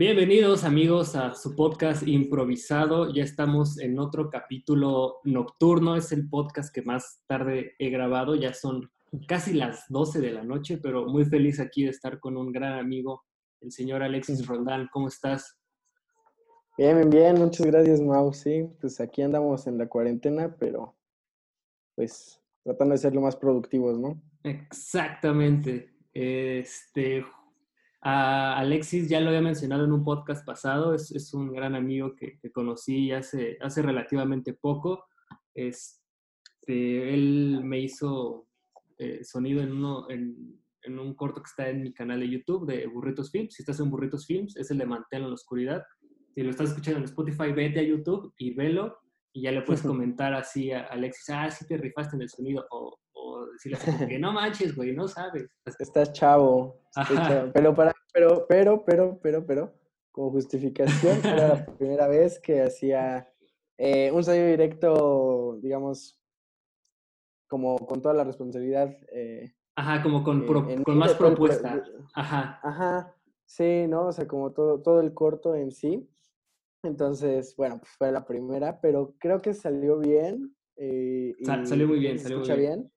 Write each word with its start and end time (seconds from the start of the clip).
Bienvenidos 0.00 0.64
amigos 0.64 1.14
a 1.14 1.34
su 1.34 1.54
podcast 1.54 2.08
improvisado. 2.08 3.12
Ya 3.12 3.22
estamos 3.22 3.78
en 3.78 3.98
otro 3.98 4.30
capítulo 4.30 5.18
nocturno. 5.24 5.94
Es 5.94 6.10
el 6.12 6.26
podcast 6.26 6.74
que 6.74 6.80
más 6.80 7.22
tarde 7.26 7.74
he 7.78 7.90
grabado. 7.90 8.34
Ya 8.34 8.54
son 8.54 8.90
casi 9.28 9.52
las 9.52 9.84
12 9.90 10.22
de 10.22 10.32
la 10.32 10.42
noche, 10.42 10.78
pero 10.78 11.04
muy 11.04 11.26
feliz 11.26 11.60
aquí 11.60 11.84
de 11.84 11.90
estar 11.90 12.18
con 12.18 12.38
un 12.38 12.50
gran 12.50 12.78
amigo, 12.78 13.26
el 13.60 13.72
señor 13.72 14.02
Alexis 14.02 14.46
Rondán. 14.46 14.88
¿Cómo 14.90 15.08
estás? 15.08 15.58
Bien, 16.78 16.96
bien, 16.96 17.10
bien. 17.10 17.34
Muchas 17.34 17.66
gracias, 17.66 18.00
Mau. 18.00 18.32
Sí, 18.32 18.70
pues 18.80 19.02
aquí 19.02 19.20
andamos 19.20 19.66
en 19.66 19.76
la 19.76 19.86
cuarentena, 19.86 20.56
pero 20.58 20.96
pues 21.94 22.40
tratando 22.64 22.92
de 22.92 22.98
ser 22.98 23.14
lo 23.14 23.20
más 23.20 23.36
productivos, 23.36 23.98
¿no? 23.98 24.18
Exactamente. 24.44 25.92
Este, 26.14 27.22
a 28.02 28.56
Alexis 28.58 29.08
ya 29.08 29.20
lo 29.20 29.28
había 29.28 29.42
mencionado 29.42 29.84
en 29.84 29.92
un 29.92 30.04
podcast 30.04 30.46
pasado, 30.46 30.94
es, 30.94 31.10
es 31.10 31.34
un 31.34 31.52
gran 31.52 31.74
amigo 31.74 32.14
que, 32.16 32.38
que, 32.38 32.50
conocí 32.50 33.12
hace, 33.12 33.58
hace 33.60 33.82
relativamente 33.82 34.54
poco. 34.54 35.04
Este, 35.54 37.12
él 37.12 37.60
me 37.62 37.80
hizo 37.80 38.46
eh, 38.98 39.22
sonido 39.22 39.60
en, 39.62 39.72
uno, 39.72 40.08
en, 40.08 40.60
en, 40.82 40.98
un 40.98 41.14
corto 41.14 41.42
que 41.42 41.48
está 41.48 41.68
en 41.68 41.82
mi 41.82 41.92
canal 41.92 42.20
de 42.20 42.30
YouTube 42.30 42.66
de 42.66 42.86
Burritos 42.86 43.30
Films. 43.30 43.54
Si 43.54 43.62
estás 43.62 43.80
en 43.80 43.90
Burritos 43.90 44.26
Films, 44.26 44.56
es 44.56 44.70
el 44.70 44.78
de 44.78 44.86
Mantel 44.86 45.22
en 45.22 45.28
la 45.28 45.34
Oscuridad. 45.34 45.84
Si 46.34 46.42
lo 46.42 46.50
estás 46.50 46.70
escuchando 46.70 47.00
en 47.00 47.04
Spotify, 47.04 47.52
vete 47.52 47.80
a 47.80 47.82
YouTube 47.82 48.32
y 48.38 48.54
velo 48.54 48.96
y 49.32 49.42
ya 49.42 49.52
le 49.52 49.62
puedes 49.62 49.82
comentar 49.82 50.34
así 50.34 50.72
a 50.72 50.84
Alexis, 50.84 51.30
ah, 51.30 51.50
sí 51.50 51.66
te 51.66 51.76
rifaste 51.76 52.16
en 52.16 52.22
el 52.22 52.28
sonido, 52.28 52.66
o, 52.70 52.98
o 53.50 53.52
decirle 53.52 53.78
así 53.78 54.06
que 54.06 54.18
no 54.18 54.32
manches, 54.32 54.74
güey, 54.74 54.92
no 54.92 55.08
sabes. 55.08 55.48
Estás 55.78 56.12
chavo. 56.12 56.80
Estás 56.88 57.28
chavo. 57.28 57.52
Pero, 57.52 57.74
para, 57.74 57.92
pero, 58.12 58.46
pero, 58.48 58.84
pero, 58.84 59.20
pero, 59.20 59.46
pero, 59.46 59.74
como 60.10 60.30
justificación, 60.30 61.18
era 61.24 61.48
la 61.48 61.66
primera 61.78 62.08
vez 62.08 62.38
que 62.38 62.62
hacía 62.62 63.28
eh, 63.78 64.10
un 64.12 64.22
sonido 64.24 64.46
directo, 64.46 65.58
digamos, 65.62 66.18
como 67.48 67.76
con 67.86 68.00
toda 68.00 68.14
la 68.14 68.24
responsabilidad. 68.24 68.96
Eh, 69.12 69.52
Ajá, 69.76 70.02
como 70.02 70.22
con, 70.22 70.46
pro, 70.46 70.68
en, 70.68 70.82
con 70.82 70.98
más 70.98 71.14
propuesta. 71.14 71.82
Ajá. 72.14 72.60
Ajá, 72.62 73.16
sí, 73.44 73.86
¿no? 73.88 74.06
O 74.06 74.12
sea, 74.12 74.26
como 74.28 74.52
todo, 74.52 74.80
todo 74.82 75.00
el 75.00 75.14
corto 75.14 75.54
en 75.54 75.72
sí. 75.72 76.08
Entonces, 76.82 77.54
bueno, 77.56 77.78
pues 77.78 77.90
fue 77.92 78.10
la 78.12 78.24
primera, 78.24 78.80
pero 78.80 79.14
creo 79.18 79.40
que 79.40 79.54
salió 79.54 79.98
bien. 79.98 80.54
Eh, 80.76 81.34
Sal, 81.42 81.66
salió 81.66 81.86
muy 81.86 81.98
bien, 81.98 82.18
salió 82.18 82.38
muy 82.38 82.46
bien. 82.46 82.58
bien. 82.58 82.92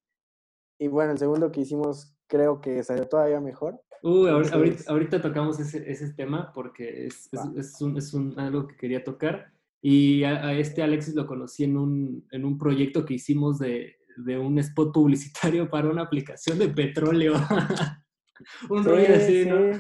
Y 0.84 0.90
bueno, 0.90 1.14
el 1.14 1.18
segundo 1.18 1.50
que 1.50 1.62
hicimos 1.62 2.14
creo 2.28 2.60
que 2.60 2.84
salió 2.84 3.08
todavía 3.08 3.40
mejor. 3.40 3.82
Uh, 4.02 4.28
ahorita, 4.28 4.56
ahorita, 4.56 4.84
ahorita, 4.92 5.22
tocamos 5.22 5.58
ese, 5.62 5.90
ese, 5.90 6.12
tema 6.12 6.52
porque 6.54 7.06
es, 7.06 7.30
es, 7.32 7.42
es, 7.56 7.82
un, 7.82 7.98
es 7.98 8.14
un, 8.14 8.38
algo 8.38 8.68
que 8.68 8.76
quería 8.76 9.02
tocar. 9.02 9.54
Y 9.82 10.26
a, 10.26 10.48
a, 10.48 10.54
este 10.56 10.84
Alexis 10.84 11.16
lo 11.16 11.26
conocí 11.26 11.64
en 11.64 11.78
un, 11.78 12.28
en 12.32 12.44
un 12.44 12.58
proyecto 12.58 13.06
que 13.06 13.14
hicimos 13.14 13.60
de, 13.60 13.96
de 14.18 14.38
un 14.38 14.60
spot 14.60 14.94
publicitario 14.94 15.70
para 15.70 15.90
una 15.90 16.02
aplicación 16.02 16.60
de 16.60 16.68
petróleo. 16.68 17.36
un 18.70 18.84
sí, 18.84 18.90
rollo 18.90 19.16
así, 19.16 19.44
sí. 19.44 19.50
¿no? 19.50 19.72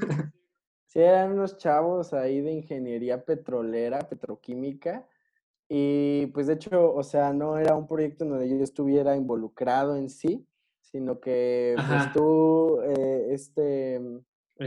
Sí, 0.88 1.00
eran 1.00 1.34
unos 1.34 1.58
chavos 1.58 2.14
ahí 2.14 2.40
de 2.40 2.54
ingeniería 2.54 3.26
petrolera, 3.26 4.00
petroquímica. 4.00 5.06
Y 5.68 6.28
pues 6.28 6.48
de 6.48 6.54
hecho, 6.54 6.94
o 6.94 7.04
sea, 7.04 7.34
no 7.34 7.58
era 7.58 7.76
un 7.76 7.88
proyecto 7.88 8.24
en 8.24 8.30
donde 8.30 8.48
yo 8.48 8.64
estuviera 8.64 9.18
involucrado 9.18 9.98
en 9.98 10.10
sí, 10.10 10.48
sino 10.94 11.20
que 11.20 11.74
Ajá. 11.76 11.96
pues 12.04 12.14
tú, 12.14 12.80
eh, 12.84 13.28
este, 13.32 13.96
El 13.96 14.24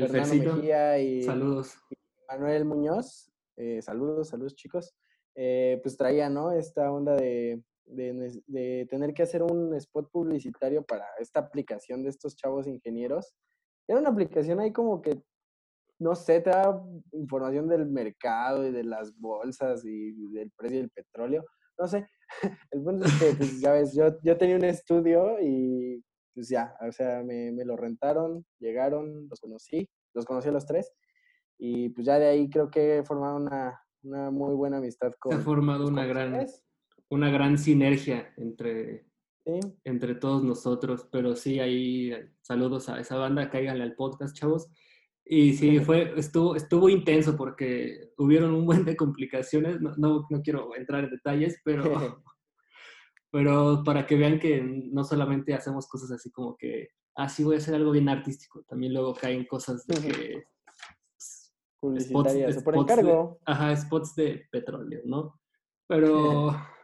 Fernando. 0.09 0.57
Mejía 0.57 0.99
y, 0.99 1.23
Saludos. 1.23 1.79
y 1.89 1.95
Manuel 2.29 2.65
Muñoz, 2.65 3.33
eh, 3.57 3.81
saludos, 3.81 4.29
saludos 4.31 4.57
chicos, 4.57 4.93
eh, 5.37 5.79
pues 5.85 5.97
traía, 5.97 6.29
¿no? 6.29 6.51
Esta 6.51 6.91
onda 6.91 7.15
de, 7.15 7.63
de, 7.85 8.43
de, 8.49 8.87
tener 8.91 9.15
que 9.15 9.23
hacer 9.23 9.45
un 9.45 9.73
spot 9.77 10.11
publicitario 10.11 10.85
para 10.85 11.07
esta 11.21 11.39
aplicación 11.39 12.03
de 12.03 12.09
estos 12.09 12.35
chavos 12.35 12.67
ingenieros. 12.67 13.33
Era 13.87 14.01
una 14.01 14.09
aplicación 14.11 14.59
ahí 14.59 14.73
como 14.73 15.01
que 15.01 15.23
no 15.99 16.15
sé, 16.15 16.41
te 16.41 16.51
da 16.51 16.83
información 17.13 17.69
del 17.69 17.87
mercado 17.87 18.67
y 18.67 18.73
de 18.73 18.85
las 18.85 19.17
bolsas 19.17 19.85
y 19.85 20.13
del 20.33 20.51
precio 20.51 20.79
del 20.79 20.91
petróleo. 20.91 21.45
No 21.79 21.87
sé, 21.87 22.07
el 22.73 22.83
punto 22.83 23.07
es 23.07 23.13
que, 23.19 23.35
pues, 23.37 23.61
ya 23.61 23.73
ves, 23.73 23.95
yo, 23.95 24.09
yo 24.23 24.37
tenía 24.37 24.57
un 24.57 24.65
estudio 24.65 25.41
y 25.41 26.05
pues 26.37 26.51
ya, 26.51 26.77
o 26.87 26.93
sea, 26.93 27.23
me, 27.25 27.51
me, 27.51 27.65
lo 27.65 27.77
rentaron, 27.77 28.45
llegaron, 28.61 29.27
los 29.29 29.41
conocí, 29.41 29.89
los 30.15 30.27
conocí 30.27 30.51
a 30.51 30.53
los 30.53 30.67
tres 30.67 30.93
y 31.59 31.89
pues 31.89 32.07
ya 32.07 32.19
de 32.19 32.27
ahí 32.27 32.51
creo 32.51 32.71
que 32.71 32.99
he 32.99 33.03
formado 33.03 33.37
una, 33.37 33.81
una 34.03 34.31
muy 34.31 34.55
buena 34.55 34.77
amistad 34.77 35.13
con... 35.19 35.33
Se 35.33 35.39
ha 35.39 35.41
formado 35.41 35.89
una 35.89 36.05
gran, 36.05 36.35
ustedes. 36.35 36.63
una 37.09 37.31
gran 37.31 37.57
sinergia 37.57 38.35
entre, 38.37 39.07
Sí. 39.47 39.61
entre 39.85 40.17
todos 40.17 40.43
nosotros, 40.43 41.07
pero 41.11 41.37
sí, 41.37 41.61
ahí 41.61 42.13
saludos 42.43 42.89
a 42.89 42.99
esa 42.99 43.17
banda, 43.17 43.49
cáiganle 43.49 43.85
al 43.85 43.95
podcast, 43.95 44.37
chavos. 44.37 44.69
Y 45.25 45.55
sí, 45.55 45.79
fue, 45.81 46.13
estuvo, 46.19 46.57
estuvo 46.57 46.89
intenso 46.91 47.37
porque 47.37 48.11
hubieron 48.19 48.53
un 48.55 48.67
buen 48.67 48.85
de 48.85 48.97
complicaciones, 48.97 49.81
no, 49.81 49.95
no, 49.97 50.27
no 50.29 50.43
quiero 50.43 50.75
entrar 50.77 51.05
en 51.05 51.11
detalles, 51.11 51.61
pero, 51.65 51.83
pero 53.37 53.83
para 53.85 54.07
que 54.07 54.17
vean 54.17 54.39
que 54.39 54.63
no 54.63 55.05
solamente 55.05 55.53
hacemos 55.53 55.87
cosas 55.87 56.11
así 56.11 56.31
como 56.31 56.57
que, 56.57 56.89
ah, 57.17 57.29
sí 57.29 57.45
voy 57.45 57.57
a 57.57 57.59
hacer 57.59 57.75
algo 57.75 57.91
bien 57.91 58.09
artístico, 58.09 58.65
también 58.67 58.95
luego 58.95 59.13
caen 59.13 59.45
cosas 59.45 59.87
de 59.87 59.95
que... 59.97 60.45
Publicitarias, 61.79 62.55
spots, 62.55 62.65
por 62.65 62.77
encargo. 62.77 63.39
De, 63.39 63.53
ajá, 63.53 63.77
spots 63.77 64.15
de 64.15 64.47
petróleo, 64.51 65.03
¿no? 65.05 65.39
Pero... 65.87 66.49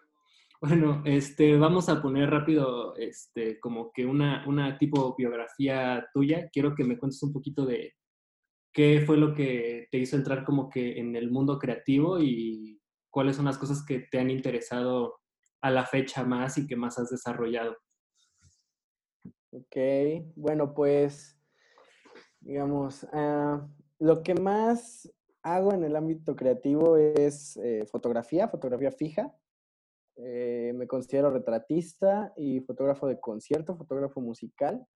Bueno, 0.61 1.03
este, 1.05 1.57
vamos 1.57 1.89
a 1.89 2.01
poner 2.01 2.31
rápido, 2.31 2.95
este, 2.95 3.59
como 3.59 3.91
que 3.91 4.07
una, 4.07 4.47
una 4.47 4.79
tipo 4.79 5.13
biografía 5.19 6.07
tuya. 6.15 6.51
Quiero 6.53 6.77
que 6.77 6.84
me 6.84 6.97
cuentes 6.97 7.21
un 7.25 7.33
poquito 7.33 7.67
de, 7.67 7.95
qué 8.73 9.03
fue 9.05 9.17
lo 9.17 9.34
que 9.34 9.89
te 9.91 9.99
hizo 9.99 10.15
entrar 10.15 10.45
como 10.45 10.69
que 10.69 11.01
en 11.01 11.17
el 11.17 11.33
mundo 11.33 11.59
creativo 11.59 12.21
y 12.21 12.81
cuáles 13.11 13.34
son 13.34 13.47
las 13.47 13.59
cosas 13.59 13.84
que 13.84 14.07
te 14.09 14.21
han 14.21 14.31
interesado 14.31 15.22
a 15.62 15.71
la 15.71 15.87
fecha 15.87 16.25
más 16.25 16.59
y 16.59 16.67
que 16.67 16.77
más 16.77 16.99
has 16.99 17.09
desarrollado. 17.11 17.77
Ok, 19.53 19.77
bueno, 20.34 20.75
pues, 20.75 21.39
digamos, 22.41 23.05
uh, 23.05 23.61
lo 23.99 24.22
que 24.22 24.34
más 24.34 25.11
hago 25.43 25.72
en 25.72 25.84
el 25.84 25.97
ámbito 25.97 26.37
creativo 26.37 26.97
es 26.97 27.56
eh, 27.56 27.84
fotografía, 27.87 28.49
fotografía 28.49 28.91
fija. 28.91 29.34
Eh, 30.17 30.72
me 30.75 30.87
considero 30.87 31.31
retratista 31.31 32.33
y 32.37 32.61
fotógrafo 32.61 33.06
de 33.06 33.19
concierto, 33.19 33.77
fotógrafo 33.77 34.21
musical 34.21 34.87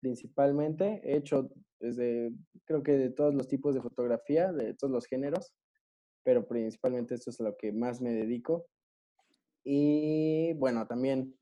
principalmente. 0.00 1.00
He 1.04 1.16
hecho 1.16 1.50
desde, 1.80 2.32
creo 2.64 2.82
que 2.82 2.92
de 2.92 3.10
todos 3.10 3.34
los 3.34 3.48
tipos 3.48 3.74
de 3.74 3.80
fotografía, 3.80 4.52
de 4.52 4.74
todos 4.74 4.92
los 4.92 5.06
géneros, 5.06 5.54
pero 6.24 6.46
principalmente 6.46 7.14
esto 7.14 7.30
es 7.30 7.40
a 7.40 7.44
lo 7.44 7.56
que 7.56 7.72
más 7.72 8.00
me 8.00 8.12
dedico. 8.12 8.66
Y 9.64 10.54
bueno, 10.54 10.86
también 10.86 11.36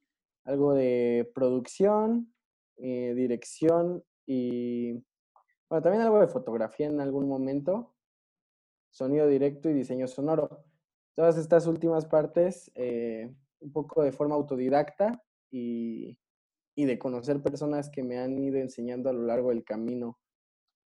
algo 0.45 0.75
de 0.75 1.31
producción, 1.35 2.35
eh, 2.77 3.15
dirección 3.15 4.05
y, 4.27 4.93
bueno, 5.69 5.83
también 5.83 6.03
algo 6.03 6.21
de 6.21 6.29
fotografía 6.29 6.87
en 6.87 7.01
algún 7.01 7.29
momento, 7.29 7.95
sonido 8.91 9.27
directo 9.27 9.71
y 9.71 9.75
diseño 9.75 10.07
sonoro. 10.07 10.65
Todas 11.15 11.37
estas 11.37 11.67
últimas 11.67 12.07
partes, 12.07 12.71
eh, 12.75 13.35
un 13.61 13.73
poco 13.73 14.03
de 14.03 14.13
forma 14.13 14.35
autodidacta 14.35 15.23
y 15.51 16.19
y 16.81 16.87
de 16.87 16.99
conocer 16.99 17.43
personas 17.43 17.91
que 17.91 18.03
me 18.03 18.19
han 18.19 18.39
ido 18.39 18.57
enseñando 18.59 19.11
a 19.11 19.13
lo 19.13 19.23
largo 19.23 19.51
del 19.51 19.65
camino 19.65 20.19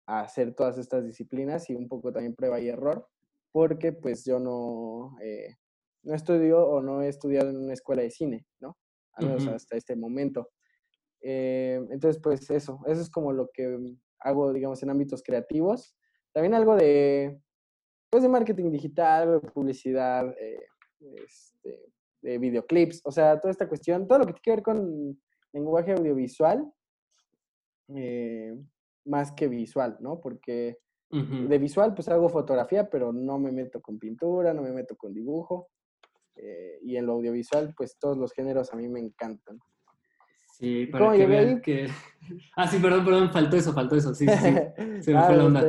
a 0.07 0.21
hacer 0.21 0.55
todas 0.55 0.77
estas 0.77 1.05
disciplinas 1.05 1.71
y 1.71 1.75
un 1.75 1.89
poco 1.89 2.13
también 2.13 2.35
prueba 2.35 2.61
y 2.61 2.69
error, 2.69 3.09
porque 3.53 3.93
pues 3.93 4.25
yo 4.25 4.41
no, 4.41 5.17
eh, 5.23 5.57
no 6.05 6.15
estudio 6.15 6.67
o 6.67 6.81
no 6.81 7.03
he 7.03 7.09
estudiado 7.09 7.51
en 7.51 7.57
una 7.57 7.73
escuela 7.73 8.03
de 8.03 8.11
cine, 8.11 8.47
¿no? 8.61 8.77
Al 9.15 9.27
menos 9.27 9.45
uh 9.45 9.51
-huh. 9.51 9.55
hasta 9.55 9.77
este 9.77 9.97
momento. 9.97 10.51
Eh, 11.21 11.81
entonces, 11.91 12.21
pues 12.23 12.51
eso, 12.51 12.81
eso 12.87 13.01
es 13.01 13.11
como 13.11 13.33
lo 13.33 13.51
que 13.53 13.79
hago, 14.21 14.53
digamos, 14.53 14.83
en 14.83 14.91
ámbitos 14.91 15.23
creativos. 15.23 15.97
También 16.33 16.55
algo 16.55 16.77
de, 16.77 17.41
pues 18.11 18.23
de 18.23 18.29
marketing 18.29 18.71
digital, 18.71 19.41
de 19.41 19.51
publicidad, 19.51 20.29
eh, 20.39 20.67
este, 21.25 21.93
de 22.23 22.39
videoclips, 22.39 23.03
o 23.05 23.11
sea, 23.11 23.41
toda 23.41 23.51
esta 23.53 23.69
cuestión, 23.69 24.07
todo 24.07 24.19
lo 24.19 24.27
que 24.27 24.33
tiene 24.33 24.43
que 24.43 24.51
ver 24.51 24.63
con 24.63 25.21
lenguaje 25.53 25.93
audiovisual 25.93 26.71
eh, 27.95 28.57
más 29.05 29.33
que 29.33 29.49
visual, 29.49 29.97
¿no? 30.01 30.21
Porque 30.21 30.79
uh 31.11 31.19
-huh. 31.19 31.49
de 31.49 31.59
visual 31.59 31.95
pues 31.95 32.09
hago 32.09 32.29
fotografía, 32.29 32.89
pero 32.89 33.13
no 33.13 33.39
me 33.39 33.53
meto 33.53 33.81
con 33.81 33.99
pintura, 33.99 34.55
no 34.55 34.63
me 34.63 34.73
meto 34.73 34.97
con 34.97 35.13
dibujo. 35.13 35.69
Eh, 36.37 36.79
y 36.83 36.97
en 36.97 37.07
lo 37.07 37.13
audiovisual 37.13 37.73
pues 37.77 37.97
todos 37.99 38.17
los 38.17 38.33
géneros 38.33 38.73
a 38.73 38.77
mí 38.77 38.89
me 38.89 39.01
encantan. 39.01 39.59
Sí, 40.53 40.87
para 40.87 41.13
que 41.13 41.27
vean 41.27 41.49
ahí? 41.49 41.61
que... 41.61 41.89
Ah, 42.57 42.67
sí, 42.67 42.79
perdón, 42.79 43.05
perdón, 43.05 43.31
faltó 43.31 43.57
eso, 43.57 43.75
faltó 43.75 43.97
eso, 43.97 44.15
sí, 44.15 44.27
sí, 44.27 44.35
sí. 44.37 44.55
Se 45.03 45.13
me 45.13 45.19
ah, 45.19 45.25
fue 45.25 45.37
la 45.37 45.45
onda. 45.45 45.63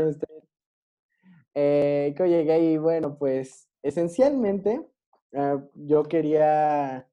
Eh, 1.53 2.13
¿Cómo 2.17 2.29
llegué 2.29 2.51
ahí? 2.53 2.77
Bueno, 2.77 3.17
pues 3.17 3.69
esencialmente 3.83 4.81
ah, 5.33 5.61
yo 5.73 6.03
quería, 6.03 7.07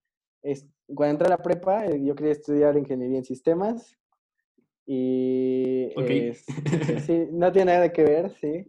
cuando 0.94 1.12
entré 1.12 1.26
a 1.26 1.30
la 1.30 1.42
prepa, 1.42 1.86
eh, 1.86 2.04
yo 2.04 2.14
quería 2.14 2.32
estudiar 2.32 2.76
ingeniería 2.76 3.18
en 3.18 3.24
sistemas 3.24 3.98
y 4.86 5.90
sí, 7.06 7.28
no 7.32 7.52
tiene 7.52 7.72
nada 7.72 7.92
que 7.92 8.04
ver, 8.04 8.30
sí. 8.40 8.66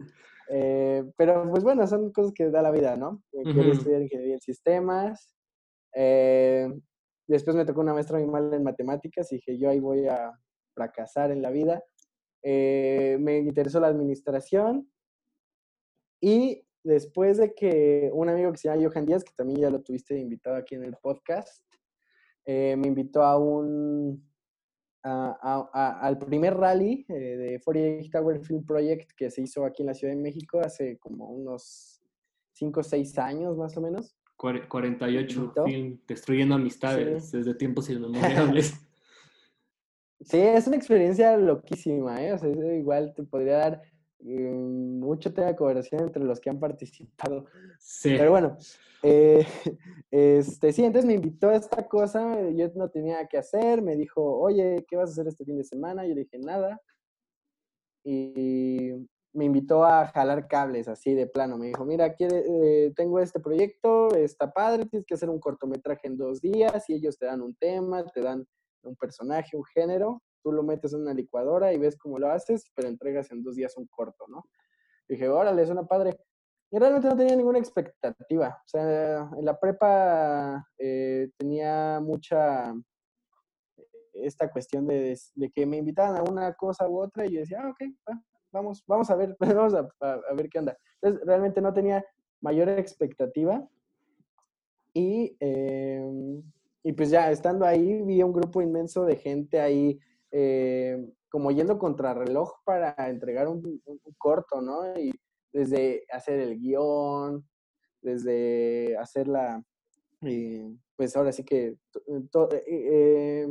Eh, 0.49 1.03
pero 1.17 1.49
pues 1.49 1.63
bueno, 1.63 1.87
son 1.87 2.11
cosas 2.11 2.33
que 2.33 2.49
da 2.49 2.61
la 2.61 2.71
vida, 2.71 2.95
¿no? 2.95 3.23
Quería 3.31 3.73
estudiar 3.73 4.01
ingeniería 4.01 4.35
en 4.35 4.41
sistemas. 4.41 5.33
después 7.27 7.55
me 7.55 7.65
tocó 7.65 7.81
una 7.81 7.93
maestra 7.93 8.19
muy 8.19 8.27
mal 8.27 8.53
en 8.53 8.63
matemáticas 8.63 9.31
y 9.31 9.35
dije, 9.35 9.57
yo 9.57 9.69
ahí 9.69 9.79
voy 9.79 10.07
a 10.07 10.31
fracasar 10.73 11.31
en 11.31 11.41
la 11.41 11.49
vida. 11.49 11.83
me 12.43 13.37
interesó 13.39 13.79
la 13.79 13.87
administración 13.87 14.89
y 16.21 16.65
después 16.83 17.37
de 17.37 17.53
que 17.53 18.09
un 18.13 18.29
amigo 18.29 18.51
que 18.51 18.57
se 18.57 18.69
llama 18.69 18.81
Johan 18.81 19.05
Díaz, 19.05 19.23
que 19.23 19.33
también 19.35 19.59
ya 19.59 19.69
lo 19.69 19.81
tuviste 19.81 20.17
invitado 20.17 20.55
aquí 20.55 20.75
en 20.75 20.83
el 20.83 20.95
podcast, 20.95 21.63
eh, 22.45 22.75
me 22.77 22.87
invitó 22.87 23.23
a 23.23 23.37
un 23.37 24.29
al 25.03 26.17
primer 26.17 26.55
rally 26.55 27.05
eh, 27.09 27.13
de 27.13 27.61
48 27.63 28.09
Tower 28.11 28.39
Film 28.39 28.65
Project 28.65 29.11
que 29.15 29.29
se 29.29 29.41
hizo 29.41 29.65
aquí 29.65 29.83
en 29.83 29.87
la 29.87 29.93
Ciudad 29.93 30.13
de 30.13 30.21
México 30.21 30.59
hace 30.59 30.97
como 30.97 31.29
unos 31.29 32.01
5 32.53 32.79
o 32.79 32.83
6 32.83 33.17
años 33.19 33.57
más 33.57 33.75
o 33.77 33.81
menos. 33.81 34.15
48 34.35 35.53
film, 35.65 35.99
destruyendo 36.07 36.55
amistades 36.55 37.31
desde 37.31 37.53
tiempos 37.55 37.89
inmemoriales. 37.89 38.73
Sí, 40.25 40.37
es 40.37 40.67
una 40.67 40.77
experiencia 40.77 41.35
loquísima, 41.35 42.23
¿eh? 42.23 42.31
O 42.31 42.37
sea, 42.37 42.47
igual 42.49 43.13
te 43.13 43.23
podría 43.23 43.57
dar 43.57 43.81
Mm, 44.23 44.99
mucho 44.99 45.33
tema 45.33 45.47
de 45.47 45.55
conversación 45.55 46.01
entre 46.01 46.23
los 46.23 46.39
que 46.39 46.49
han 46.49 46.59
participado. 46.59 47.45
Sí. 47.79 48.15
Pero 48.17 48.31
bueno, 48.31 48.57
eh, 49.03 49.45
este, 50.11 50.73
sí, 50.73 50.83
entonces 50.83 51.05
me 51.05 51.13
invitó 51.13 51.49
a 51.49 51.55
esta 51.55 51.87
cosa, 51.87 52.49
yo 52.51 52.69
no 52.75 52.89
tenía 52.89 53.27
que 53.27 53.37
hacer, 53.37 53.81
me 53.81 53.95
dijo, 53.95 54.21
oye, 54.23 54.85
¿qué 54.87 54.95
vas 54.95 55.09
a 55.09 55.13
hacer 55.13 55.27
este 55.27 55.45
fin 55.45 55.57
de 55.57 55.63
semana? 55.63 56.05
Yo 56.07 56.15
dije, 56.15 56.39
nada. 56.39 56.81
Y 58.03 58.91
me 59.33 59.45
invitó 59.45 59.85
a 59.85 60.07
jalar 60.07 60.47
cables 60.47 60.87
así 60.87 61.13
de 61.13 61.27
plano. 61.27 61.57
Me 61.57 61.67
dijo, 61.67 61.85
mira, 61.85 62.13
quiere, 62.13 62.43
eh, 62.47 62.93
tengo 62.95 63.19
este 63.19 63.39
proyecto, 63.39 64.13
está 64.15 64.51
padre, 64.51 64.85
tienes 64.85 65.05
que 65.05 65.13
hacer 65.13 65.29
un 65.29 65.39
cortometraje 65.39 66.07
en 66.07 66.17
dos 66.17 66.41
días 66.41 66.89
y 66.89 66.95
ellos 66.95 67.17
te 67.17 67.25
dan 67.25 67.41
un 67.41 67.55
tema, 67.55 68.03
te 68.05 68.21
dan 68.21 68.45
un 68.83 68.95
personaje, 68.95 69.55
un 69.55 69.63
género 69.65 70.21
tú 70.43 70.51
lo 70.51 70.61
metes 70.61 70.93
en 70.93 71.01
una 71.01 71.13
licuadora 71.13 71.73
y 71.73 71.79
ves 71.79 71.97
cómo 71.97 72.19
lo 72.19 72.29
haces, 72.29 72.69
pero 72.75 72.89
entregas 72.89 73.31
en 73.31 73.41
dos 73.41 73.55
días 73.55 73.75
un 73.77 73.87
corto, 73.87 74.25
¿no? 74.27 74.45
dije, 75.07 75.29
órale, 75.29 75.61
es 75.61 75.69
una 75.69 75.85
padre. 75.85 76.17
Y 76.73 76.79
realmente 76.79 77.07
no 77.07 77.15
tenía 77.15 77.35
ninguna 77.35 77.59
expectativa. 77.59 78.59
O 78.65 78.67
sea, 78.67 79.29
en 79.37 79.45
la 79.45 79.59
prepa 79.59 80.67
eh, 80.79 81.29
tenía 81.37 81.99
mucha 82.01 82.73
esta 84.13 84.49
cuestión 84.49 84.87
de, 84.87 85.15
que 85.53 85.67
me 85.67 85.77
invitaban 85.77 86.17
a 86.17 86.23
una 86.23 86.51
cosa 86.55 86.89
u 86.89 86.99
otra 86.99 87.27
y 87.27 87.33
yo 87.33 87.41
decía, 87.41 87.61
ah, 87.61 87.69
ok, 87.69 88.17
vamos, 88.51 88.83
vamos 88.87 89.07
a 89.11 89.15
ver, 89.15 89.37
vamos 89.39 89.75
a, 89.75 90.33
ver 90.33 90.49
qué 90.49 90.57
onda. 90.57 90.75
Entonces, 90.99 91.27
realmente 91.27 91.61
no 91.61 91.73
tenía 91.73 92.03
mayor 92.41 92.67
expectativa. 92.69 93.63
Y, 94.95 95.37
em, 95.39 96.41
y 96.81 96.93
pues 96.93 97.11
ya 97.11 97.29
estando 97.29 97.67
ahí, 97.67 98.01
vi 98.01 98.23
un 98.23 98.33
grupo 98.33 98.63
inmenso 98.63 99.05
de 99.05 99.15
gente 99.17 99.59
ahí 99.59 99.99
eh, 100.31 101.07
como 101.29 101.51
yendo 101.51 101.77
contrarreloj 101.77 102.63
para 102.63 102.95
entregar 103.09 103.47
un, 103.47 103.79
corto, 104.17 104.59
¿no? 104.59 104.99
Y 104.99 105.11
desde 105.53 106.05
hacer 106.11 106.39
el 106.39 106.59
guion, 106.59 107.47
desde 108.01 108.97
hacer 108.97 109.27
la, 109.27 109.63
eh, 110.21 110.75
pues 110.95 111.15
ahora 111.15 111.31
sí 111.31 111.43
que, 111.43 111.77
eh, 112.67 113.47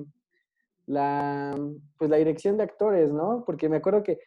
la, 0.86 1.56
pues 1.96 2.10
la 2.10 2.16
dirección 2.16 2.56
de 2.56 2.64
actores, 2.64 3.12
¿no? 3.12 3.44
Porque 3.46 3.68
me 3.68 3.76
acuerdo 3.76 4.02
que 4.02 4.18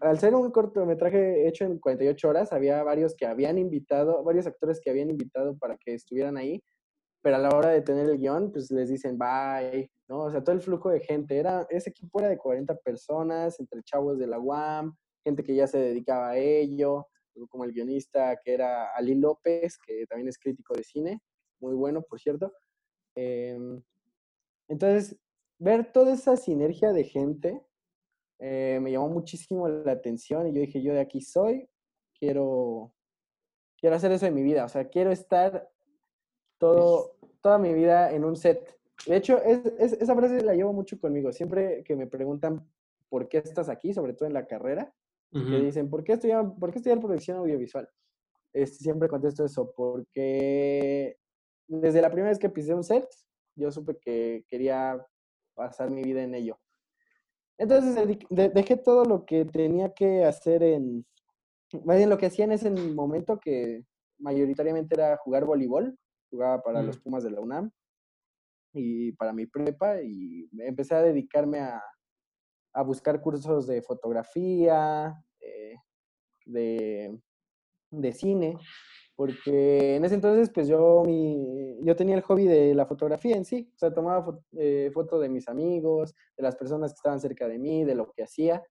al 0.00 0.18
ser 0.20 0.34
un 0.34 0.52
cortometraje 0.52 1.48
hecho 1.48 1.64
en 1.64 1.78
48 1.78 2.28
horas, 2.28 2.52
había 2.52 2.84
varios 2.84 3.16
que 3.16 3.26
habían 3.26 3.58
invitado, 3.58 4.22
varios 4.22 4.46
actores 4.46 4.80
que 4.80 4.90
habían 4.90 5.10
invitado 5.10 5.58
para 5.58 5.76
que 5.76 5.94
estuvieran 5.94 6.36
ahí, 6.36 6.62
pero 7.20 7.36
a 7.36 7.40
la 7.40 7.48
hora 7.48 7.70
de 7.70 7.82
tener 7.82 8.08
el 8.08 8.18
guion, 8.18 8.52
pues 8.52 8.70
les 8.70 8.88
dicen 8.88 9.18
bye, 9.18 9.90
¿no? 10.08 10.20
O 10.20 10.30
sea, 10.30 10.44
todo 10.44 10.54
el 10.54 10.62
flujo 10.62 10.90
de 10.90 11.00
gente, 11.00 11.36
era, 11.36 11.66
ese 11.70 11.90
equipo 11.90 12.20
era 12.20 12.28
de 12.28 12.38
40 12.38 12.76
personas, 12.76 13.58
entre 13.58 13.82
chavos 13.82 14.18
de 14.18 14.28
la 14.28 14.38
UAM, 14.38 14.94
gente 15.26 15.42
que 15.42 15.54
ya 15.54 15.66
se 15.66 15.78
dedicaba 15.78 16.30
a 16.30 16.38
ello, 16.38 17.08
como 17.48 17.64
el 17.64 17.72
guionista 17.72 18.40
que 18.42 18.54
era 18.54 18.94
Ali 18.94 19.14
López, 19.14 19.78
que 19.78 20.06
también 20.06 20.28
es 20.28 20.38
crítico 20.38 20.74
de 20.74 20.84
cine, 20.84 21.20
muy 21.60 21.74
bueno, 21.74 22.02
por 22.02 22.20
cierto. 22.20 22.52
Em, 23.14 23.82
entonces, 24.68 25.18
ver 25.58 25.92
toda 25.92 26.14
esa 26.14 26.36
sinergia 26.36 26.92
de 26.92 27.04
gente 27.04 27.62
eh, 28.38 28.78
me 28.80 28.92
llamó 28.92 29.08
muchísimo 29.08 29.68
la 29.68 29.92
atención 29.92 30.46
y 30.46 30.52
yo 30.54 30.60
dije, 30.60 30.82
yo 30.82 30.92
de 30.92 31.00
aquí 31.00 31.20
soy, 31.20 31.68
quiero, 32.18 32.94
quiero 33.78 33.96
hacer 33.96 34.12
eso 34.12 34.26
en 34.26 34.34
mi 34.34 34.42
vida, 34.42 34.64
o 34.64 34.68
sea, 34.68 34.88
quiero 34.88 35.10
estar 35.10 35.68
todo, 36.58 37.16
toda 37.42 37.58
mi 37.58 37.74
vida 37.74 38.12
en 38.12 38.24
un 38.24 38.36
set 38.36 38.76
de 39.04 39.16
hecho, 39.16 39.40
es, 39.42 39.64
esa 39.78 40.14
frase 40.14 40.42
la 40.42 40.54
llevo 40.54 40.72
mucho 40.72 40.98
conmigo. 40.98 41.32
Siempre 41.32 41.84
que 41.84 41.94
me 41.94 42.06
preguntan 42.06 42.66
por 43.08 43.28
qué 43.28 43.38
estás 43.38 43.68
aquí, 43.68 43.92
sobre 43.92 44.14
todo 44.14 44.26
en 44.26 44.34
la 44.34 44.46
carrera, 44.46 44.92
me 45.30 45.60
dicen, 45.60 45.90
¿por 45.90 46.02
qué, 46.02 46.14
estudiar, 46.14 46.54
¿por 46.58 46.70
qué 46.70 46.78
estudiar 46.78 47.00
producción 47.00 47.38
audiovisual? 47.38 47.88
Este, 48.52 48.78
siempre 48.78 49.08
contesto 49.08 49.44
eso, 49.44 49.72
porque 49.76 51.18
desde 51.68 52.00
la 52.00 52.08
primera 52.10 52.30
vez 52.30 52.38
que 52.38 52.48
pisé 52.48 52.74
un 52.74 52.84
set, 52.84 53.06
yo 53.54 53.70
supe 53.70 53.98
que 53.98 54.44
quería 54.48 55.04
pasar 55.54 55.90
mi 55.90 56.02
vida 56.02 56.22
en 56.22 56.34
ello. 56.34 56.58
Entonces 57.58 58.18
dejé 58.30 58.76
todo 58.76 59.04
lo 59.04 59.24
que 59.24 59.44
tenía 59.44 59.92
que 59.92 60.24
hacer 60.24 60.62
en, 60.62 61.06
más 61.84 61.96
bien 61.96 62.10
lo 62.10 62.18
que 62.18 62.26
hacía 62.26 62.44
en 62.44 62.52
ese 62.52 62.70
momento, 62.70 63.38
que 63.38 63.84
mayoritariamente 64.18 64.94
era 64.94 65.16
jugar 65.18 65.44
voleibol, 65.44 65.98
jugaba 66.30 66.62
para 66.62 66.82
los 66.82 66.98
Pumas 66.98 67.24
de 67.24 67.30
la 67.30 67.40
UNAM, 67.40 67.70
y 68.72 69.12
para 69.12 69.32
mi 69.32 69.46
prepa 69.46 70.02
y 70.02 70.48
empecé 70.58 70.94
a 70.94 71.02
dedicarme 71.02 71.60
a, 71.60 71.82
a 72.76 72.82
buscar 72.82 73.22
cursos 73.22 73.66
de 73.66 73.80
fotografía, 73.80 75.14
eh, 75.40 75.76
de, 76.44 77.18
de, 77.90 78.12
cine, 78.12 78.58
porque 79.16 79.96
en 79.96 80.04
ese 80.04 80.14
entonces 80.14 80.50
pues 80.52 80.68
yo, 80.68 81.02
mi, 81.06 81.78
yo 81.82 81.96
tenía 81.96 82.16
el 82.16 82.20
hobby 82.20 82.46
de 82.46 82.74
la 82.74 82.84
fotografía 82.84 83.34
en 83.34 83.46
sí, 83.46 83.72
o 83.74 83.78
sea, 83.78 83.94
tomaba 83.94 84.38
eh, 84.58 84.90
fotos 84.92 85.22
de 85.22 85.30
mis 85.30 85.48
amigos, 85.48 86.14
de 86.36 86.42
las 86.42 86.54
personas 86.54 86.92
que 86.92 86.96
estaban 86.96 87.18
cerca 87.18 87.48
de 87.48 87.58
mí, 87.58 87.82
de 87.84 87.94
lo 87.94 88.12
que 88.12 88.24
hacía. 88.24 88.62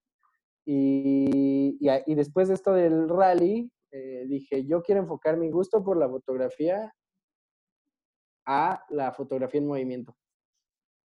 Y, 0.64 1.76
y, 1.80 2.14
después 2.14 2.48
de 2.48 2.54
esto 2.54 2.72
del 2.72 3.08
rally, 3.08 3.70
eh, 3.90 4.24
dije, 4.28 4.64
yo 4.66 4.82
quiero 4.82 5.00
enfocar 5.00 5.36
mi 5.36 5.50
gusto 5.50 5.82
por 5.82 5.96
la 5.96 6.08
fotografía 6.08 6.92
a 8.46 8.84
la 8.88 9.12
fotografía 9.12 9.60
en 9.60 9.66
movimiento. 9.66 10.16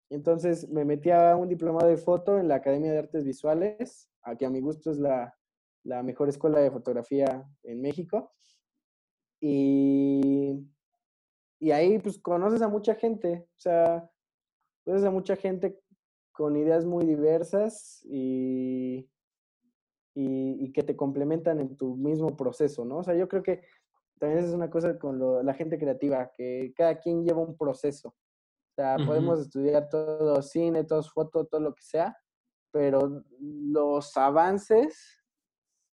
Entonces 0.09 0.67
me 0.69 0.85
metí 0.85 1.11
a 1.11 1.35
un 1.35 1.47
diplomado 1.47 1.87
de 1.87 1.97
foto 1.97 2.39
en 2.39 2.47
la 2.47 2.55
Academia 2.55 2.91
de 2.91 2.99
Artes 2.99 3.23
Visuales, 3.23 4.09
que 4.37 4.45
a 4.45 4.49
mi 4.49 4.59
gusto 4.59 4.91
es 4.91 4.97
la, 4.97 5.35
mejor 6.03 6.29
escuela 6.29 6.59
de 6.59 6.71
fotografía 6.71 7.47
en 7.63 7.81
México. 7.81 8.31
Y, 9.39 10.67
y 11.59 11.71
ahí 11.71 11.99
pues 11.99 12.19
conoces 12.19 12.61
a 12.61 12.67
mucha 12.67 12.95
gente, 12.95 13.47
o 13.55 13.59
sea, 13.59 14.09
conoces 14.83 15.07
a 15.07 15.11
mucha 15.11 15.35
gente 15.35 15.79
con 16.31 16.57
ideas 16.57 16.85
muy 16.85 17.05
diversas 17.05 18.01
y, 18.05 19.09
y, 20.13 20.65
y, 20.65 20.71
que 20.73 20.83
te 20.83 20.95
complementan 20.95 21.59
en 21.59 21.77
tu 21.77 21.95
mismo 21.95 22.35
proceso, 22.35 22.83
¿no? 22.85 22.97
O 22.97 23.03
sea, 23.03 23.15
yo 23.15 23.27
creo 23.27 23.43
que 23.43 23.61
también 24.19 24.43
es 24.43 24.51
una 24.51 24.69
cosa 24.69 24.99
con 24.99 25.45
la 25.45 25.53
gente 25.53 25.77
creativa, 25.77 26.31
que 26.35 26.73
cada 26.75 26.99
quien 26.99 27.23
lleva 27.23 27.39
un 27.39 27.57
proceso. 27.57 28.15
Sea, 28.79 28.95
podemos 29.05 29.41
estudiar 29.41 29.89
todo 29.89 30.41
cine, 30.41 30.85
todo 30.85 31.03
foto, 31.03 31.45
todo 31.45 31.59
lo 31.59 31.75
que 31.75 31.83
sea, 31.83 32.15
pero 32.71 33.25
los 33.41 34.15
avances 34.15 35.21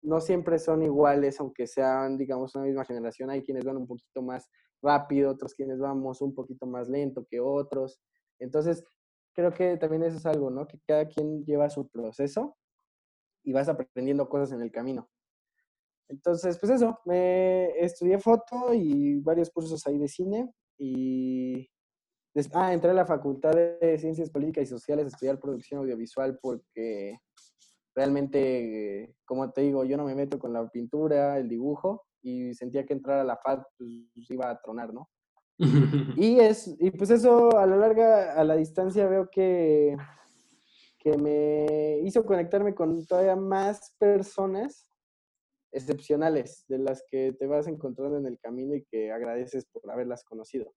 no 0.04 0.22
siempre 0.22 0.60
son 0.60 0.84
iguales, 0.84 1.40
aunque 1.40 1.66
sean, 1.66 2.16
digamos, 2.16 2.54
una 2.54 2.66
misma 2.66 2.86
generación. 2.86 3.32
Hay 3.32 3.42
quienes 3.42 3.66
van 3.66 3.78
un 3.78 3.88
poquito 3.88 4.22
más 4.22 4.52
rápido, 4.84 5.32
otros 5.32 5.56
quienes 5.56 5.80
vamos 5.80 6.22
un 6.22 6.36
poquito 6.36 6.68
más 6.68 6.88
lento 6.88 7.26
que 7.28 7.40
otros. 7.40 8.00
Entonces, 8.38 8.84
creo 9.34 9.52
que 9.52 9.78
también 9.78 10.04
eso 10.04 10.18
es 10.18 10.26
algo, 10.28 10.52
¿no? 10.52 10.68
Que 10.68 10.80
cada 10.86 11.08
quien 11.08 11.44
lleva 11.44 11.72
su 11.72 11.88
proceso 11.88 12.56
y 13.44 13.52
vas 13.52 13.68
aprendiendo 13.68 14.30
cosas 14.30 14.52
en 14.52 14.62
el 14.62 14.72
camino. 14.72 15.10
Entonces, 16.08 16.60
pues 16.60 16.72
eso, 16.72 17.00
me 17.06 17.72
estudié 17.80 18.20
foto 18.20 18.76
y 18.76 19.22
varios 19.22 19.50
cursos 19.50 19.88
ahí 19.88 19.98
de 19.98 20.08
cine 20.08 20.54
y 20.78 21.68
ah, 22.54 22.74
entré 22.74 22.92
a 22.92 22.94
la 22.94 23.06
Facultad 23.06 23.54
de 23.54 23.98
Ciencias 23.98 24.30
Políticas 24.30 24.64
y 24.64 24.68
Sociales 24.68 25.06
a 25.06 25.08
estudiar 25.08 25.40
producción 25.40 25.82
audiovisual 25.82 26.38
porque 26.42 27.20
realmente, 27.96 29.16
como 29.26 29.52
te 29.52 29.62
digo, 29.62 29.86
yo 29.86 29.98
no 29.98 30.06
me 30.06 30.16
meto 30.16 30.38
con 30.38 30.52
la 30.52 30.68
pintura, 30.70 31.38
el 31.38 31.48
dibujo, 31.48 32.06
y 32.22 32.54
sentía 32.54 32.86
que 32.86 32.94
entrar 32.94 33.20
a 33.20 33.24
la 33.24 33.38
FAD 33.38 33.64
pues, 33.78 34.30
iba 34.30 34.50
a 34.50 34.60
tronar, 34.60 34.94
¿no? 34.94 35.10
y, 36.18 36.40
es, 36.40 36.76
y 36.80 36.92
pues 36.92 37.10
eso 37.12 37.58
a 37.58 37.66
la 37.66 37.78
larga, 37.78 38.34
a 38.34 38.44
la 38.44 38.56
distancia, 38.56 39.08
veo 39.08 39.30
que, 39.30 39.96
que 41.00 41.18
me 41.18 42.00
hizo 42.04 42.26
conectarme 42.26 42.76
con 42.76 43.06
todavía 43.06 43.36
más 43.36 43.96
personas 43.98 44.90
excepcionales 45.72 46.66
de 46.68 46.80
las 46.80 47.04
que 47.10 47.34
te 47.34 47.48
vas 47.48 47.68
encontrando 47.68 48.18
en 48.18 48.26
el 48.26 48.40
camino 48.40 48.76
y 48.76 48.84
que 48.86 49.12
agradeces 49.12 49.66
por 49.66 49.90
haberlas 49.90 50.24
conocido. 50.24 50.74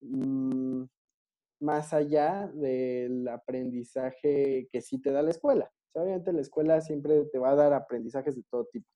Mm, 0.00 0.84
más 1.60 1.92
allá 1.92 2.50
del 2.54 3.26
aprendizaje 3.28 4.68
que 4.70 4.80
sí 4.80 5.00
te 5.00 5.10
da 5.10 5.22
la 5.22 5.30
escuela. 5.30 5.70
obviamente 5.94 6.32
la 6.32 6.42
escuela 6.42 6.80
siempre 6.80 7.24
te 7.24 7.38
va 7.38 7.50
a 7.50 7.56
dar 7.56 7.72
aprendizajes 7.72 8.36
de 8.36 8.44
todo 8.48 8.66
tipo. 8.66 8.86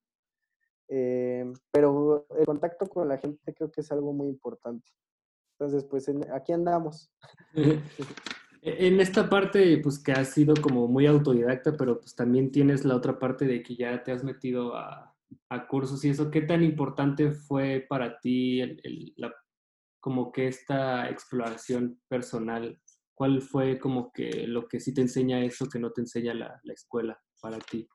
Eh, 0.89 1.51
pero 1.73 2.27
el 2.39 2.47
contacto 2.47 2.87
con 2.87 3.09
la 3.09 3.19
gente 3.19 3.55
creo 3.55 3.71
que 3.71 3.81
es 3.81 3.91
algo 3.91 4.13
muy 4.13 4.29
importante. 4.29 4.89
Entonces, 5.59 5.85
pues 5.85 6.11
aquí 6.33 6.53
andamos. 6.53 7.11
en 8.63 9.01
esta 9.01 9.29
parte, 9.29 9.79
pues 9.79 9.99
que 9.99 10.13
has 10.13 10.29
sido 10.29 10.55
como 10.61 10.87
muy 10.87 11.07
autodidacta, 11.07 11.77
pero 11.77 11.99
pues 11.99 12.15
también 12.15 12.53
tienes 12.53 12.85
la 12.85 12.97
otra 12.97 13.19
parte 13.19 13.47
de 13.47 13.63
que 13.63 13.75
ya 13.75 14.03
te 14.05 14.13
has 14.13 14.23
metido 14.23 14.77
a, 14.77 15.09
cursos 15.69 16.05
y 16.05 16.11
eso. 16.11 16.31
¿Qué 16.31 16.43
tan 16.43 16.63
importante 16.63 17.33
fue 17.33 17.87
para 17.89 18.21
ti 18.21 18.61
el, 18.61 19.15
la, 19.17 19.33
como 20.03 20.33
que 20.33 20.49
esta 20.49 21.09
exploración 21.09 22.01
personal? 22.09 22.77
¿Cuál 23.15 23.41
fue 23.41 23.79
como 23.79 24.13
que 24.13 24.49
lo 24.49 24.67
que 24.67 24.81
sí 24.81 24.93
te 24.93 25.01
enseña 25.01 25.45
eso 25.45 25.69
que 25.69 25.79
no 25.79 25.93
te 25.93 26.01
enseña 26.01 26.35
la, 26.35 26.61
la 26.65 26.73
escuela 26.73 27.19
para 27.41 27.59
ti? 27.59 27.89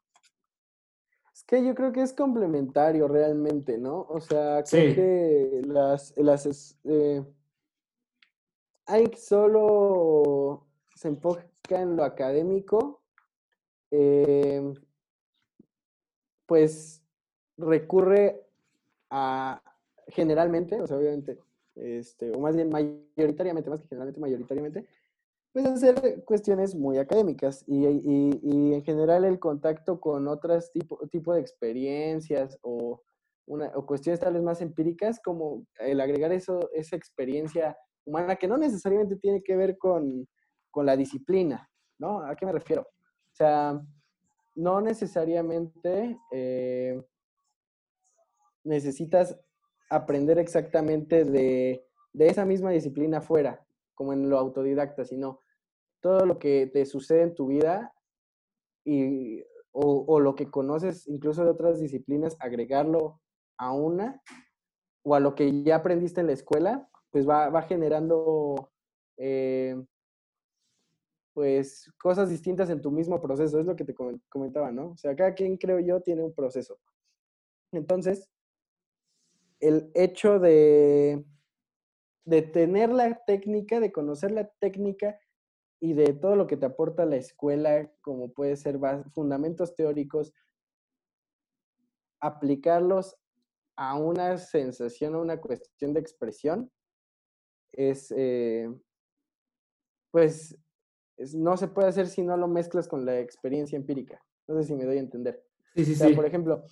Es 1.34 1.44
que 1.44 1.64
yo 1.66 1.76
creo 1.76 1.92
que 1.92 2.02
es 2.02 2.14
complementario 2.14 3.10
realmente, 3.10 3.78
¿no? 3.78 4.08
O 4.10 4.22
sea, 4.22 4.64
creo 4.64 4.96
que 4.96 5.62
las, 5.66 6.14
las 6.16 6.80
eh, 6.86 7.22
hay 8.86 9.12
solo 9.18 10.66
se 10.96 11.10
enfoca 11.10 11.44
en 11.70 11.98
lo 11.98 12.06
académico, 12.06 13.02
eh, 13.92 14.64
pues 16.46 17.04
recurre 17.58 18.48
a 19.10 19.62
generalmente, 20.08 20.82
o 20.82 20.88
sea, 20.88 20.96
obviamente, 20.96 21.38
este, 21.82 22.32
o 22.32 22.40
más 22.40 22.56
bien 22.56 22.70
mayoritariamente, 22.70 23.70
más 23.70 23.82
que 23.82 23.88
generalmente, 23.88 24.20
mayoritariamente, 24.20 24.86
pues 25.54 25.66
hacer 25.66 26.24
cuestiones 26.26 26.76
muy 26.76 26.98
académicas 26.98 27.64
y, 27.68 27.86
en 27.86 28.84
general 28.84 29.26
el 29.26 29.40
contacto 29.40 30.00
con 30.00 30.28
otras 30.28 30.72
tipo, 30.72 31.00
tipo 31.10 31.34
de 31.34 31.42
experiencias 31.42 32.60
o, 32.62 33.02
una, 33.48 33.72
o 33.76 33.86
cuestiones 33.86 34.20
tal 34.20 34.34
vez 34.34 34.44
más 34.44 34.62
empíricas, 34.62 35.20
como 35.20 35.66
el 35.80 36.00
agregar 36.02 36.32
eso, 36.32 36.70
esa 36.74 36.96
experiencia 36.96 37.78
humana 38.06 38.36
que 38.36 38.48
no 38.48 38.58
necesariamente 38.58 39.16
tiene 39.16 39.42
que 39.42 39.56
ver 39.56 39.78
con, 39.78 40.28
con 40.70 40.86
la 40.86 40.96
disciplina, 40.96 41.70
¿no? 41.98 42.22
¿A 42.22 42.36
qué 42.36 42.46
me 42.46 42.52
refiero? 42.52 42.84
O 42.84 43.36
sea, 43.36 43.82
no 44.56 44.82
necesariamente 44.82 46.20
eh, 46.32 47.02
necesitas 48.64 49.40
aprender 49.90 50.40
exactamente 50.40 51.26
de, 51.26 51.86
de, 52.14 52.28
esa 52.28 52.46
misma 52.46 52.72
disciplina 52.72 53.22
fuera, 53.22 53.66
como 53.96 54.14
en 54.14 54.30
lo 54.30 54.38
autodidacta, 54.38 55.06
sino 55.06 55.42
todo 56.02 56.26
lo 56.26 56.40
que 56.40 56.68
te 56.68 56.86
sucede 56.86 57.24
en 57.24 57.36
tu 57.36 57.48
vida 57.48 57.94
y, 58.86 59.44
o, 59.80 60.20
lo 60.20 60.36
que 60.36 60.50
conoces 60.50 61.08
incluso 61.08 61.44
de 61.44 61.52
otras 61.52 61.80
disciplinas, 61.80 62.36
agregarlo 62.40 63.22
a 63.58 63.74
una 63.74 64.22
o 65.04 65.14
a 65.14 65.20
lo 65.20 65.36
que 65.36 65.64
ya 65.64 65.78
aprendiste 65.78 66.22
en 66.22 66.28
la 66.28 66.34
escuela, 66.34 66.90
pues 67.12 67.28
va, 67.28 67.50
va 67.50 67.62
generando 67.62 68.72
eh, 69.18 69.76
pues 71.34 71.92
cosas 72.00 72.30
distintas 72.30 72.70
en 72.72 72.82
tu 72.82 72.90
mismo 72.90 73.22
proceso, 73.22 73.60
es 73.60 73.66
lo 73.66 73.76
que 73.76 73.86
te 73.86 73.94
comentaba, 74.30 74.72
¿no? 74.72 74.90
O 74.92 74.98
sea, 74.98 75.16
cada 75.16 75.36
quien 75.36 75.58
creo 75.58 75.80
yo 75.80 76.02
tiene 76.02 76.24
un 76.24 76.34
proceso. 76.34 76.80
Entonces, 77.72 78.28
el 79.60 79.92
hecho 79.96 80.40
de, 80.40 81.26
de 82.26 82.42
tener 82.42 82.90
la 82.90 83.24
técnica, 83.26 83.80
de 83.80 83.92
conocer 83.92 84.32
la 84.32 84.48
técnica 84.60 85.20
y 85.80 85.94
de 85.94 86.14
todo 86.14 86.36
lo 86.36 86.48
que 86.48 86.58
te 86.58 86.66
aporta 86.66 87.06
la 87.06 87.18
escuela, 87.18 87.92
como 88.02 88.34
puede 88.34 88.56
ser 88.58 88.80
fundamentos 89.14 89.76
teóricos, 89.76 90.34
aplicarlos 92.20 93.16
a 93.76 93.96
una 93.96 94.38
sensación, 94.38 95.16
a 95.16 95.20
una 95.20 95.40
cuestión 95.40 95.94
de 95.94 96.00
expresión, 96.00 96.72
es, 97.72 98.12
eh, 98.16 98.70
pues, 100.12 100.58
no 101.34 101.58
se 101.58 101.68
puede 101.68 101.88
hacer 101.88 102.08
si 102.08 102.24
no 102.24 102.38
lo 102.38 102.48
mezclas 102.48 102.88
con 102.88 103.06
la 103.06 103.20
experiencia 103.20 103.76
empírica. 103.76 104.24
No 104.48 104.56
sé 104.56 104.68
si 104.68 104.76
me 104.76 104.86
doy 104.86 104.98
a 104.98 105.02
entender. 105.02 105.44
Sí, 105.76 105.86
sí, 105.86 105.96
sí. 105.96 106.14
Por 106.14 106.26
ejemplo, 106.26 106.64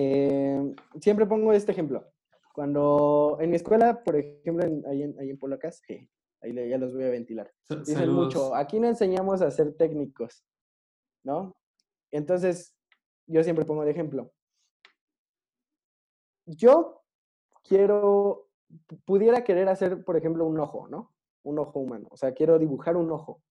eh, 0.00 0.74
siempre 1.00 1.26
pongo 1.26 1.52
este 1.52 1.72
ejemplo. 1.72 2.06
Cuando 2.54 3.36
en 3.40 3.50
mi 3.50 3.56
escuela, 3.56 4.04
por 4.04 4.14
ejemplo, 4.14 4.64
ahí, 4.88 5.02
en, 5.02 5.18
ahí 5.18 5.30
en 5.30 5.38
Polacas, 5.38 5.82
ahí 6.40 6.54
ya 6.54 6.78
los 6.78 6.94
voy 6.94 7.02
a 7.02 7.10
ventilar. 7.10 7.52
Dicen 7.84 8.12
mucho, 8.12 8.54
aquí 8.54 8.78
no 8.78 8.86
enseñamos 8.86 9.42
a 9.42 9.50
ser 9.50 9.74
técnicos, 9.76 10.44
¿no? 11.24 11.56
Entonces, 12.12 12.76
yo 13.26 13.42
siempre 13.42 13.64
pongo 13.64 13.84
de 13.84 13.90
ejemplo. 13.90 14.32
Yo 16.46 17.02
quiero, 17.64 18.48
pudiera 19.04 19.42
querer 19.42 19.68
hacer, 19.68 20.04
por 20.04 20.16
ejemplo, 20.16 20.46
un 20.46 20.60
ojo, 20.60 20.86
¿no? 20.86 21.12
Un 21.42 21.58
ojo 21.58 21.80
humano. 21.80 22.06
O 22.12 22.16
sea, 22.16 22.34
quiero 22.34 22.60
dibujar 22.60 22.96
un 22.96 23.10
ojo 23.10 23.42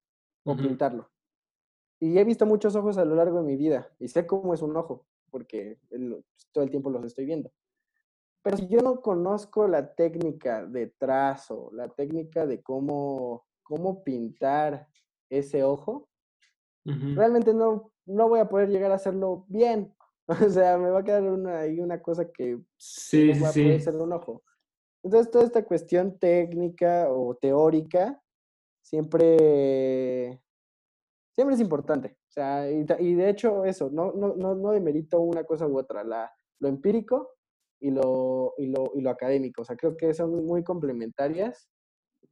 o 0.45 0.55
pintarlo. 0.55 1.11
Y 1.99 2.17
he 2.17 2.23
visto 2.23 2.45
muchos 2.45 2.73
ojos 2.77 2.97
a 2.97 3.03
lo 3.03 3.15
largo 3.15 3.39
de 3.39 3.47
mi 3.47 3.57
vida 3.57 3.93
y 3.99 4.07
sé 4.07 4.25
cómo 4.25 4.53
es 4.53 4.61
un 4.61 4.77
ojo, 4.77 5.05
porque 5.29 5.77
todo 6.51 6.63
el 6.63 6.69
tiempo 6.69 6.89
los 6.89 7.05
estoy 7.05 7.25
viendo. 7.25 7.51
Pero 8.41 8.57
si 8.57 8.67
yo 8.67 8.79
no 8.79 9.01
conozco 9.01 9.67
la 9.67 9.93
técnica 9.93 10.65
de 10.65 10.87
trazo, 10.87 11.69
la 11.73 11.89
técnica 11.89 12.45
de 12.45 12.61
cómo, 12.61 13.45
cómo 13.63 14.03
pintar 14.03 14.87
ese 15.29 15.63
ojo, 15.63 16.09
realmente 16.85 17.53
no, 17.53 17.91
no 18.05 18.29
voy 18.29 18.39
a 18.39 18.47
poder 18.47 18.69
llegar 18.69 18.91
a 18.91 18.95
hacerlo 18.95 19.45
bien. 19.47 19.93
O 20.45 20.49
sea, 20.49 20.77
me 20.77 20.89
va 20.89 20.99
a 20.99 21.03
quedar 21.05 21.23
una, 21.23 21.59
ahí 21.59 21.79
una 21.79 22.01
cosa 22.01 22.29
que 22.29 22.59
sí, 22.75 23.31
no 23.33 23.43
va 23.43 23.49
a 23.49 23.53
poder 23.53 23.81
ser 23.81 23.95
un 23.95 24.11
ojo. 24.11 24.43
Entonces, 25.01 25.31
toda 25.31 25.45
esta 25.45 25.63
cuestión 25.63 26.19
técnica 26.19 27.07
o 27.09 27.35
teórica 27.35 28.21
siempre, 28.81 30.41
siempre 31.33 31.55
es 31.55 31.61
importante. 31.61 32.17
Sea, 32.37 32.69
y, 32.69 33.15
de 33.15 33.29
hecho 33.31 33.65
eso, 33.65 33.89
no, 33.91 34.11
no, 34.11 34.35
no, 34.35 34.53
no 34.53 34.69
demerito 34.69 35.19
una 35.21 35.43
cosa 35.43 35.65
u 35.65 35.75
otra. 35.75 36.03
La, 36.03 36.31
lo 36.59 36.67
empírico 36.67 37.31
y 37.79 37.89
lo, 37.89 38.53
y 38.59 38.67
lo, 38.67 38.91
y 38.93 39.01
lo 39.01 39.09
académico. 39.09 39.63
O 39.63 39.65
sea, 39.65 39.75
creo 39.75 39.97
que 39.97 40.13
son 40.13 40.45
muy 40.45 40.63
complementarias 40.63 41.67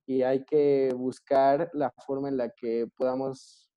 y 0.06 0.22
hay 0.22 0.46
que 0.46 0.92
buscar 0.96 1.72
la 1.74 1.92
forma 2.06 2.30
en 2.30 2.38
la 2.38 2.52
que 2.52 2.86
podamos 2.96 3.72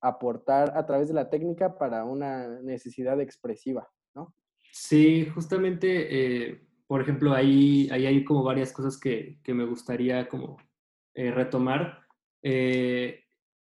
aportar 0.00 0.78
a 0.78 0.86
través 0.86 1.08
de 1.08 1.14
la 1.14 1.28
técnica 1.28 1.76
para 1.78 2.04
una 2.04 2.60
necesidad 2.60 3.20
expresiva, 3.20 3.88
¿no? 4.14 4.36
Sí, 4.70 5.26
justamente, 5.34 6.46
eh, 6.52 6.64
por 6.86 7.00
ejemplo, 7.00 7.32
ahí, 7.32 7.88
ahí, 7.90 8.06
hay 8.06 8.24
como 8.24 8.44
varias 8.44 8.72
cosas 8.72 9.00
que, 9.00 9.40
que 9.42 9.52
me 9.52 9.66
gustaría 9.66 10.28
como 10.28 10.58
eh, 11.14 11.32
retomar. 11.32 12.04
Eh, 12.40 13.23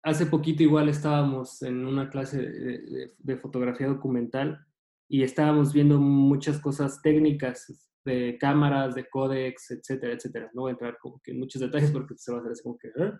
hace 0.04 0.26
poquito 0.26 0.62
igual 0.62 0.88
estábamos 0.88 1.62
en 1.62 1.86
una 1.86 2.10
clase 2.10 2.38
de, 2.38 3.36
fotografía 3.38 3.88
documental 3.88 4.64
y 5.08 5.22
estábamos 5.22 5.72
viendo 5.72 5.98
muchas 5.98 6.60
cosas 6.60 7.00
técnicas 7.02 7.90
de 8.04 8.36
cámaras, 8.38 8.94
de 8.94 9.08
códex, 9.08 9.70
etcétera, 9.70 10.12
etcétera. 10.12 10.50
No 10.52 10.62
voy 10.62 10.70
a 10.70 10.72
entrar 10.72 10.98
como 11.00 11.20
que 11.22 11.32
en 11.32 11.40
muchos 11.40 11.60
detalles 11.62 11.90
porque 11.90 12.14
se 12.16 12.30
va 12.30 12.38
a 12.38 12.40
hacer 12.40 12.52
así 12.52 12.62
como 12.62 12.78
que, 12.78 12.88
¿eh? 12.88 13.12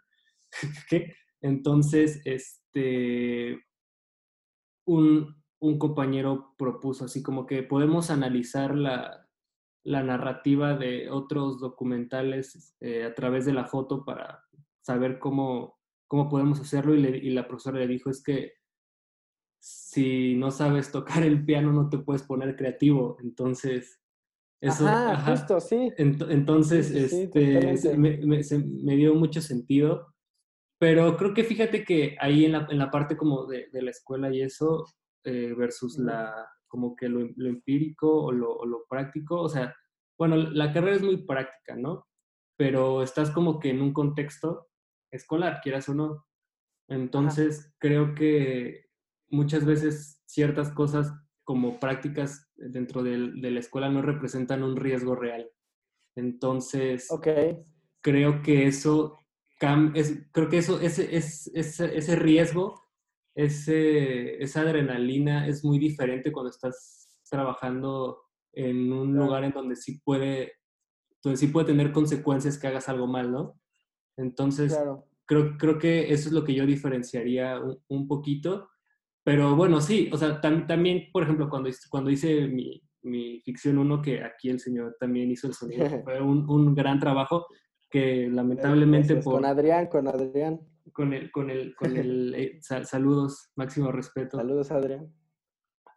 ¿qué? 0.91 1.15
Entonces, 1.41 2.21
este, 2.25 3.65
un, 4.87 5.43
un, 5.61 5.79
compañero 5.79 6.55
propuso 6.59 7.07
así 7.07 7.23
como 7.23 7.47
que 7.47 7.63
podemos 7.63 8.11
analizar 8.11 8.75
la, 8.75 9.27
la 9.85 10.03
narrativa 10.03 10.77
de 10.77 11.11
otros 11.11 11.61
documentales 11.61 12.77
eh, 12.81 13.05
a 13.05 13.15
través 13.15 13.47
de 13.47 13.55
la 13.55 13.65
foto 13.65 14.05
para 14.05 14.45
saber 14.83 15.19
cómo, 15.19 15.79
cómo 16.15 16.29
podemos 16.29 16.61
hacerlo 16.61 16.95
y, 16.95 17.01
le, 17.01 17.19
y 17.19 17.31
la 17.31 17.49
profesora 17.49 17.81
le 17.81 17.89
dijo 17.89 18.09
es 18.09 18.23
que 18.23 18.53
si 19.59 20.37
no 20.37 20.53
sabes 20.53 20.93
tocar 20.93 21.25
el 21.25 21.45
piano 21.45 21.73
no 21.73 21.89
te 21.89 21.99
puedes 21.99 22.23
poner 22.23 22.55
creativo. 22.55 23.17
Entonces, 23.21 24.01
eso... 24.61 24.87
Ajá, 24.87 25.33
justo, 25.33 25.61
sí. 25.61 25.91
entonces, 25.97 26.93
este, 26.93 27.97
me, 27.97 28.97
dio 28.97 29.17
mucho 29.17 29.41
sentido, 29.41 30.15
Pero 30.79 31.17
creo 31.17 31.35
que 31.35 31.43
fíjate 31.43 31.83
que 31.83 32.17
ahí 32.21 32.45
en 32.45 32.53
la, 32.53 32.69
en 32.71 32.79
la 32.79 32.93
parte 32.93 33.17
como 33.17 33.47
de, 33.47 33.69
de 33.73 33.83
la 33.83 33.91
escuela 33.91 34.33
y 34.33 34.41
eso, 34.43 34.85
eh, 35.25 35.53
versus 35.57 35.99
la, 35.99 36.33
como 36.69 36.95
que 36.95 37.09
lo, 37.09 37.29
lo 37.35 37.49
empírico 37.49 38.25
o 38.27 38.31
lo, 38.31 38.55
o 38.55 38.67
lo, 38.67 38.85
práctico, 38.89 39.41
o 39.41 39.49
sea, 39.49 39.75
bueno, 40.17 40.37
la 40.37 40.73
carrera 40.73 40.95
es 40.95 41.03
muy 41.03 41.25
práctica, 41.25 41.75
¿no? 41.75 42.07
Pero 42.57 43.03
estás 43.03 43.33
como 43.33 43.59
que 43.59 43.71
en 43.71 43.83
un 43.83 43.93
contexto 43.93 44.69
escolar, 45.15 45.61
quieras 45.63 45.89
o 45.89 45.95
no. 45.95 46.27
Entonces, 46.89 47.61
Ajá. 47.61 47.75
creo 47.79 48.15
que 48.15 48.87
muchas 49.29 49.65
veces 49.65 50.23
ciertas 50.27 50.71
cosas 50.71 51.13
como 51.45 51.79
prácticas 51.79 52.51
dentro 52.57 53.03
de, 53.03 53.33
de, 53.35 53.51
la 53.51 53.61
escuela 53.61 53.89
no 53.91 54.03
representan 54.03 54.63
un 54.63 54.77
riesgo 54.77 55.15
real. 55.15 55.51
Entonces, 56.17 57.11
okay. 57.11 57.59
creo 58.01 58.43
que 58.43 58.67
eso, 58.67 59.19
es, 59.95 60.27
creo 60.33 60.49
que 60.49 60.59
eso, 60.59 60.81
ese, 60.81 61.15
ese, 61.17 61.51
ese 61.55 62.17
riesgo, 62.17 62.83
ese, 63.35 64.43
esa 64.43 64.61
adrenalina 64.61 65.47
es 65.47 65.65
muy 65.65 65.79
diferente 65.79 66.33
cuando 66.33 66.51
estás 66.51 67.21
trabajando 67.29 68.23
en 68.53 68.93
un 68.93 69.15
lugar 69.17 69.45
en 69.45 69.53
donde 69.53 69.77
sí 69.77 70.01
puede, 70.05 70.53
donde 71.23 71.37
sí 71.37 71.49
puede 71.49 71.67
tener 71.67 71.93
consecuencias 71.93 72.59
que 72.59 72.69
hagas 72.69 72.89
algo 72.89 73.07
mal, 73.07 73.33
¿no? 73.33 73.61
Entonces, 74.17 74.75
claro. 74.75 75.07
creo, 75.27 75.57
creo 75.59 75.79
que 75.79 76.13
eso 76.13 76.29
es 76.29 76.33
lo 76.33 76.45
que 76.45 76.55
yo 76.55 76.67
diferenciaría 76.67 77.59
un, 77.61 77.79
un 77.89 78.09
poquito. 78.09 78.69
Pero 79.25 79.57
bueno, 79.57 79.81
sí, 79.81 80.11
o 80.13 80.19
sea, 80.19 80.41
tam, 80.41 80.67
también, 80.67 81.09
por 81.13 81.23
ejemplo, 81.23 81.49
cuando, 81.49 81.71
cuando 81.91 82.11
hice 82.11 82.47
mi, 82.47 82.83
mi 83.03 83.41
ficción 83.41 83.79
1, 83.79 84.03
que 84.03 84.23
aquí 84.23 84.51
el 84.51 84.61
señor 84.61 84.97
también 84.99 85.31
hizo 85.31 85.47
el 85.47 85.55
sonido, 85.55 85.87
fue 86.05 86.21
un, 86.21 86.49
un 86.49 86.75
gran 86.75 86.99
trabajo 86.99 87.47
que 87.91 88.29
lamentablemente 88.29 89.17
por... 89.17 89.35
Con 89.35 89.45
Adrián, 89.45 89.87
con 89.87 90.09
Adrián. 90.09 90.61
Con 90.93 91.13
el, 91.15 91.31
con 91.31 91.49
el, 91.51 91.75
con 91.75 91.97
el 91.97 92.35
eh, 92.35 92.59
sal, 92.61 92.87
saludos, 92.87 93.51
máximo 93.57 93.93
respeto. 93.93 94.37
Saludos, 94.37 94.71
Adrián. 94.71 95.13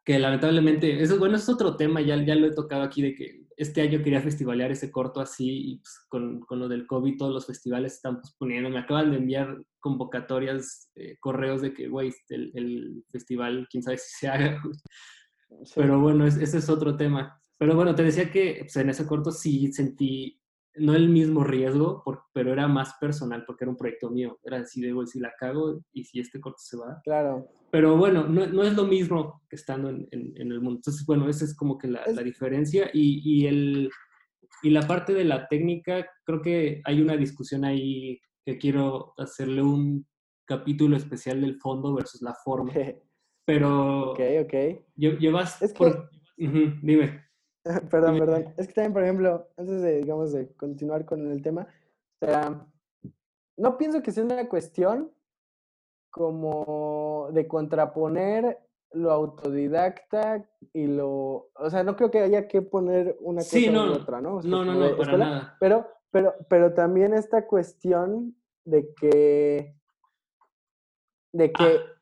Que 0.05 0.19
lamentablemente, 0.19 1.01
eso 1.01 1.19
bueno, 1.19 1.35
es 1.35 1.49
otro 1.49 1.75
tema, 1.75 1.99
ya, 2.01 2.15
ya 2.23 2.35
lo 2.35 2.47
he 2.47 2.53
tocado 2.53 2.83
aquí, 2.83 3.01
de 3.01 3.15
que 3.15 3.46
este 3.57 3.81
año 3.81 4.03
quería 4.03 4.21
festivalear 4.21 4.71
ese 4.71 4.91
corto 4.91 5.19
así, 5.19 5.71
y 5.71 5.77
pues, 5.77 6.05
con, 6.07 6.39
con, 6.41 6.59
lo 6.59 6.67
del 6.67 6.85
COVID 6.85 7.17
todos 7.17 7.33
los 7.33 7.47
festivales 7.47 7.95
están 7.95 8.21
posponiendo. 8.21 8.69
Me 8.69 8.79
acaban 8.79 9.11
de 9.11 9.17
enviar 9.17 9.63
convocatorias, 9.79 10.91
eh, 10.95 11.17
correos 11.19 11.61
de 11.61 11.73
que, 11.73 11.87
güey, 11.87 12.13
el, 12.29 12.51
el, 12.53 13.03
festival, 13.11 13.67
quién 13.69 13.81
sabe 13.81 13.97
si 13.97 14.15
se 14.19 14.27
haga. 14.27 14.61
Sí. 15.63 15.73
Pero 15.75 15.99
bueno, 15.99 16.27
es, 16.27 16.37
ese 16.37 16.59
es 16.59 16.69
otro 16.69 16.95
tema. 16.95 17.41
Pero 17.57 17.75
bueno, 17.75 17.95
te 17.95 18.03
decía 18.03 18.31
que 18.31 18.59
pues, 18.61 18.75
en 18.75 18.89
ese 18.89 19.07
corto 19.07 19.31
sí 19.31 19.71
sentí, 19.71 20.36
no 20.79 20.95
el 20.95 21.09
mismo 21.09 21.43
riesgo, 21.43 22.01
por, 22.03 22.23
pero 22.33 22.53
era 22.53 22.67
más 22.67 22.93
personal 22.99 23.43
porque 23.45 23.63
era 23.63 23.71
un 23.71 23.77
proyecto 23.77 24.09
mío. 24.09 24.39
Era 24.43 24.57
así 24.59 24.81
de, 24.81 24.91
güey, 24.91 25.07
si 25.07 25.19
la 25.19 25.33
cago 25.37 25.79
y 25.93 26.03
si 26.03 26.19
este 26.19 26.39
corto 26.39 26.59
se 26.59 26.77
va. 26.77 26.99
Claro. 27.03 27.47
Pero 27.71 27.97
bueno, 27.97 28.27
no, 28.27 28.47
no 28.47 28.63
es 28.63 28.75
lo 28.75 28.85
mismo 28.85 29.41
que 29.49 29.55
estando 29.55 29.89
en, 29.89 30.07
en, 30.11 30.33
en, 30.35 30.51
el 30.51 30.61
mundo. 30.61 30.79
Entonces, 30.79 31.05
bueno, 31.05 31.29
esa 31.29 31.45
es 31.45 31.55
como 31.55 31.77
que 31.77 31.87
la, 31.87 32.03
es... 32.03 32.15
la 32.15 32.23
diferencia. 32.23 32.89
Y, 32.93 33.21
y, 33.23 33.47
el, 33.47 33.89
y 34.63 34.69
la 34.69 34.81
parte 34.81 35.13
de 35.13 35.25
la 35.25 35.47
técnica, 35.47 36.07
creo 36.23 36.41
que 36.41 36.81
hay 36.85 37.01
una 37.01 37.17
discusión 37.17 37.65
ahí 37.65 38.19
que 38.45 38.57
quiero 38.57 39.13
hacerle 39.17 39.61
un 39.61 40.07
capítulo 40.45 40.95
especial 40.95 41.41
del 41.41 41.59
fondo 41.59 41.93
versus 41.93 42.21
la 42.21 42.33
forma. 42.43 42.73
Pero. 43.45 44.11
Ok, 44.11 44.19
ok. 44.43 44.53
Llevas. 44.95 45.61
Es 45.61 45.73
que... 45.73 45.77
por... 45.77 46.09
uh 46.37 46.43
-huh, 46.43 46.79
dime. 46.81 47.26
perdón, 47.91 48.19
perdón. 48.19 48.53
Es 48.57 48.67
que 48.67 48.73
también, 48.73 48.93
por 48.93 49.03
ejemplo, 49.03 49.47
antes 49.57 49.81
de, 49.81 49.97
digamos, 49.97 50.31
de 50.31 50.53
continuar 50.55 51.05
con 51.05 51.31
el 51.31 51.41
tema, 51.41 51.67
o 52.21 52.25
sea, 52.25 52.67
no 53.57 53.77
pienso 53.77 54.01
que 54.01 54.11
sea 54.11 54.23
una 54.23 54.47
cuestión 54.47 55.11
como 56.09 57.29
de 57.31 57.47
contraponer 57.47 58.59
lo 58.93 59.11
autodidacta 59.11 60.49
y 60.73 60.87
lo, 60.87 61.49
o 61.53 61.69
sea, 61.69 61.83
no 61.83 61.95
creo 61.95 62.09
que 62.09 62.19
haya 62.19 62.47
que 62.47 62.61
poner 62.61 63.17
una 63.19 63.41
cosa 63.41 63.49
sí, 63.49 63.69
no, 63.69 63.85
en 63.85 64.01
otra, 64.01 64.21
¿no? 64.21 64.37
O 64.37 64.41
sea, 64.41 64.49
no, 64.49 64.63
no, 64.63 64.73
no, 64.73 64.97
para 64.97 65.17
nada. 65.17 65.57
Pero, 65.59 65.87
pero, 66.09 66.33
pero 66.49 66.73
también 66.73 67.13
esta 67.13 67.45
cuestión 67.45 68.35
de 68.65 68.93
que, 68.93 69.75
de 71.33 71.51
que 71.51 71.63
ah. 71.63 71.96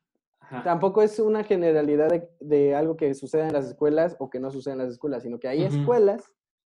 Ajá. 0.48 0.62
Tampoco 0.62 1.02
es 1.02 1.18
una 1.18 1.42
generalidad 1.42 2.08
de, 2.08 2.28
de, 2.40 2.74
algo 2.74 2.96
que 2.96 3.14
sucede 3.14 3.46
en 3.46 3.52
las 3.52 3.66
escuelas 3.66 4.16
o 4.20 4.30
que 4.30 4.38
no 4.38 4.52
sucede 4.52 4.74
en 4.74 4.78
las 4.78 4.92
escuelas, 4.92 5.24
sino 5.24 5.40
que 5.40 5.48
hay 5.48 5.62
uh 5.62 5.68
-huh. 5.68 5.80
escuelas 5.80 6.32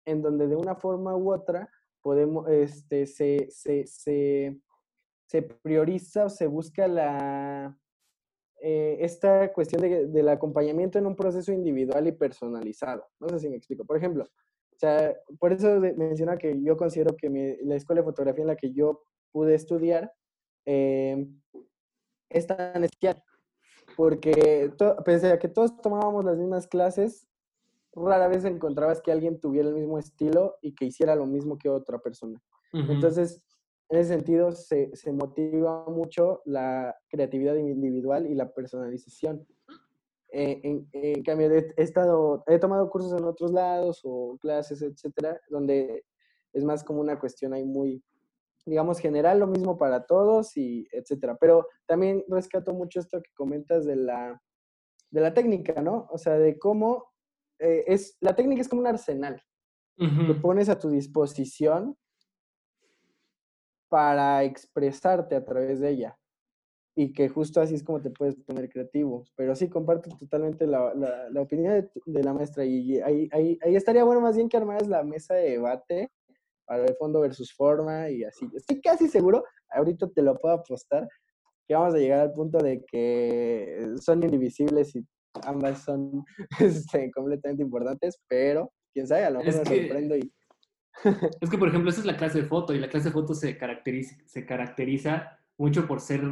en 0.06 0.22
donde 0.22 0.48
de 0.48 0.56
una 0.56 0.74
forma 0.74 1.16
u 1.16 1.33
otra 1.33 1.68
podemos, 2.02 2.48
este, 2.48 3.06
se, 3.06 3.48
se, 3.50 3.87
se, 3.87 4.59
se 5.26 5.42
prioriza 5.42 6.24
o 6.24 6.30
se 6.30 6.46
busca 6.48 6.88
la, 6.88 7.78
eh, 8.61 8.98
esta 9.00 9.52
cuestión 9.52 9.83
de, 9.83 10.06
del 10.06 10.28
acompañamiento 10.28 10.98
en 10.98 11.06
un 11.06 11.14
proceso 11.14 11.52
individual 11.52 12.06
y 12.09 12.12
personalizado. 12.12 13.06
No 13.20 13.28
sé 13.28 13.38
si 13.38 13.48
me 13.48 13.56
explico. 13.56 13.85
Por 13.85 13.96
ejemplo, 13.96 14.24
o 14.24 14.78
sea, 14.78 15.14
por 15.38 15.52
eso 15.52 15.78
menciona 15.96 16.37
que 16.37 16.61
yo 16.62 16.76
considero 16.76 17.16
que 17.16 17.30
mi, 17.30 17.56
la 17.62 17.76
escuela 17.76 18.00
de 18.00 18.06
fotografía 18.06 18.42
en 18.42 18.48
la 18.48 18.56
que 18.56 18.72
yo 18.72 19.02
pude 19.30 19.54
estudiar 19.54 20.12
eh, 20.66 21.26
es 22.30 22.46
tan 22.46 22.83
especial 22.85 23.22
porque 24.00 24.72
pese 25.04 25.30
a 25.30 25.38
que 25.38 25.48
todos 25.48 25.78
tomábamos 25.82 26.24
las 26.24 26.38
mismas 26.38 26.66
clases, 26.66 27.28
rara 27.92 28.28
vez 28.28 28.46
encontrabas 28.46 29.02
que 29.02 29.12
alguien 29.12 29.38
tuviera 29.38 29.68
el 29.68 29.74
mismo 29.74 29.98
estilo 29.98 30.56
y 30.62 30.74
que 30.74 30.86
hiciera 30.86 31.14
lo 31.14 31.26
mismo 31.26 31.58
que 31.58 31.68
otra 31.68 31.98
persona. 31.98 32.40
Uh 32.72 32.78
-huh. 32.78 32.94
Entonces, 32.94 33.44
en 33.90 33.98
ese 33.98 34.14
sentido, 34.14 34.52
se, 34.52 34.96
se, 34.96 35.12
motiva 35.12 35.84
mucho 35.84 36.40
la 36.46 36.96
creatividad 37.10 37.56
individual 37.56 38.26
y 38.26 38.34
la 38.34 38.50
personalización. 38.54 39.46
Eh, 40.32 40.62
en, 40.62 40.88
en, 40.92 41.22
cambio, 41.22 41.50
he, 41.52 41.74
estado, 41.76 42.42
he 42.46 42.58
tomado 42.58 42.88
cursos 42.88 43.12
en 43.12 43.26
otros 43.26 43.52
lados 43.52 44.00
o 44.04 44.38
clases, 44.40 44.80
etcétera, 44.80 45.38
donde 45.50 46.06
es 46.54 46.64
más 46.64 46.82
como 46.84 47.02
una 47.02 47.18
cuestión 47.18 47.52
ahí 47.52 47.66
muy, 47.66 48.02
digamos, 48.70 49.00
general, 49.00 49.40
lo 49.40 49.48
mismo 49.48 49.76
para 49.76 50.06
todos 50.06 50.56
y 50.56 50.87
etcétera. 50.92 51.37
Pero 51.40 51.66
también 51.87 52.24
rescato 52.28 52.72
mucho 52.72 53.00
esto 53.00 53.20
que 53.20 53.33
comentas 53.35 53.85
de 53.85 53.96
la, 53.96 54.40
de 55.11 55.20
la 55.20 55.35
técnica, 55.35 55.83
¿no? 55.83 56.06
O 56.11 56.18
sea, 56.18 56.38
de 56.38 56.56
cómo 56.56 57.11
eh, 57.59 57.83
es, 57.88 58.16
la 58.20 58.37
técnica 58.37 58.61
es 58.61 58.68
como 58.68 58.83
un 58.83 58.87
arsenal 58.87 59.42
uh 59.98 60.04
-huh. 60.04 60.26
que 60.28 60.35
pones 60.35 60.68
a 60.68 60.78
tu 60.78 60.88
disposición 60.88 61.96
para 63.88 64.44
expresarte 64.44 65.35
a 65.35 65.44
través 65.44 65.80
de 65.80 65.90
ella. 65.90 66.16
Y 66.96 67.12
que 67.12 67.28
justo 67.28 67.61
así 67.61 67.74
es 67.74 67.83
como 67.83 68.00
te 68.00 68.11
puedes 68.11 68.37
poner 68.37 68.68
creativo. 68.68 69.24
Pero 69.35 69.56
sí, 69.56 69.68
comparto 69.68 70.11
totalmente 70.16 70.68
la, 70.68 70.94
la, 70.94 71.28
la 71.28 71.40
opinión 71.40 71.72
de, 71.72 71.90
de, 72.06 72.22
la 72.22 72.33
maestra. 72.33 72.64
Y 72.64 73.00
ahí, 73.00 73.28
ahí, 73.33 73.59
ahí 73.62 73.74
estaría 73.74 74.04
bueno 74.04 74.20
más 74.20 74.37
bien 74.37 74.48
que 74.48 74.56
armaras 74.56 74.87
la 74.87 75.02
mesa 75.02 75.35
de 75.35 75.50
debate 75.50 76.12
para 76.70 76.87
el 76.87 76.94
fondo 76.94 77.18
versus 77.18 77.52
forma 77.52 78.09
y 78.11 78.22
así. 78.22 78.48
Estoy 78.54 78.80
casi 78.80 79.09
seguro, 79.09 79.42
ahorita 79.70 80.09
te 80.14 80.22
lo 80.22 80.38
puedo 80.38 80.54
apostar, 80.54 81.09
que 81.66 81.74
vamos 81.74 81.94
a 81.94 81.98
llegar 81.98 82.20
al 82.20 82.33
punto 82.33 82.59
de 82.59 82.85
que 82.87 83.88
son 84.00 84.22
indivisibles 84.22 84.94
y 84.94 85.04
ambas 85.42 85.83
son 85.83 86.24
este, 86.61 87.11
completamente 87.11 87.64
importantes, 87.64 88.20
pero 88.28 88.72
quién 88.94 89.09
sabe, 89.09 89.24
a 89.24 89.30
lo 89.30 89.40
mejor 89.40 89.48
es 89.52 89.56
me 89.56 89.64
que, 89.64 89.80
sorprendo 89.80 90.16
y... 90.16 90.33
es 91.40 91.50
que, 91.50 91.59
por 91.59 91.66
ejemplo, 91.66 91.90
esa 91.90 92.00
es 92.02 92.06
la 92.06 92.16
clase 92.16 92.42
de 92.42 92.46
foto 92.46 92.72
y 92.72 92.78
la 92.78 92.88
clase 92.88 93.09
de 93.09 93.14
foto 93.14 93.35
se 93.35 93.59
caracteriza, 93.59 94.14
se 94.26 94.46
caracteriza 94.46 95.40
mucho 95.59 95.88
por 95.88 95.98
ser 95.98 96.22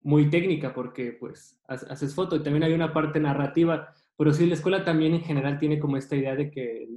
muy 0.00 0.30
técnica 0.30 0.72
porque 0.72 1.12
pues 1.12 1.60
haces 1.68 2.14
foto 2.14 2.36
y 2.36 2.42
también 2.42 2.62
hay 2.62 2.72
una 2.72 2.94
parte 2.94 3.20
narrativa, 3.20 3.92
pero 4.16 4.32
sí 4.32 4.46
la 4.46 4.54
escuela 4.54 4.82
también 4.82 5.12
en 5.12 5.20
general 5.20 5.58
tiene 5.58 5.78
como 5.78 5.98
esta 5.98 6.16
idea 6.16 6.34
de 6.36 6.50
que 6.50 6.88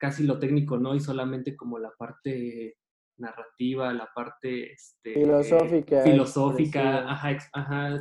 casi 0.00 0.24
lo 0.24 0.38
técnico, 0.38 0.78
¿no? 0.78 0.94
Y 0.94 1.00
solamente 1.00 1.56
como 1.56 1.78
la 1.78 1.92
parte 1.96 2.78
narrativa, 3.18 3.92
la 3.92 4.08
parte 4.14 4.72
este, 4.72 5.14
filosófica. 5.14 6.02
Filosófica, 6.02 7.10
ajá, 7.10 7.38
ajá. 7.52 8.00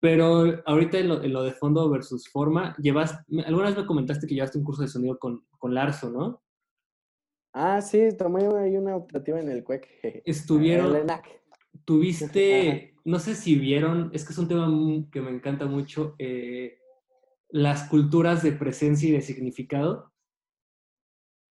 Pero 0.00 0.60
ahorita 0.66 0.98
en 0.98 1.08
lo, 1.08 1.22
en 1.22 1.32
lo, 1.32 1.42
de 1.44 1.52
fondo 1.52 1.88
versus 1.88 2.28
forma, 2.28 2.76
llevas, 2.78 3.18
alguna 3.46 3.68
vez 3.68 3.76
me 3.76 3.86
comentaste 3.86 4.26
que 4.26 4.34
llevaste 4.34 4.58
un 4.58 4.64
curso 4.64 4.82
de 4.82 4.88
sonido 4.88 5.18
con, 5.18 5.46
con 5.58 5.74
Larso, 5.74 6.10
¿no? 6.10 6.42
Ah, 7.52 7.80
sí, 7.80 8.08
tomé 8.16 8.46
ahí 8.58 8.76
una 8.76 8.96
optativa 8.96 9.40
en 9.40 9.48
el 9.48 9.64
CUEC. 9.64 10.22
Estuvieron, 10.24 10.94
el 10.94 11.06
tuviste, 11.84 12.94
no 13.04 13.18
sé 13.18 13.34
si 13.34 13.56
vieron, 13.56 14.10
es 14.12 14.24
que 14.24 14.32
es 14.32 14.38
un 14.38 14.48
tema 14.48 14.68
que 15.10 15.20
me 15.20 15.30
encanta 15.30 15.66
mucho, 15.66 16.14
eh, 16.18 16.78
las 17.48 17.88
culturas 17.88 18.42
de 18.42 18.52
presencia 18.52 19.08
y 19.08 19.12
de 19.12 19.22
significado. 19.22 20.12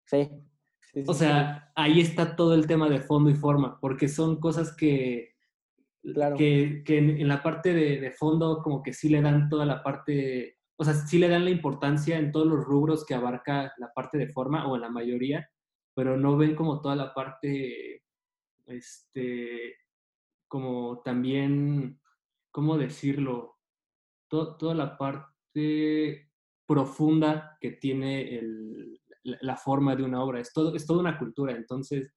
Sí. 0.06 0.28
sí, 0.80 1.02
sí 1.02 1.04
o 1.06 1.14
sea, 1.14 1.64
sí. 1.66 1.72
ahí 1.76 2.00
está 2.00 2.36
todo 2.36 2.54
el 2.54 2.66
tema 2.66 2.88
de 2.88 3.00
fondo 3.00 3.30
y 3.30 3.34
forma, 3.34 3.78
porque 3.80 4.08
son 4.08 4.40
cosas 4.40 4.74
que, 4.76 5.34
claro. 6.02 6.36
que, 6.36 6.82
que 6.84 6.98
en, 6.98 7.10
en, 7.10 7.28
la 7.28 7.42
parte 7.42 7.72
de, 7.72 8.00
de, 8.00 8.10
fondo 8.10 8.62
como 8.62 8.82
que 8.82 8.92
sí 8.92 9.08
le 9.08 9.22
dan 9.22 9.48
toda 9.48 9.66
la 9.66 9.82
parte, 9.82 10.58
o 10.76 10.84
sea, 10.84 10.94
sí 10.94 11.18
le 11.18 11.28
dan 11.28 11.44
la 11.44 11.50
importancia 11.50 12.18
en 12.18 12.32
todos 12.32 12.46
los 12.46 12.64
rubros 12.64 13.04
que 13.04 13.14
abarca 13.14 13.72
la 13.78 13.92
parte 13.92 14.18
de 14.18 14.32
forma 14.32 14.66
o 14.68 14.76
en 14.76 14.82
la 14.82 14.90
mayoría, 14.90 15.48
pero 15.94 16.16
no 16.16 16.36
ven 16.36 16.54
como 16.54 16.80
toda 16.80 16.96
la 16.96 17.14
parte, 17.14 18.02
este, 18.66 19.76
como 20.48 21.00
también, 21.02 22.00
¿cómo 22.50 22.76
decirlo? 22.78 23.54
toda 24.28 24.74
la 24.74 24.98
parte 24.98 26.30
profunda 26.66 27.56
que 27.60 27.72
tiene 27.72 28.36
el, 28.36 29.00
la, 29.24 29.56
forma 29.56 29.96
de 29.96 30.04
una 30.04 30.22
obra. 30.22 30.40
Es, 30.40 30.52
todo, 30.52 30.74
es 30.74 30.86
toda 30.86 31.00
una 31.00 31.18
cultura, 31.18 31.52
entonces 31.52 32.12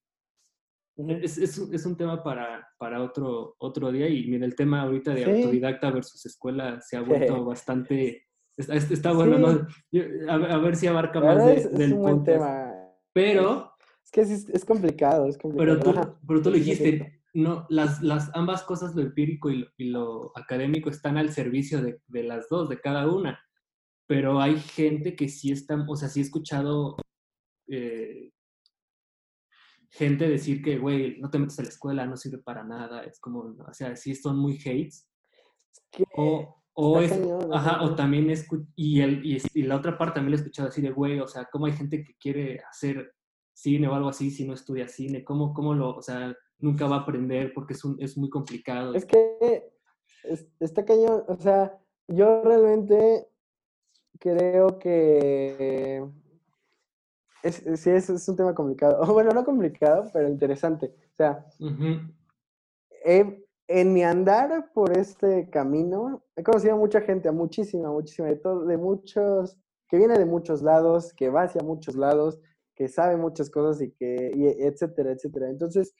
es, 0.98 1.38
es, 1.38 1.58
es, 1.58 1.86
un 1.86 1.96
tema 1.96 2.24
para, 2.24 2.67
para 2.80 3.04
otro, 3.04 3.56
otro 3.60 3.91
día 3.91 4.10
y 4.10 4.28
mira, 4.28 4.46
el 4.46 4.56
tema 4.56 4.82
ahorita 4.82 5.13
de 5.13 5.26
autodidacta 5.26 5.91
versus 5.91 6.26
escuela 6.26 6.82
se 6.82 6.98
ha 6.98 7.02
vuelto 7.02 7.46
bastante... 7.46 8.24
Está, 8.58 9.12
bueno, 9.12 9.38
¿no? 9.38 9.67
a, 10.32 10.58
ver 10.58 10.76
si 10.76 10.88
abarca 10.88 11.20
más 11.20 11.72
del 11.72 11.96
punto. 11.96 12.32
Pero... 13.13 13.72
Es 14.04 14.12
que 14.12 14.22
es, 14.22 14.65
complicado, 14.65 15.28
es 15.28 15.38
complicado. 15.38 15.80
Pero 15.80 15.93
tú, 15.93 16.17
pero 16.28 16.41
tú 16.41 16.50
lo 16.50 16.56
dijiste, 16.56 17.22
no, 17.36 17.67
las, 17.70 18.02
las, 18.02 18.32
ambas 18.34 18.63
cosas, 18.63 18.96
lo 18.96 19.04
empírico 19.04 19.52
y 19.52 19.70
lo, 19.78 20.32
académico, 20.36 20.89
están 20.89 21.17
al 21.17 21.30
servicio 21.32 21.84
de, 21.84 22.02
de, 22.08 22.24
las 22.24 22.50
dos, 22.50 22.67
de 22.70 22.80
cada 22.80 23.08
una. 23.08 23.39
Pero 24.08 24.39
hay 24.39 24.58
gente 24.60 25.15
que 25.15 25.28
sí 25.28 25.52
está, 25.52 25.84
o 25.88 25.96
sea, 25.96 26.08
sí 26.08 26.22
he 26.22 26.24
escuchado 26.24 26.96
eh, 27.67 28.32
gente 29.89 30.30
decir 30.30 30.62
que, 30.62 30.78
güey, 30.78 31.20
no 31.20 31.30
te 31.30 31.39
metes 31.39 31.60
a 31.60 31.63
la 31.63 31.70
escuela, 31.70 32.06
no 32.06 32.17
sirve 32.17 32.39
para 32.39 32.63
nada, 32.63 33.04
es 33.04 33.20
como, 33.20 33.39
o 33.39 33.74
sea, 33.74 33.96
sí 33.96 34.15
son 34.15 34.38
muy 34.38 34.58
hates. 34.58 35.10
O, 36.15 36.63
o, 36.74 37.00
es, 37.02 37.12
ajá, 37.52 37.84
o 37.84 37.96
también 37.96 38.30
es, 38.30 38.48
y, 38.76 39.02
el, 39.02 39.26
y, 39.26 39.63
la 39.63 39.78
otra 39.78 39.98
parte 39.98 40.15
también 40.15 40.32
lo 40.32 40.38
he 40.38 40.41
escuchado 40.41 40.70
así 40.70 40.82
de, 40.82 40.91
güey, 40.91 41.20
o 41.20 41.28
sea, 41.28 41.48
¿cómo 41.52 41.65
hay 41.65 41.74
gente 41.74 42.04
que 42.04 42.15
quiere 42.20 42.60
hacer 42.70 43.13
cine 43.54 43.88
o 43.88 43.96
algo 43.96 44.10
así 44.10 44.30
si 44.30 44.46
no 44.46 44.54
estudia 44.54 44.88
cine? 44.88 45.24
¿Cómo, 45.24 45.54
cómo 45.54 45.74
lo, 45.74 45.96
o 45.96 46.02
sea, 46.02 46.36
nunca 46.60 46.88
va 46.88 46.98
a 46.98 47.00
aprender 47.00 47.54
porque 47.54 47.74
es, 47.74 47.84
un, 47.84 47.98
es 48.00 48.17
muy 48.17 48.30
complicado? 48.30 48.93
Es 48.93 49.06
que 49.06 49.72
está 50.60 50.86
cañón, 50.86 51.24
o 51.28 51.36
sea, 51.38 51.80
yo 52.08 52.43
realmente 52.43 53.28
creo 54.19 54.80
que 54.80 56.03
es, 57.43 57.56
sí, 57.75 57.89
es, 57.89 58.10
es, 58.10 58.27
un 58.27 58.36
tema 58.36 58.53
complicado. 58.53 59.01
Bueno, 59.13 59.32
no 59.32 59.45
complicado, 59.45 60.10
pero 60.13 60.27
interesante. 60.27 60.88
O 60.88 61.15
sea, 61.15 61.45
en 63.67 63.93
mi 63.93 64.03
andar 64.03 64.71
por 64.73 64.97
este 64.97 65.49
camino, 65.49 66.23
he 66.36 66.43
conocido 66.43 66.73
a 66.73 66.77
mucha 66.77 67.01
gente, 67.01 67.30
a 67.30 67.32
muchísima, 67.32 67.91
muchísima, 67.91 68.30
de, 68.30 68.38
todo, 68.38 68.65
de 68.65 68.77
muchos, 68.77 69.58
que 69.89 69.97
viene 69.97 70.17
de 70.17 70.25
muchos 70.25 70.62
lados, 70.62 71.13
que 71.13 71.30
va 71.30 71.43
hacia 71.43 71.62
muchos 71.62 71.95
lados, 71.95 72.39
que 72.75 72.88
sabe 72.88 73.17
muchas 73.17 73.49
cosas 73.49 73.82
y 73.82 73.91
que, 73.91 74.32
y 74.36 74.45
etcétera, 74.45 75.12
etcétera. 75.12 75.49
Entonces, 75.49 75.93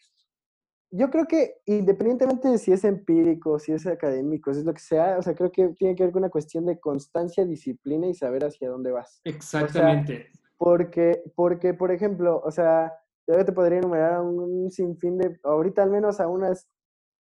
yo 0.92 1.10
creo 1.10 1.26
que 1.26 1.56
independientemente 1.66 2.48
de 2.48 2.58
si 2.58 2.72
es 2.72 2.84
empírico, 2.84 3.60
si 3.60 3.74
es 3.74 3.86
académico, 3.86 4.54
si 4.54 4.60
es 4.60 4.66
lo 4.66 4.74
que 4.74 4.80
sea, 4.80 5.18
o 5.18 5.22
sea, 5.22 5.36
creo 5.36 5.52
que 5.52 5.70
tiene 5.70 5.96
que 5.96 6.04
ver 6.04 6.14
con 6.14 6.22
una 6.22 6.30
cuestión 6.30 6.66
de 6.66 6.80
constancia, 6.80 7.46
disciplina 7.46 8.08
y 8.08 8.14
saber 8.14 8.46
hacia 8.46 8.70
dónde 8.70 8.92
vas. 8.92 9.20
Exactamente. 9.24 10.28
porque, 10.58 11.22
porque, 11.36 11.74
por 11.74 11.92
ejemplo, 11.92 12.42
o 12.44 12.52
sea, 12.52 12.94
yo 13.28 13.44
te 13.44 13.52
podría 13.52 13.80
enumerar 13.80 14.22
un, 14.22 14.72
sinfín 14.72 15.18
de, 15.18 15.38
ahorita 15.44 15.84
al 15.84 15.92
menos 15.92 16.20
a 16.20 16.28
unas 16.28 16.68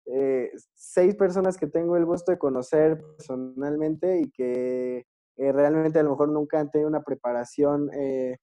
eh, 0.06 0.50
seis 0.74 1.14
personas 1.14 1.56
que 1.56 1.66
tengo 1.66 1.96
el 1.96 2.04
gusto 2.04 2.30
de 2.30 2.38
conocer 2.38 3.00
personalmente 3.16 4.20
y 4.20 4.30
que 4.30 5.06
eh, 5.36 5.52
realmente 5.52 5.98
a 5.98 6.02
lo 6.02 6.10
mejor 6.10 6.28
nunca 6.28 6.60
han 6.60 6.70
tenido 6.70 6.88
una 6.88 7.02
preparación 7.02 7.90
eh, 7.92 8.32
eh, 8.32 8.36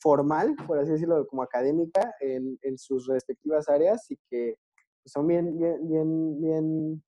formal, 0.00 0.54
por 0.66 0.78
así 0.78 0.92
decirlo, 0.92 1.26
como 1.26 1.42
académica 1.42 2.14
en, 2.20 2.58
en 2.62 2.78
sus 2.78 3.06
respectivas 3.06 3.68
áreas 3.68 4.10
y 4.10 4.16
que 4.28 4.56
son 5.04 5.26
bien, 5.26 5.58
bien, 5.58 5.88
bien, 5.88 6.40
bien, 6.40 7.04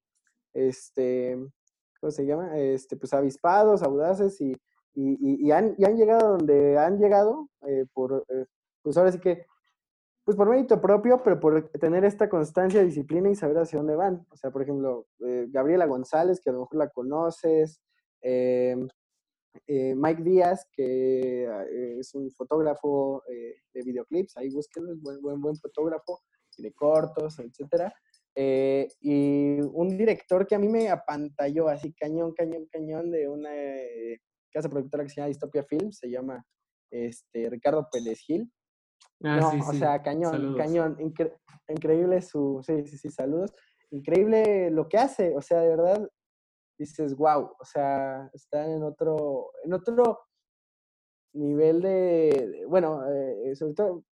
este, 0.53 1.37
¿cómo 1.99 2.11
se 2.11 2.25
llama? 2.25 2.57
Este, 2.57 2.97
pues 2.97 3.13
avispados, 3.13 3.83
audaces 3.83 4.39
y, 4.41 4.51
y, 4.93 5.47
y, 5.47 5.51
han, 5.51 5.75
y 5.77 5.85
han, 5.85 5.95
llegado 5.95 6.37
donde 6.37 6.77
han 6.77 6.97
llegado 6.97 7.49
eh, 7.67 7.85
por, 7.93 8.25
eh, 8.29 8.45
pues 8.81 8.97
ahora 8.97 9.11
sí 9.11 9.19
que, 9.19 9.45
pues 10.23 10.37
por 10.37 10.49
mérito 10.49 10.79
propio, 10.79 11.21
pero 11.23 11.39
por 11.39 11.69
tener 11.79 12.05
esta 12.05 12.29
constancia, 12.29 12.83
disciplina 12.83 13.29
y 13.29 13.35
saber 13.35 13.57
hacia 13.57 13.79
dónde 13.79 13.95
van. 13.95 14.25
O 14.29 14.35
sea, 14.35 14.51
por 14.51 14.61
ejemplo, 14.61 15.07
Gabriela 15.19 15.87
González, 15.87 16.39
que 16.39 16.51
a 16.51 16.53
lo 16.53 16.59
mejor 16.59 16.77
la 16.77 16.89
conoces, 16.89 17.81
eh, 19.67 19.93
Mike 19.95 20.23
Díaz, 20.23 20.67
que 20.71 21.47
ah, 21.49 21.65
es 21.99 22.13
un 22.15 22.31
fotógrafo 22.31 23.23
eh, 23.27 23.55
de 23.73 23.81
videoclips, 23.83 24.37
ahí 24.37 24.49
búsquenlo, 24.49 24.93
es 24.93 25.01
buen, 25.01 25.21
buen, 25.21 25.41
buen 25.41 25.55
fotógrafo, 25.57 26.21
de 26.57 26.71
cortos, 26.73 27.39
etc. 27.39 27.91
Eh, 28.35 28.87
y 29.01 29.59
un 29.61 29.97
director 29.97 30.45
que 30.45 30.55
a 30.55 30.59
mí 30.59 30.67
me 30.67 30.89
apantalló 30.89 31.67
así 31.67 31.93
cañón, 31.93 32.33
cañón, 32.33 32.67
cañón 32.71 33.11
de 33.11 33.27
una 33.27 33.49
casa 34.51 34.69
productora 34.69 35.03
que 35.03 35.09
se 35.09 35.15
llama 35.15 35.27
Distopia 35.29 35.63
Films, 35.63 35.97
se 35.97 36.09
llama 36.09 36.45
este, 36.91 37.49
Ricardo 37.49 37.87
Pérez 37.91 38.19
Gil. 38.19 38.51
Ah, 39.23 39.37
no, 39.37 39.69
o 39.69 39.73
sea, 39.73 40.01
cañón, 40.01 40.55
cañón, 40.57 40.97
increíble 41.67 42.21
su, 42.21 42.61
sí, 42.65 42.85
sí, 42.85 42.97
sí, 42.97 43.09
saludos. 43.09 43.53
Increíble 43.91 44.71
lo 44.71 44.87
que 44.87 44.97
hace, 44.97 45.35
o 45.35 45.41
sea, 45.41 45.59
de 45.61 45.69
verdad, 45.69 46.09
dices, 46.81 47.15
wow, 47.15 47.51
o 47.59 47.65
sea, 47.65 48.29
están 48.33 48.71
en 48.71 48.83
otro, 48.83 49.51
en 49.63 49.73
otro 49.73 50.19
nivel 51.33 51.81
de, 51.81 52.65
bueno, 52.67 53.01
eh, 53.09 53.55
sobre 53.55 53.73
todo 53.73 54.03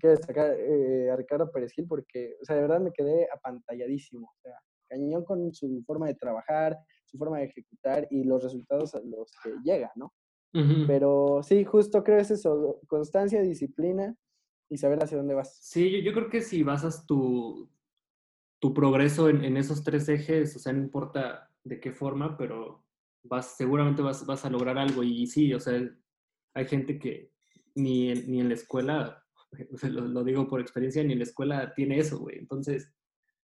quiero 0.00 0.16
destacar 0.16 0.54
eh, 0.58 1.10
a 1.10 1.16
Ricardo 1.16 1.50
Pérez 1.50 1.72
Gil 1.72 1.86
porque, 1.86 2.36
o 2.40 2.44
sea, 2.44 2.56
de 2.56 2.62
verdad 2.62 2.80
me 2.80 2.92
quedé 2.92 3.28
apantalladísimo, 3.32 4.26
o 4.26 4.40
sea, 4.42 4.54
cañón 4.88 5.24
con 5.24 5.52
su 5.52 5.82
forma 5.86 6.06
de 6.06 6.14
trabajar, 6.14 6.76
su 7.04 7.18
forma 7.18 7.38
de 7.38 7.44
ejecutar 7.44 8.06
y 8.10 8.24
los 8.24 8.42
resultados 8.42 8.94
a 8.94 9.00
los 9.00 9.30
que 9.42 9.52
llega, 9.62 9.92
¿no? 9.96 10.12
Pero 10.86 11.42
sí, 11.42 11.62
justo 11.64 12.02
creo 12.02 12.18
es 12.18 12.30
eso, 12.32 12.80
constancia, 12.88 13.42
disciplina 13.42 14.16
y 14.68 14.78
saber 14.78 14.98
hacia 15.04 15.18
dónde 15.18 15.34
vas. 15.34 15.56
Sí, 15.60 15.90
yo, 15.90 15.98
yo 15.98 16.12
creo 16.12 16.30
que 16.30 16.40
si 16.40 16.62
basas 16.62 17.06
tu, 17.06 17.70
tu 18.58 18.74
progreso 18.74 19.28
en, 19.28 19.44
en, 19.44 19.56
esos 19.56 19.84
tres 19.84 20.08
ejes, 20.08 20.56
o 20.56 20.58
sea, 20.58 20.72
no 20.72 20.80
importa 20.80 21.47
de 21.68 21.80
qué 21.80 21.92
forma, 21.92 22.36
pero 22.36 22.84
vas, 23.22 23.56
seguramente 23.56 24.02
vas, 24.02 24.24
vas 24.26 24.44
a 24.44 24.50
lograr 24.50 24.78
algo. 24.78 25.02
Y 25.02 25.26
sí, 25.26 25.52
o 25.52 25.60
sea, 25.60 25.80
hay 26.54 26.66
gente 26.66 26.98
que 26.98 27.32
ni 27.74 28.10
en, 28.10 28.30
ni 28.30 28.40
en 28.40 28.48
la 28.48 28.54
escuela, 28.54 29.24
lo, 29.82 30.24
digo 30.24 30.48
por 30.48 30.60
experiencia, 30.60 31.04
ni 31.04 31.12
en 31.12 31.18
la 31.18 31.24
escuela 31.24 31.72
tiene 31.74 31.98
eso, 31.98 32.18
güey. 32.18 32.38
Entonces, 32.38 32.92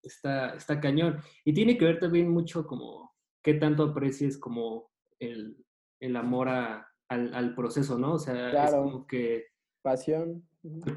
está, 0.01 0.55
está 0.55 0.79
cañón. 0.79 1.19
Y 1.43 1.53
tiene 1.53 1.77
que 1.77 1.85
ver 1.85 1.99
también 1.99 2.29
mucho 2.29 2.65
como 2.65 3.13
qué 3.41 3.55
tanto 3.55 3.83
aprecies 3.83 4.37
como 4.37 4.91
el, 5.19 5.57
el 5.99 6.15
amor 6.15 6.49
a, 6.49 6.87
al, 7.09 7.33
al, 7.33 7.55
proceso, 7.55 7.97
¿no? 7.97 8.13
O 8.13 8.19
sea, 8.19 8.65
es 8.65 8.71
como 8.71 9.05
que... 9.07 9.47
Pasión. 9.81 10.47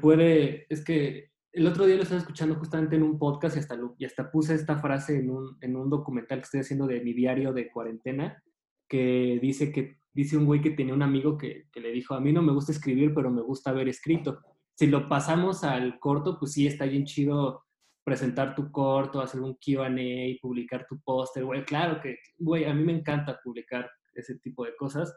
Puede, 0.01 0.65
es 0.69 0.83
que 0.85 1.31
el 1.57 1.65
otro 1.65 1.87
día 1.87 1.95
lo 1.95 2.03
estaba 2.03 2.21
escuchando 2.21 2.53
justamente 2.53 2.95
en 2.95 3.01
un 3.01 3.17
podcast 3.17 3.55
y 3.55 3.59
hasta, 3.59 3.79
y 3.97 4.05
hasta 4.05 4.29
puse 4.29 4.53
esta 4.53 4.77
frase 4.77 5.17
en 5.17 5.31
un, 5.31 5.57
en 5.59 5.75
un 5.75 5.89
documental 5.89 6.37
que 6.37 6.43
estoy 6.43 6.59
haciendo 6.59 6.85
de 6.85 7.01
mi 7.01 7.13
diario 7.13 7.51
de 7.51 7.71
cuarentena, 7.71 8.43
que 8.87 9.39
dice 9.41 9.71
que 9.71 9.97
dice 10.13 10.37
un 10.37 10.45
güey 10.45 10.61
que 10.61 10.69
tenía 10.69 10.93
un 10.93 11.01
amigo 11.01 11.35
que, 11.35 11.65
que, 11.71 11.79
le 11.79 11.91
dijo, 11.91 12.13
a 12.13 12.19
mí 12.19 12.31
no 12.31 12.43
me 12.43 12.53
gusta 12.53 12.71
escribir, 12.71 13.11
pero 13.15 13.31
me 13.31 13.41
gusta 13.41 13.71
haber 13.71 13.89
escrito. 13.89 14.39
Si 14.75 14.85
lo 14.85 15.09
pasamos 15.09 15.63
al 15.63 15.99
corto, 15.99 16.37
pues 16.37 16.51
sí, 16.51 16.67
está 16.67 16.85
bien 16.85 17.05
chido 17.05 17.63
presentar 18.03 18.53
tu 18.53 18.71
corto, 18.71 19.19
hacer 19.19 19.41
un 19.41 19.55
Q&A, 19.55 20.39
publicar 20.39 20.85
tu 20.87 20.99
póster, 21.01 21.43
güey. 21.43 21.65
Claro 21.65 21.99
que, 21.99 22.19
güey, 22.37 22.65
a 22.65 22.73
mí 22.73 22.83
me 22.83 22.93
encanta 22.93 23.39
publicar 23.43 23.89
ese 24.13 24.37
tipo 24.37 24.63
de 24.63 24.75
cosas, 24.75 25.11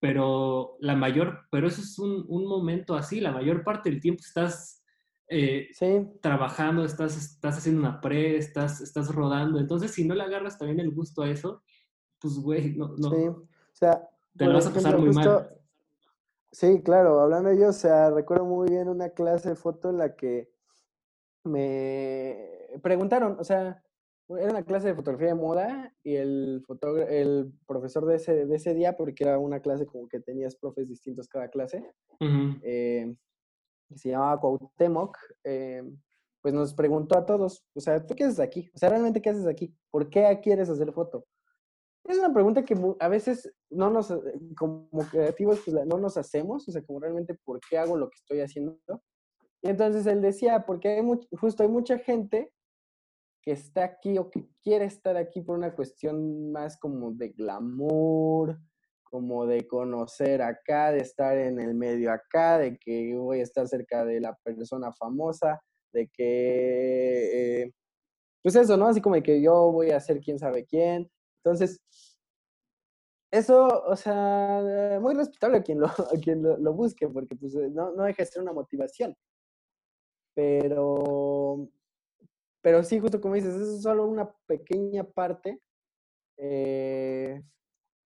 pero 0.00 0.78
la 0.80 0.96
mayor, 0.96 1.40
pero 1.50 1.68
eso 1.68 1.82
es 1.82 1.98
un, 1.98 2.24
un 2.26 2.46
momento 2.46 2.94
así, 2.94 3.20
la 3.20 3.32
mayor 3.32 3.64
parte 3.64 3.90
del 3.90 4.00
tiempo 4.00 4.22
estás 4.24 4.77
eh, 5.28 5.70
trabajando, 6.20 6.84
estás, 6.84 7.16
estás 7.16 7.58
haciendo 7.58 7.80
una 7.80 8.00
pre, 8.00 8.36
estás, 8.36 8.80
estás 8.80 9.14
rodando. 9.14 9.58
Entonces, 9.58 9.92
si 9.92 10.06
no 10.06 10.14
le 10.14 10.22
agarras 10.22 10.58
también 10.58 10.80
el 10.80 10.90
gusto 10.90 11.22
a 11.22 11.30
eso, 11.30 11.62
pues, 12.20 12.38
güey, 12.38 12.74
no, 12.76 12.94
no. 12.96 13.10
Sí, 13.10 13.26
o 13.26 13.48
sea, 13.72 14.08
te 14.36 14.46
lo 14.46 14.54
vas 14.54 14.66
a 14.66 14.72
pasar 14.72 14.98
muy 14.98 15.10
mal. 15.10 15.50
Sí, 16.50 16.82
claro, 16.82 17.20
hablando 17.20 17.50
de 17.50 17.56
ello, 17.56 17.68
o 17.68 17.74
sea, 17.74 18.10
recuerdo 18.10 18.46
muy 18.46 18.70
bien 18.70 18.88
una 18.88 19.10
clase 19.10 19.50
de 19.50 19.54
foto 19.54 19.90
en 19.90 19.98
la 19.98 20.16
que 20.16 20.50
me 21.44 22.78
preguntaron, 22.82 23.36
o 23.38 23.44
sea, 23.44 23.82
era 24.28 24.50
una 24.50 24.64
clase 24.64 24.88
de 24.88 24.94
fotografía 24.94 25.28
de 25.28 25.34
moda 25.34 25.94
y 26.02 26.16
el, 26.16 26.64
el 27.08 27.52
profesor 27.66 28.06
de 28.06 28.16
ese, 28.16 28.46
de 28.46 28.56
ese 28.56 28.74
día, 28.74 28.96
porque 28.96 29.24
era 29.24 29.38
una 29.38 29.60
clase 29.60 29.86
como 29.86 30.08
que 30.08 30.20
tenías 30.20 30.56
profes 30.56 30.88
distintos 30.88 31.28
cada 31.28 31.48
clase, 31.48 31.84
que 33.88 33.98
se 33.98 34.10
llamaba 34.10 34.40
Cuauhtémoc, 34.40 35.16
eh, 35.44 35.82
pues 36.40 36.54
nos 36.54 36.74
preguntó 36.74 37.18
a 37.18 37.26
todos, 37.26 37.64
o 37.74 37.80
sea, 37.80 38.04
¿tú 38.04 38.14
qué 38.14 38.24
haces 38.24 38.40
aquí? 38.40 38.70
O 38.74 38.78
sea, 38.78 38.90
¿realmente 38.90 39.20
qué 39.20 39.30
haces 39.30 39.46
aquí? 39.46 39.74
¿Por 39.90 40.08
qué 40.08 40.38
quieres 40.42 40.68
hacer 40.68 40.92
foto? 40.92 41.26
Es 42.04 42.18
una 42.18 42.32
pregunta 42.32 42.64
que 42.64 42.76
a 43.00 43.08
veces 43.08 43.52
no 43.68 43.90
nos, 43.90 44.12
como 44.56 44.88
creativos, 45.10 45.60
pues 45.64 45.86
no 45.86 45.98
nos 45.98 46.16
hacemos, 46.16 46.66
o 46.66 46.72
sea, 46.72 46.82
como 46.82 47.00
realmente, 47.00 47.34
¿por 47.34 47.60
qué 47.60 47.76
hago 47.76 47.96
lo 47.96 48.08
que 48.08 48.16
estoy 48.16 48.40
haciendo? 48.40 48.78
Y 49.60 49.68
entonces 49.68 50.06
él 50.06 50.22
decía, 50.22 50.64
porque 50.64 50.88
hay 50.88 51.02
justo 51.38 51.62
hay 51.62 51.68
mucha 51.68 51.98
gente 51.98 52.52
que 53.42 53.52
está 53.52 53.84
aquí 53.84 54.18
o 54.18 54.30
que 54.30 54.48
quiere 54.62 54.84
estar 54.84 55.16
aquí 55.16 55.42
por 55.42 55.58
una 55.58 55.74
cuestión 55.74 56.52
más 56.52 56.78
como 56.78 57.12
de 57.12 57.30
glamour, 57.30 58.58
como 59.10 59.46
de 59.46 59.66
conocer 59.66 60.42
acá, 60.42 60.92
de 60.92 61.00
estar 61.00 61.36
en 61.38 61.60
el 61.60 61.74
medio 61.74 62.12
acá, 62.12 62.58
de 62.58 62.78
que 62.78 63.14
voy 63.16 63.40
a 63.40 63.42
estar 63.42 63.66
cerca 63.68 64.04
de 64.04 64.20
la 64.20 64.34
persona 64.42 64.92
famosa, 64.92 65.60
de 65.92 66.08
que, 66.08 67.62
eh, 67.62 67.72
pues 68.42 68.56
eso, 68.56 68.76
¿no? 68.76 68.86
Así 68.88 69.00
como 69.00 69.16
de 69.16 69.22
que 69.22 69.40
yo 69.42 69.72
voy 69.72 69.90
a 69.90 70.00
ser 70.00 70.20
quién 70.20 70.38
sabe 70.38 70.64
quién. 70.66 71.10
Entonces, 71.44 71.80
eso, 73.30 73.84
o 73.86 73.96
sea, 73.96 74.98
muy 75.00 75.14
respetable 75.14 75.58
a 75.58 75.62
quien 75.62 75.80
lo, 75.80 75.86
a 75.86 76.18
quien 76.22 76.42
lo, 76.42 76.72
busque, 76.72 77.08
porque 77.08 77.36
pues 77.36 77.54
no, 77.54 77.92
no 77.92 78.04
deja 78.04 78.22
de 78.22 78.26
ser 78.26 78.42
una 78.42 78.52
motivación. 78.52 79.14
Pero, 80.34 81.68
pero 82.62 82.82
sí, 82.84 83.00
justo 83.00 83.20
como 83.20 83.34
dices, 83.34 83.54
eso 83.54 83.74
es 83.76 83.82
solo 83.82 84.06
una 84.06 84.30
pequeña 84.46 85.04
parte 85.04 85.60
eh, 86.38 87.42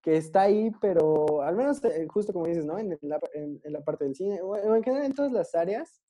que 0.02 0.16
está 0.16 0.42
ahí, 0.42 0.72
pero 0.80 1.42
al 1.42 1.56
menos 1.56 1.82
eh, 1.84 2.06
justo 2.08 2.32
como 2.32 2.46
dices, 2.46 2.64
¿no? 2.64 2.78
En 2.78 2.98
la, 3.02 3.20
en, 3.34 3.60
la 3.64 3.80
parte 3.82 4.04
del 4.04 4.16
cine, 4.16 4.40
o 4.42 4.56
en 4.56 4.82
general 4.82 5.06
en 5.06 5.14
todas 5.14 5.32
las 5.32 5.54
áreas, 5.54 6.02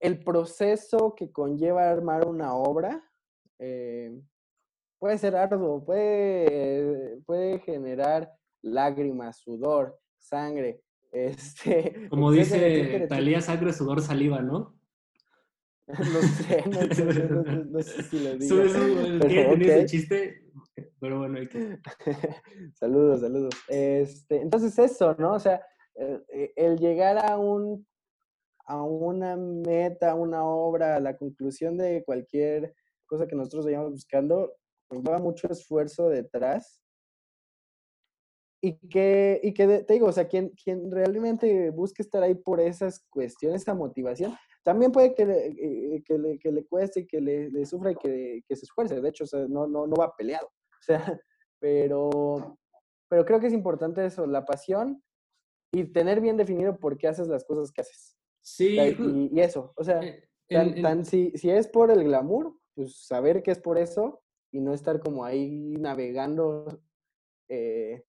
el 0.00 0.22
proceso 0.22 1.14
que 1.14 1.32
conlleva 1.32 1.90
armar 1.90 2.26
una 2.26 2.54
obra 2.54 3.02
eh, 3.58 4.20
puede 4.98 5.18
ser 5.18 5.36
arduo, 5.36 5.84
puede, 5.84 7.18
puede 7.24 7.58
generar 7.60 8.32
lágrimas, 8.62 9.38
sudor, 9.38 9.98
sangre. 10.18 10.82
Este, 11.12 12.08
como 12.10 12.30
dice 12.30 13.06
Talía, 13.08 13.40
sangre, 13.40 13.72
sudor, 13.72 14.02
saliva, 14.02 14.42
¿no? 14.42 14.76
no 15.86 15.94
sé, 16.20 16.64
no, 16.66 17.82
sé, 17.82 18.02
si 18.02 18.18
lo 18.18 18.34
digo. 18.36 19.24
Okay. 19.24 19.70
ese 19.70 19.86
chiste? 19.86 20.42
Pero 21.00 21.18
bueno, 21.18 21.38
hay 21.38 21.48
que... 21.48 21.78
saludos, 22.74 23.20
saludos. 23.20 23.54
Este, 23.68 24.40
entonces 24.40 24.78
eso, 24.78 25.14
¿no? 25.18 25.34
O 25.34 25.38
sea, 25.38 25.64
el, 26.56 26.78
llegar 26.78 27.18
a 27.18 27.38
un 27.38 27.86
a 28.68 28.82
una 28.82 29.36
meta, 29.36 30.10
a 30.10 30.14
una 30.16 30.44
obra, 30.44 30.96
a 30.96 31.00
la 31.00 31.16
conclusión 31.16 31.76
de 31.78 32.02
cualquier 32.04 32.74
cosa 33.06 33.28
que 33.28 33.36
nosotros 33.36 33.64
vayamos 33.64 33.92
buscando, 33.92 34.52
lleva 34.90 35.18
mucho 35.18 35.48
esfuerzo 35.48 36.08
detrás. 36.08 36.82
Y 38.60 38.76
que, 38.88 39.40
y 39.44 39.54
que 39.54 39.84
te 39.84 39.92
digo, 39.92 40.08
o 40.08 40.12
sea, 40.12 40.26
quien, 40.26 40.48
quien 40.48 40.90
realmente 40.90 41.70
busque 41.70 42.02
estar 42.02 42.22
ahí 42.22 42.34
por 42.34 42.58
esas 42.58 43.04
cuestiones, 43.08 43.62
esa 43.62 43.74
motivación, 43.74 44.34
también 44.64 44.90
puede 44.90 45.14
que 45.14 45.24
le, 45.24 45.46
eh, 45.46 46.02
que 46.04 46.18
le, 46.18 46.38
que 46.40 46.50
le 46.50 46.64
cueste 46.64 47.06
que 47.06 47.20
le, 47.20 47.66
sufra 47.66 47.92
y 47.92 47.96
que, 47.96 48.42
que, 48.48 48.56
se 48.56 48.64
esfuerce. 48.64 49.00
De 49.00 49.08
hecho, 49.08 49.24
no, 49.48 49.68
no, 49.68 49.86
no 49.86 49.94
va 49.94 50.16
peleado. 50.16 50.50
O 50.86 50.92
sea, 50.92 51.20
pero, 51.58 52.56
pero 53.08 53.24
creo 53.24 53.40
que 53.40 53.48
es 53.48 53.52
importante 53.52 54.06
eso, 54.06 54.24
la 54.26 54.44
pasión 54.44 55.02
y 55.72 55.84
tener 55.84 56.20
bien 56.20 56.36
definido 56.36 56.78
por 56.78 56.96
qué 56.96 57.08
haces 57.08 57.26
las 57.26 57.44
cosas 57.44 57.72
que 57.72 57.80
haces. 57.80 58.16
Sí. 58.40 58.78
y, 58.78 59.40
eso, 59.40 59.72
o 59.76 59.82
sea, 59.82 60.00
eh, 60.04 60.28
tan, 60.48 61.04
si, 61.04 61.32
si 61.32 61.50
es 61.50 61.66
por 61.66 61.90
el 61.90 62.04
glamour, 62.04 62.56
pues 62.74 63.04
saber 63.04 63.42
que 63.42 63.50
es 63.50 63.58
por 63.58 63.78
eso 63.78 64.22
y 64.52 64.60
no 64.60 64.72
estar 64.72 65.00
como 65.00 65.24
ahí 65.24 65.74
navegando, 65.80 66.80
eh, 67.48 68.04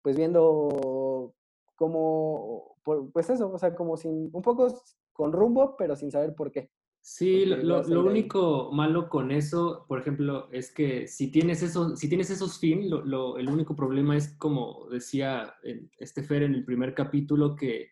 pues 0.00 0.16
viendo 0.16 1.34
cómo, 1.76 2.78
pues 3.12 3.28
eso, 3.28 3.52
o 3.52 3.58
sea, 3.58 3.74
como 3.74 3.98
sin, 3.98 4.30
un 4.32 4.40
poco 4.40 4.68
con 5.12 5.32
rumbo, 5.32 5.76
pero 5.76 5.96
sin 5.96 6.10
saber 6.10 6.34
por 6.34 6.50
qué. 6.50 6.70
Sí, 7.04 7.46
lo, 7.46 7.82
lo, 7.82 8.04
único 8.04 8.70
malo 8.72 9.08
con 9.08 9.32
eso, 9.32 9.84
por 9.88 9.98
ejemplo, 9.98 10.48
es 10.52 10.72
que 10.72 11.08
si 11.08 11.32
tienes, 11.32 11.60
eso, 11.64 11.96
si 11.96 12.08
tienes 12.08 12.30
esos 12.30 12.60
fin, 12.60 12.88
lo, 12.88 13.38
el 13.38 13.48
único 13.48 13.74
problema 13.74 14.16
es, 14.16 14.36
como 14.38 14.86
decía 14.88 15.52
este 15.98 16.22
Fer 16.22 16.44
en 16.44 16.54
el 16.54 16.64
primer 16.64 16.94
capítulo, 16.94 17.56
que 17.56 17.90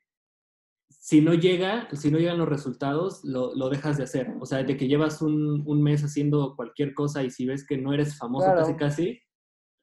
si 0.89 1.21
no 1.21 1.35
llega, 1.35 1.89
si 1.93 2.13
no 2.13 2.19
llegan 2.19 2.39
los 2.39 2.49
resultados, 2.49 3.25
lo, 3.25 3.53
lo, 3.57 3.69
dejas 3.69 3.97
de 3.97 4.05
hacer. 4.05 4.33
O 4.39 4.47
sea, 4.47 4.63
de 4.63 4.77
que 4.77 4.87
llevas 4.87 5.23
un, 5.23 5.65
un, 5.67 5.83
mes 5.83 6.05
haciendo 6.05 6.55
cualquier 6.55 6.95
cosa 6.95 7.25
y 7.25 7.31
si 7.33 7.47
ves 7.47 7.67
que 7.67 7.79
no 7.79 7.93
eres 7.93 8.17
famoso 8.17 8.47
casi 8.55 8.77
casi, 8.77 9.21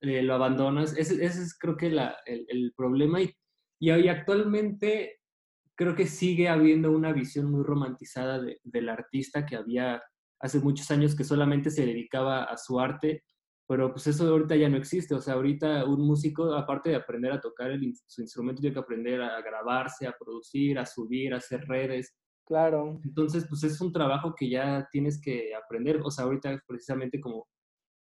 eh, 0.01 0.21
lo 0.21 0.35
abandonas. 0.35 0.95
Ese, 0.97 1.25
ese, 1.25 1.41
es 1.41 1.57
creo 1.57 1.75
que 1.75 1.89
la, 1.89 2.15
el, 2.25 2.45
el, 2.47 2.73
problema. 2.77 3.21
Y, 3.21 3.33
y 3.79 3.91
hoy 3.91 4.07
actualmente 4.07 5.19
creo 5.77 5.95
que 5.95 6.07
sigue 6.07 6.49
habiendo 6.49 6.91
una 6.91 7.13
visión 7.13 7.51
muy 7.51 7.63
romantizada 7.63 8.41
de, 8.41 8.59
del 8.63 8.89
artista 8.89 9.45
que 9.45 9.55
había 9.55 10.01
hace 10.39 10.59
muchos 10.59 10.91
años 10.91 11.15
que 11.15 11.23
solamente 11.23 11.69
se 11.69 11.85
dedicaba 11.85 12.43
a 12.43 12.57
su 12.57 12.79
arte 12.79 13.23
pero 13.67 13.91
pues 13.91 14.07
eso 14.07 14.27
ahorita 14.29 14.55
ya 14.55 14.69
no 14.69 14.77
existe, 14.77 15.13
o 15.13 15.19
sea, 15.19 15.33
ahorita 15.33 15.83
un 15.85 16.01
músico, 16.01 16.53
aparte 16.53 16.89
de 16.89 16.95
aprender 16.95 17.33
a 17.33 17.41
tocar 17.41 17.69
el, 17.69 17.93
su 18.07 18.21
instrumento, 18.21 18.61
tiene 18.61 18.73
que 18.73 18.79
aprender 18.79 19.21
a 19.21 19.41
grabarse, 19.41 20.07
a 20.07 20.15
producir, 20.17 20.79
a 20.79 20.85
subir, 20.85 21.33
a 21.33 21.37
hacer 21.37 21.67
redes. 21.67 22.15
Claro. 22.45 23.01
Entonces, 23.03 23.45
pues 23.49 23.63
es 23.65 23.81
un 23.81 23.91
trabajo 23.91 24.33
que 24.33 24.49
ya 24.49 24.87
tienes 24.89 25.19
que 25.21 25.53
aprender, 25.53 25.99
o 26.01 26.09
sea, 26.09 26.23
ahorita 26.23 26.63
precisamente 26.65 27.19
como 27.19 27.45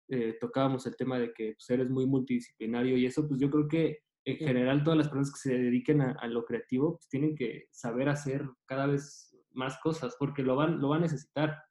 eh, 0.09 0.35
tocábamos 0.41 0.87
el 0.87 0.95
tema 0.95 1.19
de 1.19 1.31
que 1.31 1.53
pues, 1.53 1.69
eres 1.69 1.87
muy 1.87 2.07
multidisciplinario 2.07 2.97
y 2.97 3.05
eso, 3.05 3.27
pues 3.27 3.39
yo 3.39 3.51
creo 3.51 3.67
que 3.67 3.99
en 4.25 4.37
general 4.37 4.83
todas 4.83 4.97
las 4.97 5.07
personas 5.07 5.31
que 5.31 5.49
se 5.49 5.57
dediquen 5.57 6.01
a, 6.01 6.11
a, 6.13 6.27
lo 6.27 6.45
creativo, 6.45 6.97
pues 6.97 7.09
tienen 7.09 7.35
que 7.35 7.67
saber 7.71 8.09
hacer 8.09 8.49
cada 8.65 8.87
vez 8.87 9.35
más 9.51 9.79
cosas, 9.79 10.15
porque 10.17 10.43
lo 10.43 10.55
van, 10.55 10.79
lo 10.79 10.89
van 10.89 10.99
a 10.99 11.03
necesitar. 11.03 11.63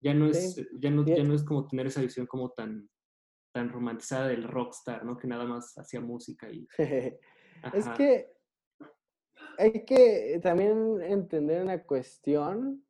Ya 0.00 0.14
no 0.14 0.26
es, 0.26 0.56
ya 0.78 0.90
no, 0.90 1.04
ya 1.04 1.24
no 1.24 1.34
es 1.34 1.42
como 1.44 1.66
tener 1.66 1.86
esa 1.86 2.02
visión 2.02 2.26
como 2.26 2.50
tan, 2.50 2.88
tan 3.52 3.70
romantizada 3.70 4.28
del 4.28 4.44
rockstar, 4.44 5.04
¿no? 5.04 5.16
Que 5.16 5.26
nada 5.26 5.44
más 5.44 5.76
hacía 5.78 6.00
música 6.00 6.50
y... 6.50 6.68
es 7.72 7.88
que 7.96 8.34
hay 9.58 9.84
que 9.84 10.40
también 10.42 11.00
entender 11.00 11.62
una 11.62 11.82
cuestión 11.82 12.84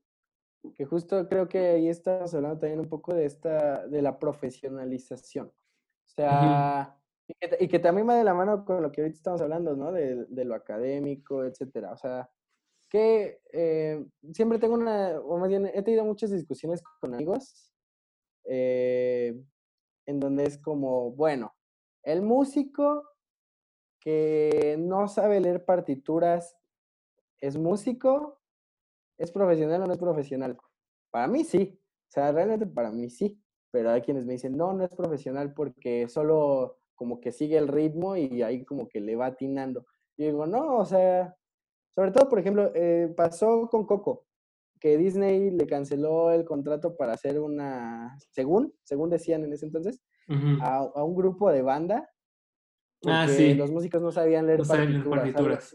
que 0.75 0.85
justo 0.87 1.29
creo 1.29 1.49
que 1.49 1.59
ahí 1.59 1.89
estamos 1.89 2.35
hablando 2.35 2.59
también 2.59 2.81
un 2.81 2.89
poco 2.89 3.15
de 3.15 3.27
esta, 3.27 3.87
de 3.87 4.03
la 4.03 4.19
profesionalización. 4.19 5.49
O 5.49 6.09
sea, 6.09 6.99
y, 7.27 7.69
que, 7.69 7.79
también 7.79 8.09
va 8.09 8.17
de 8.17 8.25
la 8.25 8.35
mano 8.35 8.65
con 8.65 8.83
lo 8.83 8.93
que 8.93 9.01
ahorita 9.01 9.17
estamos 9.17 9.41
hablando, 9.41 9.75
¿no? 9.77 9.93
De, 9.93 10.27
de 10.27 10.45
lo 10.45 10.55
académico, 10.55 11.45
etcétera. 11.45 11.93
O 11.93 11.97
sea, 11.97 12.29
que 12.95 13.41
eh, 13.53 14.07
siempre 14.33 14.61
tengo 14.61 14.75
una, 14.75 15.19
o 15.21 15.37
más 15.37 15.49
bien 15.49 15.67
he 15.67 15.83
tenido 15.83 16.05
muchas 16.05 16.31
discusiones 16.31 16.81
con 17.01 17.13
amigos, 17.13 17.73
eh, 18.45 19.35
en 20.07 20.21
donde 20.21 20.45
es 20.45 20.59
como, 20.59 21.11
bueno, 21.11 21.55
el 22.05 22.23
músico 22.23 23.03
que 23.99 24.77
no 24.79 25.09
sabe 25.09 25.41
leer 25.41 25.65
partituras, 25.65 26.57
¿es 27.41 27.57
músico? 27.57 28.39
¿Es 29.19 29.33
profesional 29.33 29.83
o 29.83 29.87
no 29.87 29.95
es 29.95 29.99
profesional? 29.99 30.57
Para 31.11 31.27
mí 31.27 31.43
sí, 31.43 31.81
o 32.09 32.13
sea, 32.13 32.31
realmente 32.31 32.65
para 32.65 32.93
mí 32.93 33.11
sí, 33.11 33.43
pero 33.73 33.91
hay 33.91 34.03
quienes 34.03 34.25
me 34.25 34.35
dicen, 34.35 34.57
no, 34.57 34.73
no 34.73 34.85
es 34.85 34.95
profesional 34.95 35.53
porque 35.53 36.09
solo 36.09 36.79
como 36.95 37.21
que 37.21 37.33
sigue 37.33 37.59
el 37.59 37.69
ritmo 37.69 38.17
y 38.17 38.43
ahí 38.43 38.65
como 38.65 38.89
que 38.89 39.01
le 39.01 39.17
va 39.17 39.27
atinando. 39.27 39.87
Y 40.17 40.25
digo, 40.25 40.47
no, 40.47 40.79
o 40.79 40.85
sea, 40.85 41.35
sobre 41.95 42.11
todo, 42.11 42.29
por 42.29 42.39
ejemplo, 42.39 42.71
eh, 42.75 43.13
pasó 43.17 43.69
con 43.69 43.87
Coco, 43.87 44.27
que 44.81 44.99
Disney 44.99 45.51
le 45.51 45.67
canceló 45.67 46.31
el 46.31 46.45
contrato 46.45 46.97
para 46.97 47.13
hacer 47.13 47.41
una, 47.41 48.17
según, 48.31 48.75
según 48.83 49.11
decían 49.11 49.45
en 49.45 49.53
ese 49.53 49.67
entonces, 49.67 50.01
a, 50.61 51.05
un 51.05 51.15
grupo 51.15 51.51
de 51.51 51.63
banda. 51.63 52.11
Ah, 53.07 53.27
sí. 53.29 53.55
Los 53.55 53.71
músicos 53.71 54.03
no 54.03 54.11
sabían 54.11 54.47
leer 54.47 54.63
partituras. 54.67 55.75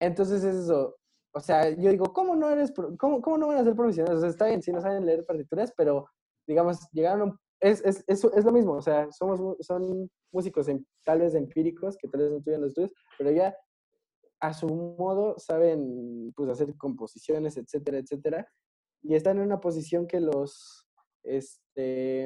Entonces 0.00 0.42
es 0.44 0.56
eso. 0.56 0.96
O 1.34 1.40
sea, 1.40 1.70
yo 1.70 1.90
digo, 1.90 2.12
¿cómo 2.12 2.34
no 2.34 2.50
eres, 2.50 2.72
cómo, 2.98 3.20
cómo 3.20 3.38
no 3.38 3.48
van 3.48 3.58
a 3.58 3.64
ser 3.64 3.74
profesionales? 3.74 4.18
O 4.18 4.20
sea, 4.20 4.30
está 4.30 4.46
bien 4.46 4.62
si 4.62 4.72
no 4.72 4.80
saben 4.80 5.04
leer 5.04 5.24
partituras, 5.26 5.72
pero 5.76 6.08
digamos, 6.46 6.88
llegaron 6.90 7.38
es, 7.60 7.82
es, 7.84 8.04
es, 8.06 8.24
es, 8.24 8.44
lo 8.44 8.52
mismo, 8.52 8.72
o 8.74 8.82
sea, 8.82 9.10
somos, 9.10 9.56
son 9.60 10.10
músicos 10.32 10.68
en, 10.68 10.86
tal 11.04 11.20
vez 11.20 11.34
empíricos, 11.34 11.96
que 11.96 12.08
tal 12.08 12.20
vez 12.22 12.30
no 12.30 12.38
estudian 12.38 12.60
los 12.60 12.70
estudios, 12.70 12.92
pero 13.16 13.30
ya 13.30 13.56
a 14.40 14.54
su 14.54 14.68
modo 14.68 15.38
saben 15.38 16.32
pues, 16.36 16.48
hacer 16.50 16.76
composiciones, 16.76 17.56
etcétera, 17.56 17.98
etcétera, 17.98 18.48
y 19.02 19.14
están 19.14 19.38
en 19.38 19.44
una 19.44 19.60
posición 19.60 20.06
que 20.06 20.20
los, 20.20 20.86
este, 21.24 22.24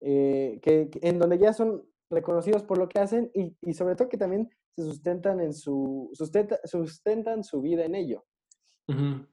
eh, 0.00 0.58
que, 0.62 0.90
en 1.02 1.18
donde 1.18 1.38
ya 1.38 1.52
son 1.52 1.84
reconocidos 2.10 2.62
por 2.62 2.78
lo 2.78 2.88
que 2.88 3.00
hacen 3.00 3.30
y, 3.34 3.56
y 3.62 3.74
sobre 3.74 3.96
todo 3.96 4.08
que 4.08 4.18
también 4.18 4.48
se 4.76 4.82
sustentan 4.82 5.40
en 5.40 5.52
su, 5.52 6.10
sustenta, 6.12 6.60
sustentan 6.64 7.42
su 7.42 7.60
vida 7.60 7.84
en 7.84 7.94
ello. 7.94 8.24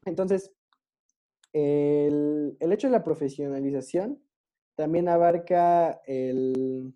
Entonces, 0.06 0.51
el, 1.51 2.58
el, 2.60 2.71
hecho 2.71 2.88
de 2.88 2.91
la 2.91 3.03
profesionalización 3.03 4.19
también 4.75 5.07
abarca 5.07 6.01
el, 6.05 6.93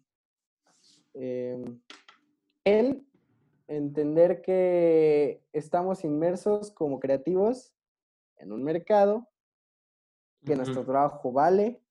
eh, 1.13 1.63
el 2.63 3.07
entender 3.67 4.41
que 4.41 5.43
estamos 5.51 6.03
inmersos 6.03 6.71
como 6.71 6.99
creativos 6.99 7.73
en 8.37 8.51
un 8.51 8.63
mercado 8.63 9.27
que 10.45 10.55
nuestro 10.55 10.85
trabajo 10.85 11.31
vale 11.31 11.81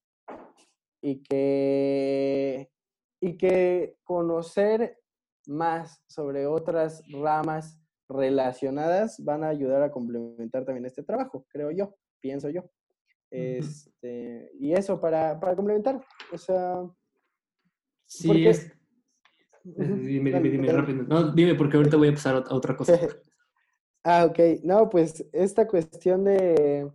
y 1.02 1.22
que, 1.22 2.70
y 3.20 3.36
que 3.36 3.98
conocer 4.04 4.98
más 5.46 6.02
sobre 6.06 6.46
otras 6.46 7.02
ramas 7.10 7.78
relacionadas 8.08 9.22
van 9.22 9.44
a 9.44 9.48
ayudar 9.48 9.82
a 9.82 9.90
complementar 9.90 10.64
también 10.64 10.86
este 10.86 11.02
trabajo, 11.02 11.44
creo 11.48 11.70
yo, 11.70 11.96
pienso 12.20 12.48
yo. 12.48 12.64
Este, 13.30 14.50
y 14.58 14.72
eso 14.72 15.00
para, 15.00 15.38
para 15.38 15.54
complementar, 15.54 16.00
o 16.32 16.38
sea... 16.38 16.82
Sí, 18.06 18.46
es... 18.46 18.72
Dime, 19.64 20.32
dime, 20.32 20.50
dime, 20.50 20.72
rápido. 20.72 21.02
No, 21.02 21.32
dime, 21.32 21.56
porque 21.56 21.76
ahorita 21.76 21.96
voy 21.96 22.08
a 22.08 22.12
pasar 22.12 22.36
a 22.36 22.54
otra 22.54 22.76
cosa. 22.76 22.92
ah, 24.04 24.26
ok. 24.26 24.38
No, 24.62 24.88
pues 24.88 25.26
esta 25.32 25.66
cuestión 25.66 26.22
de, 26.22 26.88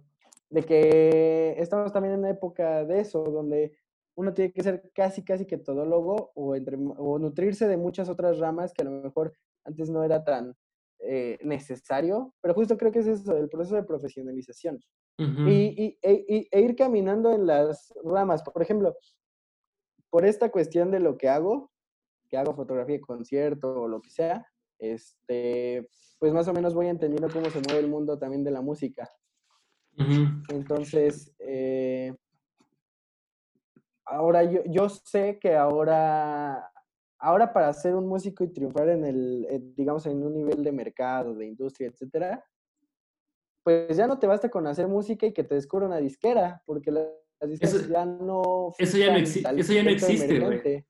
de 0.50 0.64
que 0.64 1.56
estamos 1.58 1.92
también 1.92 2.14
en 2.14 2.20
una 2.22 2.30
época 2.30 2.86
de 2.86 3.02
eso, 3.02 3.26
donde 3.26 3.78
uno 4.16 4.34
tiene 4.34 4.54
que 4.54 4.64
ser 4.64 4.90
casi, 4.94 5.24
casi 5.24 5.46
que 5.46 5.58
todólogo 5.58 6.32
o, 6.36 6.56
entre, 6.56 6.78
o 6.78 7.20
nutrirse 7.20 7.68
de 7.68 7.76
muchas 7.76 8.08
otras 8.08 8.40
ramas 8.40 8.74
que 8.74 8.84
a 8.84 8.86
lo 8.86 8.92
mejor 9.02 9.34
antes 9.66 9.90
no 9.90 10.04
era 10.04 10.24
tan 10.24 10.56
eh, 11.04 11.40
necesario, 11.44 12.34
pero 12.42 12.54
justo 12.54 12.78
creo 12.78 12.92
que 12.92 13.00
es 13.00 13.08
eso, 13.08 13.38
el 13.38 13.50
proceso 13.50 13.76
de 13.76 13.84
profesionalización. 13.84 14.80
y, 15.18 15.98
e, 16.02 16.26
y, 16.28 16.48
e, 16.52 16.62
ir 16.62 16.76
caminando 16.76 17.32
en 17.32 17.46
las 17.46 17.94
ramas. 18.04 18.42
Por 18.42 18.62
ejemplo, 18.62 18.96
por 20.10 20.26
esta 20.26 20.50
cuestión 20.50 20.90
de 20.90 21.00
lo 21.00 21.18
que 21.18 21.30
hago, 21.30 21.72
que 22.28 22.38
hago 22.38 22.56
fotografía 22.56 22.96
de 22.96 23.02
concierto 23.02 23.82
o 23.82 23.88
lo 23.88 24.02
que 24.02 24.10
sea, 24.10 24.48
este, 24.80 25.88
pues 26.18 26.34
más 26.34 26.48
o 26.48 26.54
menos 26.54 26.74
voy 26.74 26.88
entendiendo 26.88 27.30
cómo 27.32 27.50
se 27.50 27.62
mueve 27.62 27.80
el 27.80 27.88
mundo 27.88 28.18
también 28.18 28.44
de 28.44 28.52
la 28.52 28.62
música. 28.62 29.10
Entonces, 30.50 31.34
eh, 31.40 32.16
ahora 34.06 34.44
yo, 34.44 34.62
yo 34.66 34.90
sé 34.90 35.38
que 35.40 35.56
ahora, 35.56 36.71
ahora 37.22 37.54
para 37.54 37.72
ser 37.74 37.96
un 37.96 38.08
músico 38.08 38.44
y 38.44 38.52
triunfar 38.52 38.90
en 38.90 39.06
el, 39.06 39.48
eh, 39.50 39.62
digamos, 39.76 40.06
en 40.08 40.24
un 40.24 40.34
nivel 40.34 40.64
de 40.64 40.72
mercado, 40.72 41.36
de 41.36 41.46
industria, 41.46 41.90
etcétera, 41.90 42.44
pues 43.64 43.96
ya 43.96 44.08
no 44.08 44.20
te 44.20 44.28
basta 44.28 44.50
con 44.50 44.66
hacer 44.68 44.88
música 44.88 45.28
y 45.28 45.34
que 45.34 45.44
te 45.44 45.56
descubra 45.56 45.86
una 45.86 45.98
disquera, 45.98 46.64
porque 46.66 46.92
las 46.92 47.08
disqueras 47.48 47.88
ya 47.88 48.06
no... 48.06 48.74
Eso 48.78 48.98
ya 48.98 49.12
no, 49.12 49.18
eso 49.18 49.74
ya 49.74 49.84
no 49.84 49.90
existe, 49.90 50.40
güey. 50.40 50.86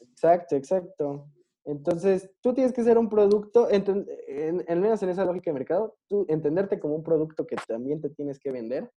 Exacto, 0.00 0.56
exacto. 0.56 1.28
Entonces, 1.64 2.30
tú 2.40 2.54
tienes 2.54 2.72
que 2.72 2.82
ser 2.82 2.96
un 2.98 3.08
producto, 3.08 3.70
en, 3.70 3.84
en, 4.26 4.80
menos 4.80 5.02
en 5.02 5.10
esa 5.10 5.24
lógica 5.24 5.50
de 5.50 5.54
mercado, 5.54 5.96
tú 6.08 6.24
entenderte 6.28 6.80
como 6.80 6.94
un 6.94 7.04
producto 7.04 7.46
que 7.46 7.56
también 7.68 8.00
te 8.00 8.08
tienes 8.08 8.40
que 8.40 8.50
vender 8.50 8.90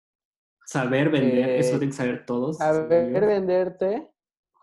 Saber 0.66 1.10
vender, 1.10 1.50
eso 1.50 1.78
tiene 1.78 1.88
que 1.88 1.92
saber 1.92 2.24
todos. 2.24 2.56
Saber 2.56 3.26
venderte, 3.26 4.10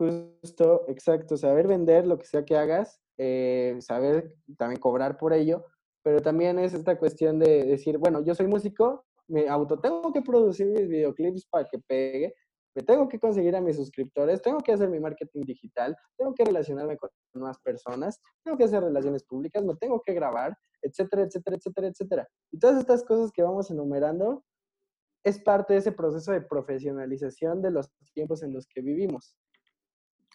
justo, 0.02 0.86
exacto, 0.88 1.38
saber 1.38 1.68
vender 1.68 2.08
lo 2.08 2.18
que 2.18 2.26
sea 2.26 2.44
que 2.44 2.58
hagas, 2.58 3.00
eh, 3.18 3.78
saber 3.80 4.36
también 4.58 4.80
cobrar 4.80 5.18
por 5.18 5.34
ello, 5.34 5.66
pero 6.04 6.22
también 6.22 6.58
es 6.60 6.74
esta 6.74 6.98
cuestión 6.98 7.40
de 7.40 7.64
decir, 7.66 7.98
bueno, 7.98 8.24
yo 8.24 8.34
soy 8.34 8.48
músico, 8.48 9.06
me 9.28 9.48
auto 9.48 9.80
tengo 9.80 10.12
que 10.12 10.22
producir 10.22 10.68
mis 10.68 10.88
videoclips 10.88 11.46
para 11.48 11.68
que 11.68 11.80
pegue, 11.80 12.34
me 12.76 12.84
tengo 12.84 13.08
que 13.08 13.20
conseguir 13.20 13.56
a 13.56 13.62
mis 13.62 13.76
suscriptores, 13.76 14.42
tengo 14.42 14.60
que 14.60 14.72
hacer 14.72 14.90
mi 14.90 15.00
marketing 15.00 15.42
digital, 15.42 15.96
tengo 16.18 16.34
que 16.34 16.46
relacionarme 16.46 16.98
con 16.98 17.10
más 17.34 17.60
personas, 17.60 18.20
tengo 18.44 18.58
que 18.58 18.64
hacer 18.64 18.82
relaciones 18.82 19.24
públicas, 19.24 19.64
me 19.64 19.76
tengo 19.76 20.02
que 20.02 20.14
grabar, 20.14 20.58
etcétera, 20.82 21.24
etcétera, 21.24 21.58
etcétera, 21.58 21.88
etcétera. 21.88 22.28
Y 22.52 22.60
todas 22.60 22.80
estas 22.80 23.04
cosas 23.04 23.32
que 23.32 23.44
vamos 23.44 23.70
enumerando 23.70 24.44
es 25.24 25.40
parte 25.40 25.74
de 25.74 25.80
ese 25.80 25.92
proceso 25.92 26.32
de 26.32 26.42
profesionalización 26.42 27.62
de 27.62 27.72
los 27.72 27.92
tiempos 28.14 28.42
en 28.42 28.54
los 28.54 28.66
que 28.68 28.82
vivimos. 28.82 29.36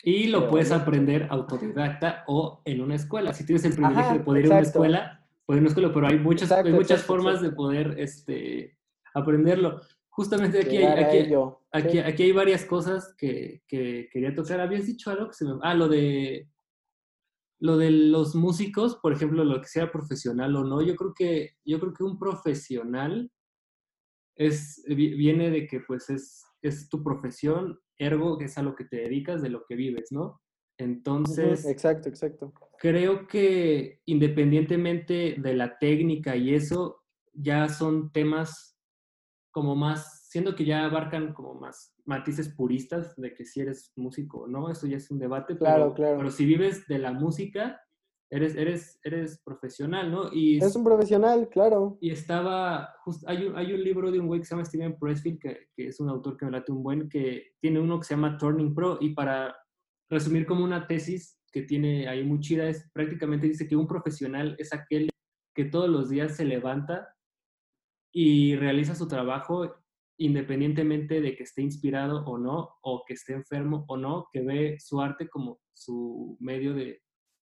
Y 0.02 0.28
lo 0.28 0.48
puedes 0.48 0.70
aprender 0.70 1.26
autodidacta 1.30 2.24
o 2.26 2.62
en 2.64 2.80
una 2.80 2.94
escuela. 2.94 3.32
Si 3.32 3.44
tienes 3.44 3.64
el 3.64 3.74
privilegio 3.74 4.12
de 4.12 4.20
poder 4.20 4.46
ir 4.46 4.52
a 4.52 4.56
una 4.56 4.62
escuela, 4.62 5.26
a 5.48 5.52
una 5.52 5.68
escuela, 5.68 5.92
pero 5.92 6.06
hay 6.06 6.18
muchas, 6.18 6.52
hay 6.52 6.72
muchas 6.72 7.02
formas 7.02 7.40
de 7.40 7.50
poder 7.50 7.94
este, 7.98 8.78
aprenderlo. 9.14 9.80
Justamente 10.08 10.60
aquí 10.60 10.78
hay, 10.78 11.04
aquí, 11.04 11.34
aquí, 11.72 11.98
aquí, 11.98 12.22
hay 12.22 12.32
varias 12.32 12.64
cosas 12.64 13.14
que, 13.18 13.62
que, 13.66 14.08
quería 14.12 14.34
tocar. 14.34 14.60
Habías 14.60 14.86
dicho 14.86 15.10
algo 15.10 15.28
que 15.28 15.34
se 15.34 15.44
me... 15.44 15.52
Ah, 15.62 15.74
lo 15.74 15.88
de, 15.88 16.48
lo 17.58 17.76
de 17.76 17.90
los 17.90 18.34
músicos, 18.34 18.96
por 18.96 19.12
ejemplo, 19.12 19.44
lo 19.44 19.60
que 19.60 19.68
sea 19.68 19.90
profesional 19.90 20.56
o 20.56 20.64
no. 20.64 20.82
Yo 20.82 20.94
creo 20.96 21.14
que, 21.14 21.56
yo 21.64 21.80
creo 21.80 21.92
que 21.92 22.04
un 22.04 22.18
profesional 22.18 23.30
es, 24.36 24.84
viene 24.86 25.50
de 25.50 25.66
que 25.66 25.80
pues 25.80 26.10
es, 26.10 26.44
es 26.62 26.88
tu 26.88 27.02
profesión, 27.02 27.78
ergo 27.98 28.38
que 28.38 28.46
es 28.46 28.58
a 28.58 28.62
lo 28.62 28.74
que 28.74 28.84
te 28.84 28.96
dedicas, 28.96 29.42
de 29.42 29.50
lo 29.50 29.64
que 29.66 29.74
vives, 29.74 30.12
¿no? 30.12 30.40
Entonces, 30.78 31.64
exacto, 31.66 32.08
exacto. 32.08 32.52
Creo 32.78 33.26
que 33.26 34.02
independientemente 34.04 35.36
de 35.38 35.54
la 35.54 35.78
técnica 35.78 36.36
y 36.36 36.54
eso, 36.54 37.02
ya 37.32 37.68
son 37.68 38.12
temas 38.12 38.78
como 39.50 39.74
más, 39.74 40.28
siendo 40.28 40.54
que 40.54 40.66
ya 40.66 40.84
abarcan 40.84 41.32
como 41.32 41.54
más 41.54 41.94
matices 42.04 42.50
puristas 42.50 43.16
de 43.16 43.32
que 43.34 43.46
si 43.46 43.60
eres 43.60 43.92
músico 43.96 44.40
o 44.40 44.46
no, 44.46 44.70
eso 44.70 44.86
ya 44.86 44.98
es 44.98 45.10
un 45.10 45.18
debate, 45.18 45.56
claro, 45.56 45.94
claro. 45.94 46.18
pero 46.18 46.30
si 46.30 46.44
vives 46.44 46.86
de 46.86 46.98
la 46.98 47.12
música, 47.12 47.80
eres, 48.30 48.56
eres, 48.56 48.98
eres 49.04 49.40
profesional, 49.44 50.10
¿no? 50.10 50.32
Y, 50.32 50.58
es 50.58 50.76
un 50.76 50.84
profesional, 50.84 51.48
claro. 51.48 51.98
Y 52.00 52.10
estaba, 52.10 52.94
hay, 53.26 53.46
un, 53.46 53.56
hay 53.56 53.72
un 53.72 53.82
libro 53.82 54.10
de 54.10 54.18
un 54.18 54.26
güey 54.26 54.40
que 54.40 54.46
se 54.46 54.54
llama 54.54 54.64
Steven 54.64 54.98
Pressfield, 54.98 55.38
que, 55.38 55.68
que, 55.74 55.88
es 55.88 56.00
un 56.00 56.08
autor 56.08 56.36
que 56.36 56.46
me 56.46 56.52
late 56.52 56.72
un 56.72 56.82
buen, 56.82 57.08
que 57.08 57.52
tiene 57.60 57.80
uno 57.80 57.98
que 57.98 58.04
se 58.04 58.14
llama 58.14 58.36
Turning 58.38 58.74
Pro, 58.74 58.98
y 59.00 59.10
para 59.10 59.56
resumir 60.10 60.46
como 60.46 60.64
una 60.64 60.86
tesis 60.86 61.40
que 61.52 61.62
tiene 61.62 62.08
ahí 62.08 62.24
muy 62.24 62.40
chida, 62.40 62.68
es 62.68 62.90
prácticamente 62.92 63.46
dice 63.46 63.66
que 63.66 63.76
un 63.76 63.86
profesional 63.86 64.56
es 64.58 64.72
aquel 64.72 65.08
que 65.54 65.64
todos 65.64 65.88
los 65.88 66.10
días 66.10 66.36
se 66.36 66.44
levanta 66.44 67.08
y 68.12 68.56
realiza 68.56 68.94
su 68.94 69.08
trabajo 69.08 69.74
independientemente 70.18 71.20
de 71.20 71.36
que 71.36 71.42
esté 71.42 71.62
inspirado 71.62 72.24
o 72.24 72.38
no, 72.38 72.76
o 72.82 73.04
que 73.06 73.14
esté 73.14 73.34
enfermo 73.34 73.84
o 73.88 73.96
no, 73.96 74.28
que 74.32 74.40
ve 74.40 74.76
su 74.78 75.00
arte 75.00 75.28
como 75.28 75.60
su 75.74 76.36
medio 76.40 76.74
de, 76.74 77.02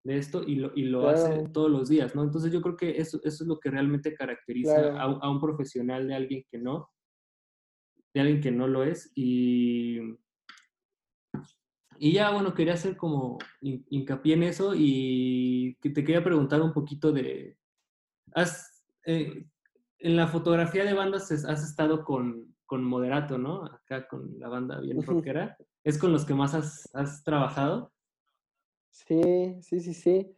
de 0.04 0.18
esto 0.18 0.42
y 0.46 0.56
lo, 0.56 0.70
y 0.74 0.84
lo 0.84 1.08
hace 1.08 1.48
todos 1.48 1.70
los 1.70 1.88
días, 1.88 2.14
¿no? 2.14 2.22
Entonces 2.22 2.52
yo 2.52 2.60
creo 2.60 2.76
que 2.76 2.98
eso, 2.98 3.18
eso 3.24 3.42
es 3.42 3.48
lo 3.48 3.58
que 3.58 3.70
realmente 3.70 4.14
caracteriza 4.14 5.00
a, 5.00 5.30
un 5.30 5.40
profesional 5.40 6.06
de 6.06 6.14
alguien 6.14 6.44
que 6.50 6.58
no, 6.58 6.90
de 8.12 8.20
alguien 8.20 8.40
que 8.42 8.50
no 8.50 8.68
lo 8.68 8.84
es. 8.84 9.10
Y, 9.14 9.98
y 11.98 12.12
ya, 12.12 12.30
bueno, 12.30 12.54
quería 12.54 12.74
hacer 12.74 12.98
como 12.98 13.38
hincapié 13.62 14.34
en 14.34 14.42
eso 14.42 14.74
y 14.76 15.76
que 15.80 15.88
te 15.88 16.04
quería 16.04 16.22
preguntar 16.22 16.60
un 16.60 16.74
poquito 16.74 17.10
de, 17.10 17.56
has, 18.34 18.84
eh, 19.06 19.46
en 20.00 20.16
la 20.16 20.28
fotografía 20.28 20.84
de 20.84 20.92
bandas 20.92 21.32
has 21.32 21.64
estado 21.64 22.04
con, 22.04 22.54
con 22.66 22.84
Moderato, 22.84 23.38
¿no? 23.38 23.64
Acá 23.64 24.06
con 24.06 24.38
la 24.38 24.48
banda 24.48 24.80
bien 24.80 25.02
rockera. 25.02 25.56
¿Es 25.82 25.96
con 25.96 26.12
los 26.12 26.26
que 26.26 26.34
más 26.34 26.52
has, 26.52 26.90
has 26.92 27.24
trabajado? 27.24 27.93
Sí, 28.94 29.56
sí, 29.60 29.80
sí, 29.80 29.92
sí. 29.92 30.36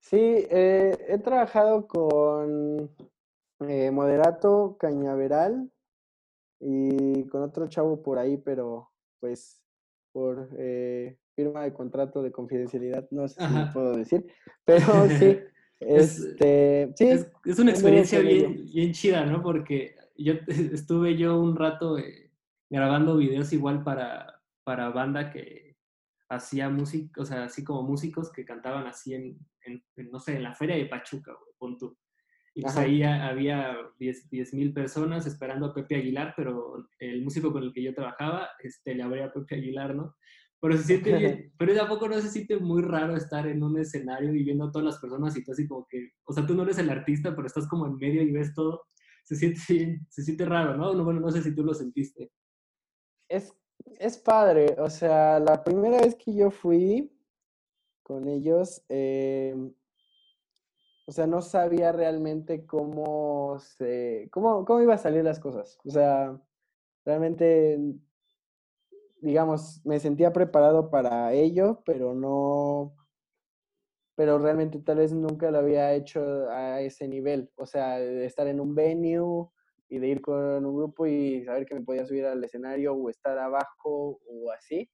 Sí, 0.00 0.18
eh, 0.18 0.98
he 1.08 1.18
trabajado 1.18 1.86
con 1.86 2.90
eh, 3.60 3.90
Moderato 3.90 4.76
Cañaveral 4.78 5.70
y 6.60 7.24
con 7.28 7.42
otro 7.42 7.68
chavo 7.68 8.02
por 8.02 8.18
ahí, 8.18 8.36
pero 8.36 8.90
pues 9.20 9.62
por 10.12 10.50
eh, 10.58 11.16
firma 11.34 11.62
de 11.62 11.72
contrato 11.72 12.22
de 12.22 12.32
confidencialidad, 12.32 13.08
no 13.10 13.28
sé 13.28 13.40
si 13.40 13.72
puedo 13.72 13.96
decir, 13.96 14.26
pero 14.64 15.08
sí. 15.08 15.38
este, 15.80 16.92
sí, 16.96 17.08
es, 17.44 17.58
una 17.58 17.70
experiencia 17.70 18.18
bien, 18.20 18.66
bien 18.66 18.92
chida, 18.92 19.24
¿no? 19.24 19.40
Porque 19.42 19.94
yo 20.16 20.34
estuve 20.48 21.16
yo 21.16 21.40
un 21.40 21.56
rato 21.56 21.96
grabando 22.68 23.16
videos 23.16 23.52
igual 23.52 23.84
para, 23.84 24.42
para 24.64 24.90
banda 24.90 25.30
que, 25.30 25.63
hacía 26.34 26.68
música, 26.68 27.20
o 27.20 27.24
sea, 27.24 27.44
así 27.44 27.64
como 27.64 27.82
músicos 27.82 28.30
que 28.32 28.44
cantaban 28.44 28.86
así 28.86 29.14
en, 29.14 29.38
no 30.10 30.18
sé, 30.18 30.36
en 30.36 30.42
la 30.42 30.54
feria 30.54 30.76
de 30.76 30.86
Pachuca, 30.86 31.32
güey, 31.32 31.92
Y 32.54 32.62
pues 32.62 32.76
ahí 32.76 33.02
había 33.02 33.76
10 33.98 34.54
mil 34.54 34.72
personas 34.72 35.26
esperando 35.26 35.66
a 35.66 35.74
Pepe 35.74 35.96
Aguilar, 35.96 36.34
pero 36.36 36.88
el 36.98 37.22
músico 37.22 37.52
con 37.52 37.62
el 37.62 37.72
que 37.72 37.82
yo 37.82 37.94
trabajaba, 37.94 38.48
este, 38.62 38.94
le 38.94 39.02
abría 39.02 39.26
a 39.26 39.32
Pepe 39.32 39.56
Aguilar, 39.56 39.94
¿no? 39.94 40.16
Pero 40.60 40.76
se 40.78 40.84
siente 40.84 41.16
bien, 41.16 41.52
pero 41.58 41.74
tampoco 41.74 42.08
no 42.08 42.20
se 42.20 42.28
siente 42.28 42.56
muy 42.58 42.82
raro 42.82 43.16
estar 43.16 43.46
en 43.46 43.62
un 43.62 43.78
escenario 43.78 44.34
y 44.34 44.44
viendo 44.44 44.64
a 44.64 44.72
todas 44.72 44.86
las 44.86 44.98
personas 44.98 45.36
y 45.36 45.44
tú 45.44 45.52
así 45.52 45.68
como 45.68 45.86
que, 45.88 46.12
o 46.24 46.32
sea, 46.32 46.46
tú 46.46 46.54
no 46.54 46.62
eres 46.62 46.78
el 46.78 46.90
artista, 46.90 47.34
pero 47.34 47.46
estás 47.46 47.68
como 47.68 47.86
en 47.86 47.96
medio 47.96 48.22
y 48.22 48.32
ves 48.32 48.54
todo, 48.54 48.84
se 49.24 49.36
siente 49.36 49.60
bien, 49.68 50.06
se 50.08 50.22
siente 50.22 50.44
raro, 50.44 50.76
¿no? 50.76 51.04
Bueno, 51.04 51.20
no 51.20 51.30
sé 51.30 51.42
si 51.42 51.54
tú 51.54 51.64
lo 51.64 51.74
sentiste. 51.74 52.30
Es 53.28 53.52
es 53.98 54.18
padre, 54.18 54.76
o 54.78 54.90
sea, 54.90 55.38
la 55.40 55.62
primera 55.64 56.00
vez 56.00 56.14
que 56.14 56.34
yo 56.34 56.50
fui 56.50 57.10
con 58.02 58.28
ellos, 58.28 58.84
em, 58.88 59.72
o 61.06 61.12
sea, 61.12 61.26
no 61.26 61.42
sabía 61.42 61.92
realmente 61.92 62.66
cómo 62.66 63.58
se, 63.58 64.28
cómo, 64.32 64.64
cómo 64.64 64.80
iba 64.82 64.94
a 64.94 64.98
salir 64.98 65.24
las 65.24 65.38
cosas. 65.40 65.78
O 65.84 65.90
sea, 65.90 66.40
realmente, 67.04 67.78
digamos, 69.20 69.84
me 69.84 70.00
sentía 70.00 70.32
preparado 70.32 70.90
para 70.90 71.32
ello, 71.32 71.82
pero 71.84 72.14
no, 72.14 72.94
pero 74.16 74.38
realmente 74.38 74.78
tal 74.80 74.98
vez 74.98 75.12
nunca 75.12 75.50
lo 75.50 75.58
había 75.58 75.92
hecho 75.94 76.20
a 76.50 76.80
ese 76.80 77.08
nivel, 77.08 77.50
o 77.56 77.66
sea, 77.66 77.98
de 77.98 78.24
estar 78.26 78.46
en 78.46 78.60
un 78.60 78.74
venue 78.74 79.50
y 79.94 79.98
de 80.00 80.08
ir 80.08 80.20
con 80.20 80.66
un 80.66 80.76
grupo 80.76 81.06
y 81.06 81.44
saber 81.44 81.64
que 81.66 81.76
me 81.76 81.82
podía 81.82 82.04
subir 82.04 82.26
al 82.26 82.42
escenario 82.42 82.94
o 82.94 83.08
estar 83.08 83.38
abajo 83.38 84.18
o 84.26 84.50
así. 84.50 84.90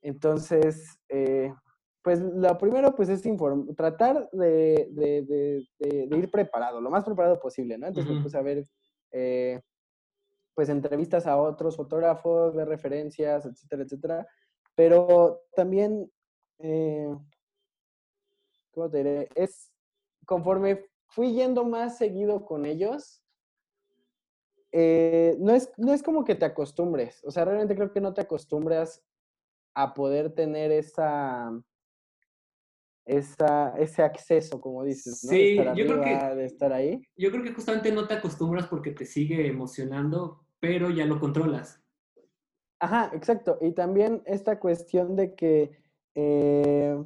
Entonces, 0.00 0.98
eh, 1.10 1.52
pues 2.00 2.20
lo 2.20 2.56
primero 2.56 2.94
pues 2.94 3.10
es 3.10 3.22
tratar 3.76 4.30
de, 4.32 4.88
de, 4.92 5.66
de, 5.78 6.16
ir 6.16 6.30
preparado, 6.30 6.80
lo 6.80 6.88
más 6.88 7.04
preparado 7.04 7.38
posible, 7.38 7.76
¿no? 7.76 7.88
Entonces 7.88 8.10
me 8.10 8.22
puse 8.22 8.38
a 8.38 8.42
ver 8.42 8.64
eh, 9.12 9.60
pues 10.54 10.70
entrevistas 10.70 11.26
a 11.26 11.36
otros 11.36 11.76
fotógrafos, 11.76 12.54
ver 12.54 12.66
referencias, 12.66 13.44
etcétera, 13.44 13.82
etcétera. 13.82 14.26
Pero 14.74 15.42
también, 15.54 16.10
eh, 16.60 17.14
¿cómo 18.70 18.88
te 18.88 18.96
diré? 18.98 19.28
Es 19.34 19.70
conforme 20.24 20.86
fui 21.08 21.34
yendo 21.34 21.66
más 21.66 21.98
seguido 21.98 22.46
con 22.46 22.64
ellos, 22.64 23.22
eh, 24.72 25.36
no, 25.38 25.54
es, 25.54 25.70
no 25.76 25.92
es 25.92 26.02
como 26.02 26.24
que 26.24 26.34
te 26.34 26.44
acostumbres, 26.44 27.22
o 27.24 27.30
sea, 27.30 27.44
realmente 27.44 27.74
creo 27.74 27.92
que 27.92 28.00
no 28.00 28.14
te 28.14 28.20
acostumbras 28.20 29.04
a 29.74 29.94
poder 29.94 30.34
tener 30.34 30.72
esa, 30.72 31.50
esa, 33.04 33.74
ese 33.78 34.02
acceso, 34.02 34.60
como 34.60 34.84
dices, 34.84 35.24
¿no? 35.24 35.30
Sí, 35.30 35.56
yo 35.56 35.86
creo 35.86 36.02
que 36.02 36.34
de 36.36 36.44
estar 36.44 36.72
ahí. 36.72 37.00
Yo 37.16 37.30
creo 37.30 37.42
que 37.42 37.52
justamente 37.52 37.90
no 37.90 38.06
te 38.06 38.14
acostumbras 38.14 38.66
porque 38.66 38.90
te 38.90 39.06
sigue 39.06 39.46
emocionando, 39.46 40.44
pero 40.60 40.90
ya 40.90 41.06
lo 41.06 41.18
controlas. 41.18 41.82
Ajá, 42.80 43.10
exacto. 43.14 43.58
Y 43.60 43.72
también 43.72 44.22
esta 44.26 44.60
cuestión 44.60 45.16
de 45.16 45.34
que, 45.34 45.70
eh, 46.14 47.02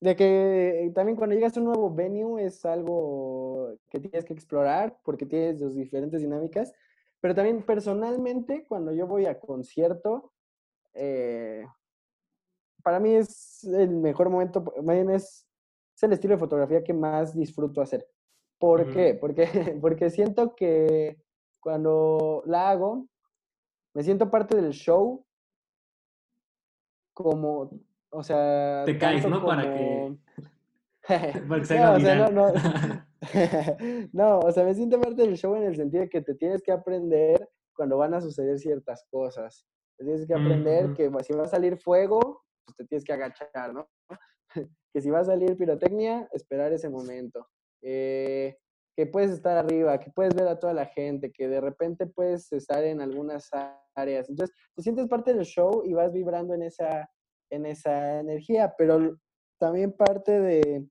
de 0.00 0.16
que 0.16 0.92
también 0.94 1.16
cuando 1.16 1.34
llegas 1.34 1.56
a 1.56 1.60
un 1.60 1.66
nuevo 1.66 1.94
venue 1.94 2.44
es 2.44 2.64
algo 2.64 3.76
que 3.88 4.00
tienes 4.00 4.24
que 4.24 4.34
explorar 4.34 4.98
porque 5.04 5.26
tienes 5.26 5.60
dos 5.60 5.74
diferentes 5.74 6.20
dinámicas. 6.20 6.72
Pero 7.20 7.34
también 7.34 7.64
personalmente, 7.64 8.66
cuando 8.68 8.92
yo 8.92 9.06
voy 9.06 9.24
a 9.24 9.40
concierto, 9.40 10.32
eh, 10.92 11.64
para 12.82 13.00
mí 13.00 13.14
es 13.14 13.64
el 13.64 13.96
mejor 13.96 14.28
momento, 14.28 14.62
es, 15.10 15.46
es 15.96 16.02
el 16.02 16.12
estilo 16.12 16.34
de 16.34 16.40
fotografía 16.40 16.84
que 16.84 16.92
más 16.92 17.34
disfruto 17.34 17.80
hacer. 17.80 18.06
¿Por 18.58 18.92
qué? 18.92 19.14
Porque, 19.14 19.46
porque 19.80 20.10
siento 20.10 20.54
que 20.54 21.18
cuando 21.60 22.42
la 22.44 22.68
hago, 22.70 23.08
me 23.94 24.02
siento 24.02 24.30
parte 24.30 24.54
del 24.54 24.72
show 24.72 25.24
como, 27.14 27.70
o 28.14 28.22
sea... 28.22 28.84
Te 28.84 28.96
caes, 28.96 29.26
¿no? 29.28 29.44
Para 29.44 29.62
que... 29.62 30.16
no, 31.48 31.56
o 31.56 31.64
sea, 31.64 31.98
no, 31.98 32.30
no. 32.30 32.52
no, 34.12 34.38
o 34.38 34.52
sea, 34.52 34.64
me 34.64 34.74
siento 34.74 35.00
parte 35.00 35.22
del 35.22 35.36
show 35.36 35.54
en 35.56 35.64
el 35.64 35.76
sentido 35.76 36.02
de 36.02 36.08
que 36.08 36.22
te 36.22 36.34
tienes 36.34 36.62
que 36.62 36.72
aprender 36.72 37.48
cuando 37.74 37.98
van 37.98 38.14
a 38.14 38.20
suceder 38.20 38.58
ciertas 38.58 39.04
cosas. 39.10 39.66
Tienes 39.98 40.26
que 40.26 40.34
aprender 40.34 40.94
que 40.94 41.10
si 41.22 41.34
va 41.34 41.44
a 41.44 41.48
salir 41.48 41.76
fuego, 41.76 42.42
pues 42.64 42.76
te 42.76 42.84
tienes 42.86 43.04
que 43.04 43.12
agachar, 43.12 43.74
¿no? 43.74 43.88
que 44.92 45.00
si 45.00 45.10
va 45.10 45.20
a 45.20 45.24
salir 45.24 45.56
pirotecnia, 45.56 46.28
esperar 46.32 46.72
ese 46.72 46.88
momento. 46.88 47.48
Eh, 47.82 48.56
que 48.96 49.06
puedes 49.06 49.30
estar 49.32 49.56
arriba, 49.56 49.98
que 49.98 50.10
puedes 50.10 50.34
ver 50.34 50.46
a 50.46 50.58
toda 50.58 50.72
la 50.72 50.86
gente, 50.86 51.32
que 51.32 51.48
de 51.48 51.60
repente 51.60 52.06
puedes 52.06 52.52
estar 52.52 52.84
en 52.84 53.00
algunas 53.00 53.50
áreas. 53.94 54.28
Entonces, 54.30 54.56
te 54.74 54.82
sientes 54.82 55.08
parte 55.08 55.34
del 55.34 55.44
show 55.44 55.82
y 55.84 55.92
vas 55.92 56.12
vibrando 56.12 56.54
en 56.54 56.62
esa, 56.62 57.10
en 57.50 57.66
esa 57.66 58.20
energía, 58.20 58.74
pero 58.76 59.18
también 59.58 59.92
parte 59.92 60.40
de, 60.40 60.86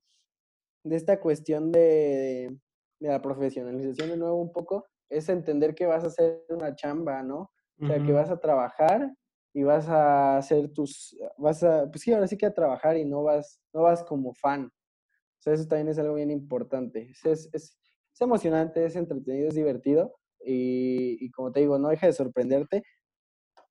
de 0.84 0.96
esta 0.96 1.20
cuestión 1.20 1.72
de, 1.72 2.58
de, 3.00 3.10
la 3.10 3.22
profesionalización 3.22 4.10
de 4.10 4.18
nuevo 4.18 4.42
un 4.42 4.52
poco, 4.52 4.88
es 5.10 5.30
entender 5.30 5.76
que 5.76 5.86
vas 5.86 6.04
a 6.04 6.08
hacer 6.08 6.44
una 6.50 6.76
chamba, 6.76 7.22
¿no? 7.24 7.52
O 7.82 7.88
sea, 7.88 8.02
que 8.02 8.14
vas 8.14 8.30
a 8.30 8.40
trabajar 8.40 9.12
y 9.54 9.64
vas 9.64 9.90
a 9.90 10.38
hacer 10.38 10.70
tus, 10.70 11.18
vas 11.38 11.64
a, 11.64 11.90
pues 11.92 12.02
sí, 12.02 12.14
ahora 12.14 12.28
sí 12.28 12.38
que 12.38 12.46
a 12.46 12.54
trabajar 12.54 12.98
y 12.98 13.04
no 13.04 13.24
vas, 13.24 13.60
no 13.74 13.82
vas 13.82 14.04
como 14.04 14.34
fan. 14.34 14.66
O 14.66 15.42
sea, 15.42 15.54
eso 15.54 15.68
también 15.68 15.90
es 15.90 16.00
algo 16.00 16.16
bien 16.16 16.32
importante. 16.32 17.12
Es, 17.26 17.26
es, 17.54 17.78
es 18.14 18.22
emocionante, 18.22 18.86
es 18.86 18.96
entretenido, 18.96 19.50
es 19.50 19.56
divertido 19.56 20.16
y, 20.40 21.18
y, 21.24 21.32
como 21.32 21.52
te 21.52 21.62
digo, 21.62 21.78
no 21.78 21.90
deja 21.90 22.08
de 22.08 22.14
sorprenderte, 22.14 22.84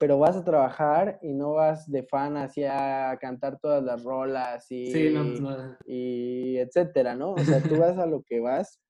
pero 0.02 0.18
vas 0.18 0.36
a 0.36 0.42
trabajar 0.42 1.20
y 1.22 1.32
no 1.32 1.52
vas 1.52 1.88
de 1.88 2.02
fan 2.02 2.36
hacia 2.36 3.16
cantar 3.20 3.60
todas 3.60 3.84
las 3.84 4.02
rolas 4.02 4.66
y, 4.68 4.90
sí, 4.90 5.10
no, 5.10 5.22
pues 5.22 5.76
y 5.86 6.56
etcétera, 6.56 7.14
¿no? 7.14 7.34
O 7.34 7.38
sea, 7.38 7.62
tú 7.62 7.76
vas 7.78 7.96
a 7.96 8.06
lo 8.06 8.20
que 8.24 8.40
vas 8.40 8.80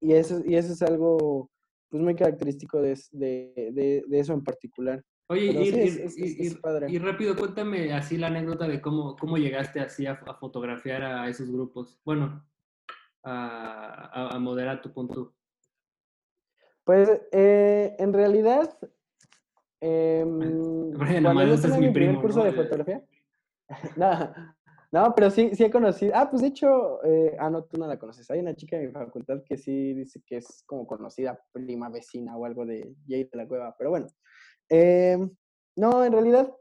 y 0.00 0.12
eso, 0.12 0.40
y 0.46 0.54
eso 0.54 0.72
es 0.72 0.80
algo 0.82 1.50
pues 1.88 2.00
muy 2.00 2.14
característico 2.14 2.80
de, 2.80 2.96
de, 3.10 4.04
de 4.06 4.20
eso 4.20 4.32
en 4.32 4.44
particular. 4.44 5.02
Oye, 5.28 5.46
y, 6.88 6.98
rápido, 7.00 7.34
cuéntame 7.34 7.92
así 7.92 8.16
la 8.16 8.28
anécdota 8.28 8.68
de 8.68 8.80
cómo, 8.80 9.16
cómo 9.16 9.38
llegaste 9.38 9.80
así 9.80 10.06
a, 10.06 10.20
fotografiar 10.38 11.02
a 11.02 11.28
esos 11.28 11.50
grupos. 11.50 12.00
Bueno, 12.04 12.48
a, 13.24 14.38
moderar 14.38 14.80
tu 14.82 14.92
punto. 14.92 15.34
Pues 16.84 17.10
eh, 17.32 17.96
en 17.98 18.12
realidad, 18.12 18.72
eh, 19.80 20.24
cuando 20.24 21.44
yo 21.44 21.54
es 21.54 21.78
mi, 21.78 21.90
primer 21.90 22.20
curso 22.20 22.42
de 22.42 22.52
fotografía, 22.52 23.02
no, 23.96 24.34
no, 24.92 25.14
pero 25.14 25.30
sí, 25.30 25.54
sí 25.54 25.64
he 25.64 25.70
conocido. 25.70 26.12
Ah, 26.16 26.28
pues 26.28 26.42
de 26.42 26.48
hecho, 26.48 27.02
eh, 27.04 27.36
ah, 27.38 27.48
no, 27.48 27.64
tú 27.64 27.78
no 27.78 27.86
la 27.86 27.98
conoces. 27.98 28.28
Hay 28.30 28.40
una 28.40 28.56
chica 28.56 28.76
en 28.76 28.86
mi 28.86 28.92
facultad 28.92 29.42
que 29.44 29.56
sí 29.56 29.94
dice 29.94 30.20
que 30.26 30.38
es 30.38 30.64
como 30.66 30.86
conocida 30.86 31.40
prima 31.52 31.88
vecina 31.88 32.36
o 32.36 32.44
algo 32.44 32.66
de 32.66 32.94
Jay 33.06 33.24
de 33.24 33.38
la 33.38 33.46
Cueva, 33.46 33.74
pero 33.78 33.90
bueno. 33.90 34.08
Eh, 34.68 35.16
no, 35.76 36.04
en 36.04 36.12
realidad, 36.12 36.52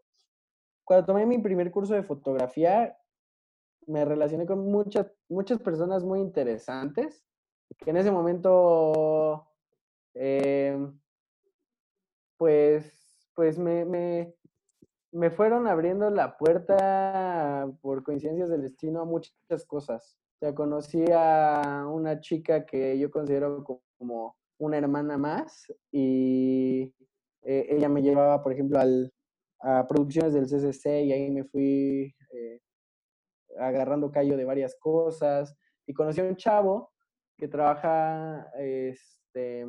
cuando 0.84 1.07
tomé 1.07 1.26
mi 1.26 1.39
primer 1.39 1.72
curso 1.72 1.95
de 1.95 2.03
fotografía, 2.03 2.95
me 3.88 4.05
relacioné 4.05 4.45
con 4.45 4.59
muchas, 4.72 5.11
muchas 5.28 5.59
personas 5.59 6.03
muy 6.03 6.20
interesantes, 6.20 7.26
que 7.80 7.89
en 7.89 7.97
ese 7.97 8.11
momento, 8.11 9.47
eh, 10.13 10.78
pues, 12.38 12.99
pues 13.40 13.58
me, 13.58 13.86
me, 13.86 14.36
me 15.14 15.30
fueron 15.32 15.66
abriendo 15.66 16.10
la 16.10 16.36
puerta 16.36 17.72
por 17.80 18.04
coincidencias 18.04 18.50
del 18.50 18.64
destino 18.64 19.00
a 19.00 19.06
muchas 19.06 19.66
cosas. 19.66 20.18
O 20.36 20.40
sea, 20.40 20.54
conocí 20.54 21.06
a 21.10 21.86
una 21.90 22.20
chica 22.20 22.66
que 22.66 23.00
yo 23.00 23.10
considero 23.10 23.64
como 23.98 24.36
una 24.58 24.78
hermana 24.78 25.18
más 25.18 25.72
y 25.90 26.94
eh, 27.44 27.68
ella 27.70 27.88
me 27.88 28.02
llevaba, 28.02 28.44
por 28.44 28.52
ejemplo, 28.52 28.78
al, 28.78 29.10
a 29.62 29.88
producciones 29.88 30.34
del 30.34 30.48
CCC 30.48 31.06
y 31.06 31.14
ahí 31.14 31.32
me 31.32 31.46
fui 31.46 32.14
eh, 32.34 32.60
agarrando 33.58 34.12
callo 34.12 34.36
de 34.36 34.44
varias 34.44 34.76
cosas. 34.76 35.56
Y 35.88 35.94
conocí 35.94 36.20
a 36.20 36.26
un 36.26 36.36
chavo 36.36 36.92
que 37.38 37.48
trabaja, 37.48 38.52
este, 38.58 39.66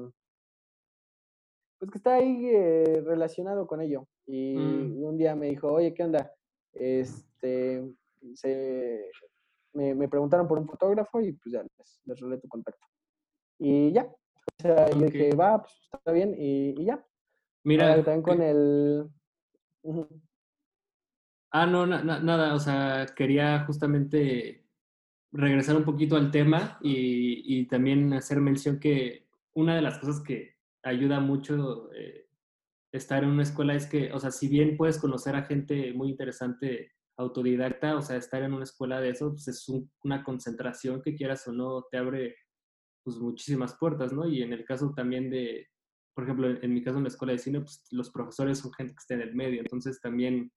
pues 1.80 1.90
que 1.90 1.98
está 1.98 2.14
ahí 2.14 2.46
eh, 2.46 3.02
relacionado 3.04 3.66
con 3.66 3.80
ello. 3.80 4.06
Y 4.26 4.54
mm. 4.54 5.02
un 5.02 5.16
día 5.16 5.34
me 5.34 5.48
dijo, 5.48 5.72
oye, 5.72 5.92
¿qué 5.94 6.04
onda? 6.04 6.30
Este, 6.72 7.82
se, 8.34 9.10
me, 9.72 9.94
me, 9.94 10.08
preguntaron 10.08 10.46
por 10.46 10.58
un 10.58 10.68
fotógrafo 10.68 11.20
y 11.20 11.32
pues 11.32 11.54
ya 11.54 11.62
les, 11.62 12.00
les 12.04 12.20
rolé 12.20 12.38
tu 12.38 12.46
contacto. 12.46 12.86
Y 13.58 13.92
ya, 13.92 14.04
o 14.04 14.62
sea, 14.62 14.90
yo 14.90 15.06
dije, 15.06 15.34
va, 15.34 15.62
pues 15.62 15.72
está 15.92 16.12
bien, 16.12 16.34
y, 16.38 16.80
y 16.80 16.84
ya. 16.84 17.04
Mira. 17.64 17.96
también 18.04 18.22
con 18.22 18.42
el. 18.42 19.08
Ah, 21.50 21.66
no, 21.66 21.86
nada, 21.86 22.54
o 22.54 22.60
sea, 22.60 23.06
quería 23.16 23.64
justamente 23.64 24.66
regresar 25.32 25.76
un 25.76 25.84
poquito 25.84 26.16
al 26.16 26.30
tema 26.30 26.78
y, 26.82 27.66
también 27.66 28.12
hacer 28.12 28.40
mención 28.40 28.78
que 28.78 29.26
una 29.54 29.74
de 29.74 29.82
las 29.82 29.98
cosas 29.98 30.20
que 30.20 30.56
ayuda 30.82 31.20
mucho 31.20 31.92
eh, 31.92 32.26
estar 32.92 33.22
en 33.22 33.30
una 33.30 33.42
escuela 33.42 33.74
es 33.74 33.86
que, 33.86 34.12
o 34.12 34.18
sea, 34.18 34.30
si 34.30 34.48
bien 34.48 34.76
puedes 34.76 34.98
conocer 34.98 35.36
a 35.36 35.44
gente 35.44 35.92
muy 35.92 36.10
interesante 36.10 36.92
autodidacta, 37.16 37.96
o 37.96 38.02
sea, 38.02 38.16
estar 38.16 38.42
en 38.42 38.54
una 38.54 38.64
escuela 38.64 39.00
de 39.00 39.10
eso, 39.10 39.30
pues 39.30 39.46
es 39.48 39.66
una 40.02 40.24
concentración 40.24 41.02
que 41.02 41.14
quieras 41.14 41.46
o 41.46 41.52
no, 41.52 41.84
te 41.90 41.98
abre 41.98 42.36
pues 43.04 43.18
muchísimas 43.18 43.76
puertas, 43.78 44.12
¿no? 44.12 44.26
Y 44.26 44.42
en 44.42 44.52
el 44.52 44.64
caso 44.64 44.92
también 44.94 45.30
de, 45.30 45.68
por 46.14 46.24
ejemplo, 46.24 46.48
en, 46.50 46.74
mi 46.74 46.82
caso 46.82 46.98
en 46.98 47.04
la 47.04 47.08
escuela 47.08 47.32
de 47.32 47.38
cine, 47.38 47.60
pues 47.60 47.84
los 47.90 48.10
profesores 48.10 48.58
son 48.58 48.72
gente 48.72 48.92
que 48.94 48.98
está 48.98 49.14
en 49.14 49.22
el 49.22 49.34
medio, 49.34 49.60
entonces 49.60 50.00
también, 50.00 50.50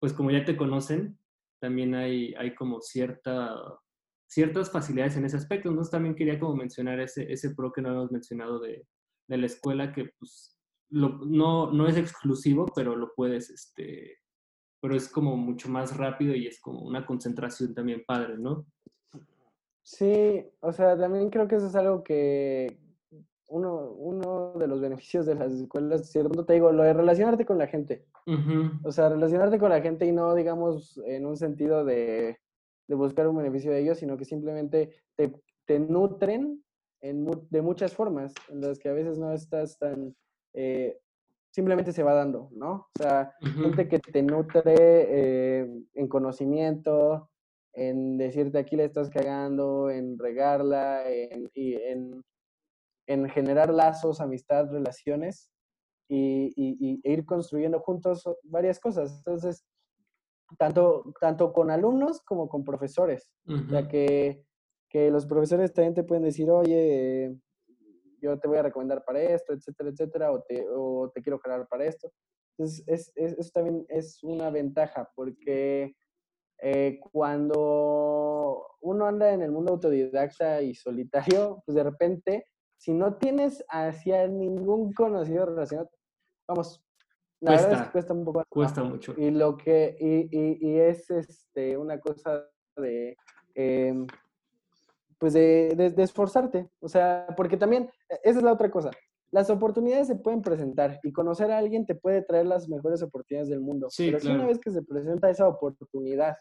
pues 0.00 0.12
como 0.12 0.30
ya 0.30 0.44
te 0.44 0.56
conocen, 0.56 1.18
también 1.60 1.94
hay, 1.94 2.34
hay 2.34 2.54
como 2.54 2.80
cierta, 2.80 3.54
ciertas 4.28 4.70
facilidades 4.70 5.16
en 5.16 5.24
ese 5.24 5.36
aspecto. 5.36 5.68
Entonces 5.68 5.90
también 5.90 6.14
quería 6.14 6.38
como 6.38 6.54
mencionar 6.56 7.00
ese, 7.00 7.30
ese 7.32 7.54
pro 7.54 7.72
que 7.72 7.82
no 7.82 7.90
hemos 7.90 8.12
mencionado 8.12 8.60
de, 8.60 8.86
de 9.28 9.36
la 9.36 9.46
escuela, 9.46 9.92
que 9.92 10.10
pues 10.18 10.58
no, 10.90 11.70
no 11.70 11.86
es 11.86 11.96
exclusivo, 11.96 12.66
pero 12.74 12.96
lo 12.96 13.12
puedes, 13.14 13.50
este, 13.50 14.18
pero 14.80 14.96
es 14.96 15.08
como 15.08 15.36
mucho 15.36 15.68
más 15.68 15.96
rápido 15.96 16.34
y 16.34 16.46
es 16.46 16.60
como 16.60 16.80
una 16.80 17.04
concentración 17.04 17.74
también 17.74 18.04
padre, 18.06 18.38
¿no? 18.38 18.66
Sí, 19.82 20.44
o 20.60 20.72
sea, 20.72 20.98
también 20.98 21.30
creo 21.30 21.48
que 21.48 21.56
eso 21.56 21.66
es 21.66 21.74
algo 21.74 22.02
que 22.02 22.78
uno, 23.46 23.92
uno 23.92 24.52
de 24.58 24.66
los 24.66 24.80
beneficios 24.80 25.24
de 25.26 25.34
las 25.34 25.52
escuelas, 25.52 26.10
cierto, 26.10 26.44
te 26.44 26.54
digo, 26.54 26.70
lo 26.72 26.82
de 26.82 26.92
relacionarte 26.92 27.46
con 27.46 27.58
la 27.58 27.66
gente. 27.66 28.06
O 28.84 28.92
sea, 28.92 29.08
relacionarte 29.08 29.58
con 29.58 29.70
la 29.70 29.80
gente 29.80 30.04
y 30.04 30.12
no, 30.12 30.34
digamos, 30.34 31.00
en 31.06 31.24
un 31.24 31.38
sentido 31.38 31.82
de, 31.86 32.38
de 32.86 32.94
buscar 32.94 33.26
un 33.26 33.36
beneficio 33.36 33.70
de 33.70 33.80
ellos, 33.80 33.98
sino 33.98 34.18
que 34.18 34.26
simplemente 34.26 35.02
te, 35.16 35.32
te 35.64 35.78
nutren 35.78 36.62
en, 37.00 37.26
de 37.50 37.62
muchas 37.62 37.94
formas, 37.94 38.32
en 38.48 38.60
las 38.60 38.78
que 38.78 38.88
a 38.88 38.92
veces 38.92 39.18
no 39.18 39.32
estás 39.32 39.78
tan... 39.78 40.14
Eh, 40.54 40.98
simplemente 41.50 41.92
se 41.92 42.02
va 42.02 42.14
dando, 42.14 42.50
¿no? 42.52 42.72
O 42.72 43.02
sea, 43.02 43.32
gente 43.40 43.88
que 43.88 43.98
te 43.98 44.22
nutre 44.22 44.74
eh, 44.76 45.68
en 45.94 46.08
conocimiento, 46.08 47.30
en 47.72 48.18
decirte 48.18 48.58
aquí 48.58 48.76
le 48.76 48.84
estás 48.84 49.10
cagando, 49.10 49.90
en 49.90 50.18
regarla, 50.18 51.08
en, 51.08 51.48
y 51.54 51.74
en, 51.74 52.22
en 53.06 53.28
generar 53.30 53.72
lazos, 53.72 54.20
amistad, 54.20 54.70
relaciones 54.70 55.50
y, 56.08 56.52
y, 56.56 57.00
e 57.02 57.12
ir 57.12 57.24
construyendo 57.24 57.80
juntos 57.80 58.24
varias 58.44 58.78
cosas. 58.78 59.16
Entonces, 59.18 59.64
tanto, 60.58 61.12
tanto 61.20 61.52
con 61.52 61.70
alumnos 61.70 62.20
como 62.22 62.48
con 62.48 62.64
profesores, 62.64 63.30
ya 63.70 63.88
que, 63.88 64.44
que, 64.88 65.10
los 65.10 65.26
profesores 65.26 65.72
también 65.72 65.94
te 65.94 66.04
pueden 66.04 66.24
decir, 66.24 66.50
oye, 66.50 67.36
yo 68.20 68.38
te 68.38 68.48
voy 68.48 68.58
a 68.58 68.62
recomendar 68.62 69.04
para 69.04 69.22
esto, 69.22 69.52
etcétera, 69.52 69.90
etcétera, 69.90 70.32
o 70.32 70.42
te, 70.42 70.64
o 70.68 71.10
te 71.14 71.22
quiero 71.22 71.38
jalar 71.38 71.66
para 71.68 71.84
esto. 71.84 72.10
Entonces, 72.56 72.84
es, 72.86 73.12
es, 73.14 73.38
eso 73.38 73.50
también 73.52 73.86
es 73.88 74.22
una 74.24 74.50
ventaja 74.50 75.08
porque 75.14 75.94
eh, 76.60 76.98
cuando 77.12 78.66
uno 78.80 79.06
anda 79.06 79.32
en 79.32 79.42
el 79.42 79.52
mundo 79.52 79.74
autodidacta 79.74 80.60
y 80.62 80.74
solitario, 80.74 81.62
pues 81.64 81.76
de 81.76 81.84
repente, 81.84 82.46
si 82.76 82.92
no 82.92 83.16
tienes 83.16 83.64
hacia 83.68 84.26
ningún 84.26 84.92
conocido 84.92 85.46
relacionado, 85.46 85.90
vamos, 86.48 86.84
la 87.40 87.52
verdad 87.52 87.72
es 87.72 87.82
que 87.82 87.92
cuesta 87.92 88.12
un 88.12 88.24
poco. 88.24 88.42
Cuesta 88.48 88.82
mucho. 88.82 89.14
Y 89.16 89.30
lo 89.30 89.56
que, 89.56 89.96
y, 90.00 90.68
y, 90.68 90.78
es 90.80 91.08
este, 91.10 91.76
una 91.76 92.00
cosa 92.00 92.48
de, 92.76 93.16
em, 93.54 94.06
pues 95.18 95.32
de, 95.32 95.92
de, 95.94 96.02
esforzarte, 96.02 96.70
o 96.80 96.88
sea, 96.88 97.26
porque 97.36 97.56
también, 97.56 97.90
e, 98.08 98.14
esa 98.24 98.38
es 98.38 98.44
la 98.44 98.52
otra 98.52 98.70
cosa, 98.70 98.90
las 99.30 99.50
oportunidades 99.50 100.06
se 100.06 100.16
pueden 100.16 100.42
presentar 100.42 101.00
y 101.02 101.12
conocer 101.12 101.50
a 101.50 101.58
alguien 101.58 101.86
te 101.86 101.94
puede 101.94 102.22
traer 102.22 102.46
las 102.46 102.68
mejores 102.68 103.02
oportunidades 103.02 103.50
del 103.50 103.60
mundo. 103.60 103.88
Sí, 103.90 104.06
pero 104.06 104.20
si 104.20 104.28
una 104.28 104.46
vez 104.46 104.58
que 104.58 104.70
se 104.70 104.82
presenta 104.82 105.28
esa 105.28 105.46
oportunidad, 105.46 106.36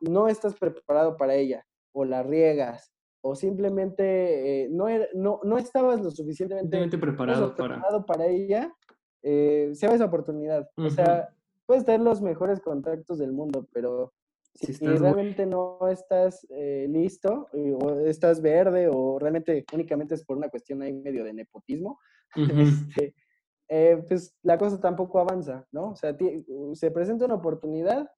no 0.00 0.28
estás 0.28 0.54
preparado 0.54 1.16
para 1.16 1.34
ella 1.34 1.66
o 1.92 2.04
la 2.04 2.22
riegas 2.22 2.90
o 3.22 3.34
simplemente 3.34 4.64
eh, 4.64 4.68
no, 4.70 4.86
no, 5.14 5.40
no, 5.42 5.58
estabas 5.58 6.00
lo 6.00 6.10
suficientemente 6.10 6.96
preparado, 6.96 7.54
preparado 7.54 8.06
para... 8.06 8.26
ella, 8.26 8.74
eh, 9.22 9.70
se 9.74 9.86
va 9.86 9.94
esa 9.94 10.06
oportunidad. 10.06 10.70
O 10.76 10.88
sea, 10.88 11.28
puedes 11.66 11.84
tener 11.84 12.00
los 12.00 12.22
mejores 12.22 12.60
contactos 12.60 13.18
del 13.18 13.32
mundo, 13.32 13.68
pero 13.72 14.14
si, 14.54 14.72
realmente 14.72 15.46
no 15.46 15.78
estás 15.88 16.46
eh, 16.50 16.86
listo 16.88 17.48
o 17.52 18.00
estás 18.00 18.42
verde 18.42 18.88
o 18.88 19.18
realmente 19.18 19.64
únicamente 19.72 20.14
es 20.14 20.24
por 20.24 20.36
una 20.36 20.48
cuestión 20.48 20.82
ahí 20.82 20.92
medio 20.92 21.24
de 21.24 21.32
nepotismo, 21.32 21.98
este, 22.86 23.14
pues 24.08 24.36
la 24.42 24.58
cosa 24.58 24.80
tampoco 24.80 25.18
avanza, 25.18 25.66
¿no? 25.72 25.90
O 25.90 25.96
sea, 25.96 26.16
se 26.74 26.90
presenta 26.90 27.24
una 27.24 27.36
oportunidad 27.36 28.10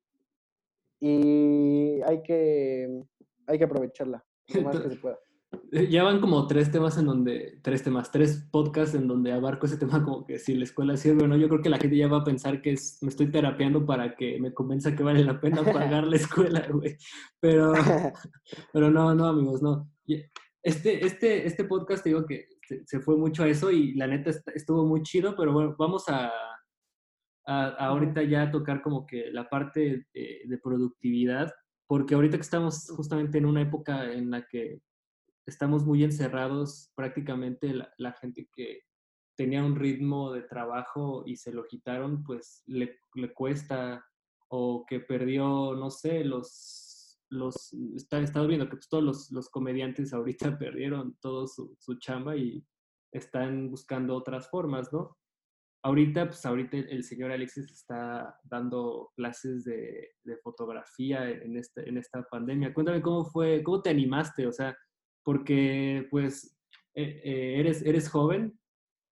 y 1.00 2.00
hay 2.02 2.22
que, 2.22 3.04
hay 3.46 3.58
que 3.58 3.64
aprovecharla 3.64 4.24
lo 4.54 4.62
más 4.62 4.80
que 4.80 4.90
se 4.90 4.96
pueda. 4.96 5.18
Eh, 5.72 5.88
ya 5.88 6.02
van 6.02 6.20
como 6.20 6.46
tres 6.46 6.70
temas 6.70 6.98
en 6.98 7.06
donde, 7.06 7.58
tres 7.62 7.82
temas, 7.82 8.10
tres 8.10 8.46
podcasts 8.50 8.94
en 8.94 9.08
donde 9.08 9.32
abarco 9.32 9.66
ese 9.66 9.76
tema 9.76 10.02
como 10.04 10.26
que 10.26 10.38
si 10.38 10.54
la 10.54 10.64
escuela 10.64 10.96
sirve 10.96 11.24
o 11.24 11.28
no, 11.28 11.36
yo 11.36 11.48
creo 11.48 11.62
que 11.62 11.70
la 11.70 11.78
gente 11.78 11.96
ya 11.96 12.08
va 12.08 12.18
a 12.18 12.24
pensar 12.24 12.60
que 12.60 12.72
es, 12.72 12.98
me 13.02 13.08
estoy 13.08 13.30
terapeando 13.30 13.84
para 13.86 14.14
que 14.14 14.38
me 14.40 14.52
convenza 14.52 14.94
que 14.94 15.02
vale 15.02 15.24
la 15.24 15.40
pena 15.40 15.62
pagar 15.62 16.04
la 16.04 16.16
escuela, 16.16 16.66
güey. 16.72 16.96
Pero, 17.40 17.72
pero 18.72 18.90
no, 18.90 19.14
no, 19.14 19.26
amigos, 19.26 19.62
no. 19.62 19.90
Este, 20.62 21.04
este, 21.04 21.46
este 21.46 21.64
podcast, 21.64 22.02
te 22.04 22.10
digo 22.10 22.26
que 22.26 22.48
se 22.86 23.00
fue 23.00 23.16
mucho 23.16 23.42
a 23.42 23.48
eso 23.48 23.70
y 23.70 23.94
la 23.94 24.06
neta 24.06 24.30
estuvo 24.54 24.86
muy 24.86 25.02
chido, 25.02 25.34
pero 25.36 25.52
bueno, 25.52 25.74
vamos 25.78 26.04
a, 26.08 26.30
ahorita 27.44 28.22
ya 28.22 28.50
tocar 28.50 28.82
como 28.82 29.06
que 29.06 29.30
la 29.32 29.48
parte 29.48 30.06
de, 30.14 30.58
productividad, 30.62 31.52
porque 31.86 32.14
ahorita 32.14 32.36
que 32.36 32.42
estamos 32.42 32.86
justamente 32.94 33.38
en 33.38 33.46
una 33.46 33.62
época 33.62 34.12
en 34.12 34.30
la 34.30 34.46
que 34.46 34.80
estamos 35.46 35.84
muy 35.84 36.04
encerrados, 36.04 36.92
prácticamente 36.94 37.74
la, 37.96 38.12
gente 38.12 38.48
que 38.52 38.82
tenía 39.36 39.64
un 39.64 39.76
ritmo 39.76 40.32
de 40.32 40.42
trabajo 40.42 41.24
y 41.26 41.36
se 41.36 41.52
lo 41.52 41.66
quitaron, 41.66 42.22
pues 42.22 42.62
le, 42.66 42.98
le 43.14 43.32
cuesta 43.32 44.04
o 44.48 44.84
que 44.86 45.00
perdió, 45.00 45.74
no 45.74 45.90
sé, 45.90 46.24
los, 46.24 47.18
los, 47.30 47.72
está, 47.96 48.20
estado 48.20 48.46
viendo 48.46 48.66
que 48.66 48.76
pues, 48.76 48.88
todos 48.88 49.02
los, 49.02 49.30
los, 49.30 49.48
comediantes 49.48 50.12
ahorita 50.12 50.58
perdieron 50.58 51.16
todo 51.20 51.46
su, 51.46 51.74
su 51.78 51.98
chamba 51.98 52.36
y 52.36 52.64
están 53.12 53.70
buscando 53.70 54.14
otras 54.14 54.48
formas, 54.50 54.92
¿no? 54.92 55.16
Ahorita, 55.84 56.26
pues 56.26 56.46
ahorita 56.46 56.76
el 56.76 57.02
señor 57.02 57.32
Alexis 57.32 57.70
está 57.72 58.38
dando 58.44 59.10
clases 59.16 59.64
de, 59.64 60.10
fotografía 60.44 61.28
en, 61.28 61.56
este, 61.56 61.88
en 61.88 61.98
esta 61.98 62.22
pandemia. 62.22 62.72
Cuéntame 62.72 63.02
cómo 63.02 63.24
fue, 63.24 63.64
cómo 63.64 63.82
te 63.82 63.90
animaste, 63.90 64.46
o 64.46 64.52
sea, 64.52 64.76
porque 65.24 66.06
pues 66.10 66.56
eh, 66.94 67.20
eh, 67.24 67.60
eres, 67.60 67.82
eres 67.82 68.08
joven, 68.08 68.58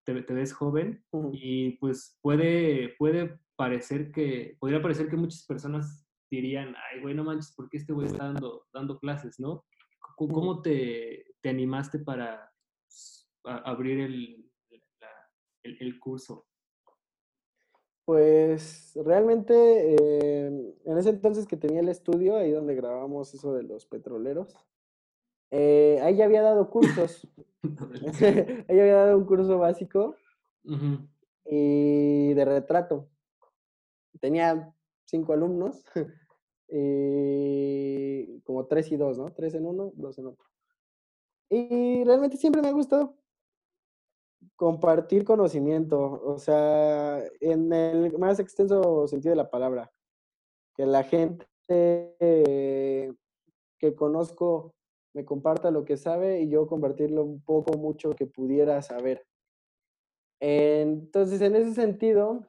te, 0.04 0.12
ves 0.12 0.52
joven 0.52 1.04
y 1.32 1.72
pues 1.78 2.18
puede, 2.20 2.94
puede 2.98 3.38
parecer 3.56 4.10
que, 4.10 4.56
podría 4.58 4.82
parecer 4.82 5.08
que 5.08 5.16
muchas 5.16 5.46
personas 5.46 6.06
dirían, 6.30 6.74
ay, 6.90 7.00
güey, 7.00 7.14
no 7.14 7.24
manches, 7.24 7.52
¿por 7.54 7.68
qué 7.68 7.76
este 7.76 7.92
güey 7.92 8.06
está 8.06 8.24
dando, 8.24 8.66
dando 8.72 8.98
clases, 8.98 9.38
no? 9.38 9.64
¿Cómo 10.16 10.60
te, 10.62 11.34
te 11.40 11.48
animaste 11.48 12.00
para 12.00 12.52
pues, 12.84 13.30
abrir 13.42 14.00
el, 14.00 14.50
el 15.62 16.00
curso? 16.00 16.46
Pues 18.10 18.98
realmente 19.04 19.54
eh, 19.94 20.46
en 20.84 20.98
ese 20.98 21.10
entonces 21.10 21.46
que 21.46 21.56
tenía 21.56 21.78
el 21.78 21.88
estudio, 21.88 22.36
ahí 22.36 22.50
donde 22.50 22.74
grabamos 22.74 23.32
eso 23.34 23.54
de 23.54 23.62
los 23.62 23.86
petroleros, 23.86 24.56
eh, 25.50 25.98
ahí 26.02 26.16
ya 26.16 26.24
había 26.24 26.42
dado 26.42 26.70
cursos. 26.70 27.26
ahí 28.68 28.80
había 28.80 28.94
dado 28.94 29.18
un 29.18 29.24
curso 29.24 29.58
básico 29.58 30.16
y 31.44 32.32
de 32.34 32.44
retrato. 32.44 33.08
Tenía 34.20 34.72
cinco 35.04 35.32
alumnos, 35.32 35.84
y 36.68 38.40
como 38.42 38.66
tres 38.66 38.90
y 38.92 38.96
dos, 38.96 39.18
¿no? 39.18 39.32
Tres 39.32 39.54
en 39.54 39.66
uno, 39.66 39.92
dos 39.94 40.18
en 40.18 40.26
otro. 40.26 40.46
Y 41.48 42.04
realmente 42.04 42.36
siempre 42.36 42.62
me 42.62 42.68
ha 42.68 42.72
gustado 42.72 43.16
compartir 44.56 45.24
conocimiento, 45.24 46.22
o 46.22 46.38
sea, 46.38 47.22
en 47.40 47.72
el 47.72 48.16
más 48.18 48.38
extenso 48.38 49.06
sentido 49.08 49.32
de 49.32 49.36
la 49.36 49.50
palabra, 49.50 49.90
que 50.74 50.86
la 50.86 51.02
gente 51.02 51.46
que 52.18 53.94
conozco 53.96 54.74
me 55.14 55.24
comparta 55.24 55.70
lo 55.70 55.84
que 55.84 55.96
sabe 55.96 56.40
y 56.40 56.48
yo 56.48 56.66
compartirlo 56.66 57.24
un 57.24 57.40
poco, 57.42 57.76
mucho 57.76 58.10
que 58.10 58.26
pudiera 58.26 58.80
saber. 58.82 59.26
Entonces, 60.40 61.40
en 61.40 61.56
ese 61.56 61.74
sentido, 61.74 62.46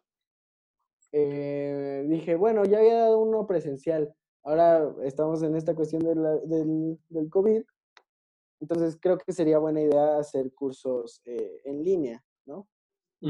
eh, 1.12 2.06
dije, 2.08 2.36
bueno, 2.36 2.64
ya 2.64 2.80
había 2.80 3.00
dado 3.00 3.20
uno 3.20 3.46
presencial, 3.48 4.16
ahora 4.44 4.96
estamos 5.04 5.44
en 5.44 5.56
esta 5.56 5.76
cuestión 5.76 6.04
del, 6.04 6.98
del 7.10 7.30
COVID, 7.30 7.64
entonces 8.62 8.98
creo 9.02 9.18
que 9.18 9.34
sería 9.34 9.58
buena 9.58 9.82
idea 9.82 10.20
hacer 10.20 10.54
cursos 10.54 11.22
eh, 11.26 11.62
en 11.66 11.84
línea, 11.84 12.24
¿no? 12.46 12.68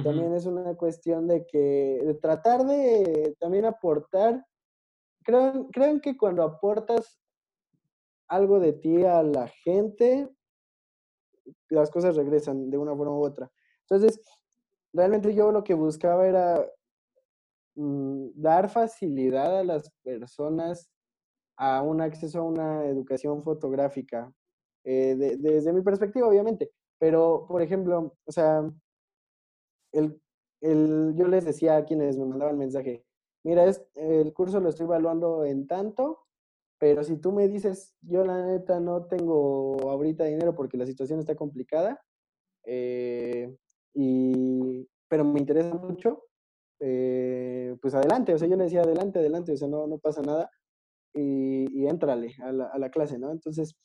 También 0.04 0.34
es 0.34 0.46
una 0.46 0.74
cuestión 0.76 1.28
de 1.28 1.46
que, 1.46 2.00
de 2.02 2.14
tratar 2.14 2.66
de 2.66 3.36
también 3.40 3.66
aportar, 3.66 4.46
creo, 5.22 5.68
creo 5.70 6.00
que 6.00 6.16
cuando 6.16 6.44
aportas 6.44 7.21
algo 8.32 8.62
de 8.62 8.72
ti 8.72 9.04
a 9.04 9.22
la 9.24 9.50
gente, 9.50 10.30
las 11.70 11.92
cosas 11.92 12.16
regresan 12.16 12.70
de 12.70 12.78
una 12.78 12.96
forma 12.96 13.14
u 13.14 13.24
otra. 13.26 13.52
Entonces, 13.82 14.22
realmente 14.94 15.36
yo 15.36 15.52
lo 15.52 15.66
que 15.66 15.74
buscaba 15.74 16.26
era 16.26 16.66
mm, 17.76 18.30
dar 18.36 18.70
facilidad 18.70 19.60
a 19.60 19.64
las 19.66 19.92
personas 20.02 20.90
a 21.58 21.82
un 21.82 22.00
acceso 22.00 22.40
a 22.40 22.44
una 22.44 22.86
educación 22.86 23.44
fotográfica, 23.44 24.34
eh, 24.86 25.38
desde 25.38 25.74
mi 25.74 25.82
perspectiva, 25.82 26.28
obviamente. 26.28 26.72
Pero, 26.98 27.46
por 27.50 27.62
ejemplo, 27.62 28.16
o 28.24 28.32
sea, 28.32 28.64
el, 29.92 30.22
el, 30.62 31.14
yo 31.18 31.28
les 31.28 31.44
decía 31.44 31.76
a 31.76 31.86
quienes 31.86 32.18
me 32.18 32.26
mandaban 32.26 32.58
mensaje, 32.58 33.04
mira, 33.44 33.66
es, 33.66 33.84
el 33.96 34.32
curso 34.34 34.62
lo 34.62 34.70
estoy 34.70 34.86
evaluando 34.86 35.44
en 35.44 35.68
tanto, 35.68 36.28
pero 36.82 37.04
si 37.04 37.18
tú 37.18 37.32
me 37.32 37.48
dices, 37.48 37.96
yo 38.02 38.26
la 38.26 38.44
neta 38.44 38.80
no 38.80 39.06
tengo 39.06 39.88
ahorita 39.88 40.24
dinero 40.24 40.56
porque 40.56 40.78
la 40.78 40.88
situación 40.88 41.20
está 41.20 41.36
complicada, 41.36 42.04
eh, 42.66 43.56
y, 43.94 44.90
pero 45.08 45.24
me 45.24 45.40
interesa 45.40 45.76
mucho, 45.76 46.24
eh, 46.80 47.78
pues 47.80 47.94
adelante, 47.94 48.34
o 48.34 48.38
sea, 48.40 48.48
yo 48.48 48.56
le 48.56 48.64
decía 48.64 48.82
adelante, 48.82 49.20
adelante, 49.20 49.52
o 49.52 49.58
sea, 49.58 49.68
no, 49.68 49.86
no 49.86 50.00
pasa 50.00 50.24
nada, 50.24 50.50
y, 51.14 51.68
y 51.72 51.86
éntrale 51.86 52.34
a 52.42 52.52
la, 52.52 52.66
a 52.66 52.80
la 52.80 52.90
clase, 52.90 53.20
¿no? 53.20 53.30
Entonces, 53.30 53.76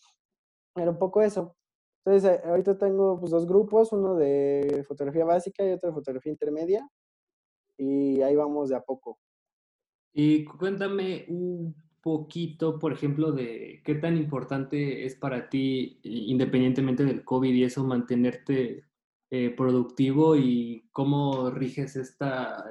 era 0.75 0.91
un 0.91 0.99
poco 0.99 1.21
eso. 1.21 1.55
Entonces, 2.03 2.41
ahorita 2.47 2.79
tengo 2.79 3.21
pues, 3.21 3.31
dos 3.31 3.47
grupos, 3.47 3.93
uno 3.93 4.15
de 4.15 4.87
fotografía 4.89 5.27
básica 5.27 5.67
y 5.67 5.73
otro 5.73 5.91
de 5.91 5.95
fotografía 5.95 6.33
intermedia, 6.33 6.89
y 7.77 8.23
ahí 8.23 8.35
vamos 8.37 8.71
de 8.71 8.77
a 8.77 8.81
poco. 8.81 9.19
Y 10.15 10.47
cuéntame 10.47 11.27
un 11.29 11.86
poquito, 12.07 12.79
por 12.79 12.93
ejemplo, 12.93 13.33
de 13.33 13.83
qué 13.85 13.97
tan 13.97 14.17
importante 14.17 15.05
es 15.07 15.17
para 15.17 15.49
ti, 15.49 15.99
independientemente 16.05 17.05
del 17.05 17.25
COVID 17.25 17.53
y 17.53 17.65
eso, 17.65 17.83
mantenerte 17.83 18.85
eh, 19.29 19.51
productivo 19.51 20.37
y 20.37 20.89
cómo 20.93 21.51
riges 21.51 21.97
esta 21.97 22.65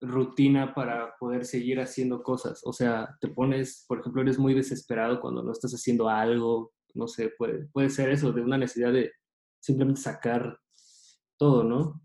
rutina 0.00 0.74
para 0.74 1.16
poder 1.18 1.44
seguir 1.44 1.80
haciendo 1.80 2.22
cosas. 2.22 2.62
O 2.64 2.72
sea, 2.72 3.18
te 3.20 3.26
pones, 3.26 3.84
por 3.88 3.98
ejemplo, 3.98 4.22
eres 4.22 4.38
muy 4.38 4.54
desesperado 4.54 5.20
cuando 5.20 5.42
no 5.42 5.50
estás 5.50 5.72
haciendo 5.72 6.08
algo, 6.08 6.72
no 6.94 7.08
sé, 7.08 7.32
puede, 7.36 7.66
puede 7.72 7.90
ser 7.90 8.10
eso, 8.10 8.30
de 8.30 8.42
una 8.42 8.58
necesidad 8.58 8.92
de 8.92 9.10
simplemente 9.58 10.02
sacar 10.02 10.56
todo, 11.36 11.64
¿no? 11.64 12.00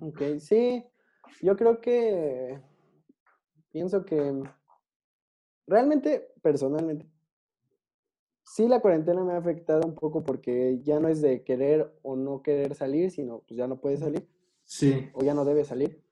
Ok, 0.00 0.40
sí, 0.40 0.84
yo 1.42 1.54
creo 1.54 1.80
que 1.80 2.60
pienso 3.70 4.04
que 4.04 4.42
realmente, 5.66 6.28
personalmente, 6.42 7.06
sí 8.44 8.68
la 8.68 8.80
cuarentena 8.80 9.24
me 9.24 9.34
ha 9.34 9.38
afectado 9.38 9.86
un 9.86 9.94
poco 9.94 10.22
porque 10.22 10.80
ya 10.82 11.00
no 11.00 11.08
es 11.08 11.20
de 11.20 11.42
querer 11.42 11.92
o 12.02 12.16
no 12.16 12.42
querer 12.42 12.74
salir, 12.74 13.10
sino 13.10 13.40
pues 13.40 13.58
ya 13.58 13.66
no 13.66 13.80
puedes 13.80 14.00
salir. 14.00 14.28
Sí. 14.64 15.10
O 15.14 15.22
ya 15.22 15.34
no 15.34 15.44
debes 15.44 15.68
salir. 15.68 16.02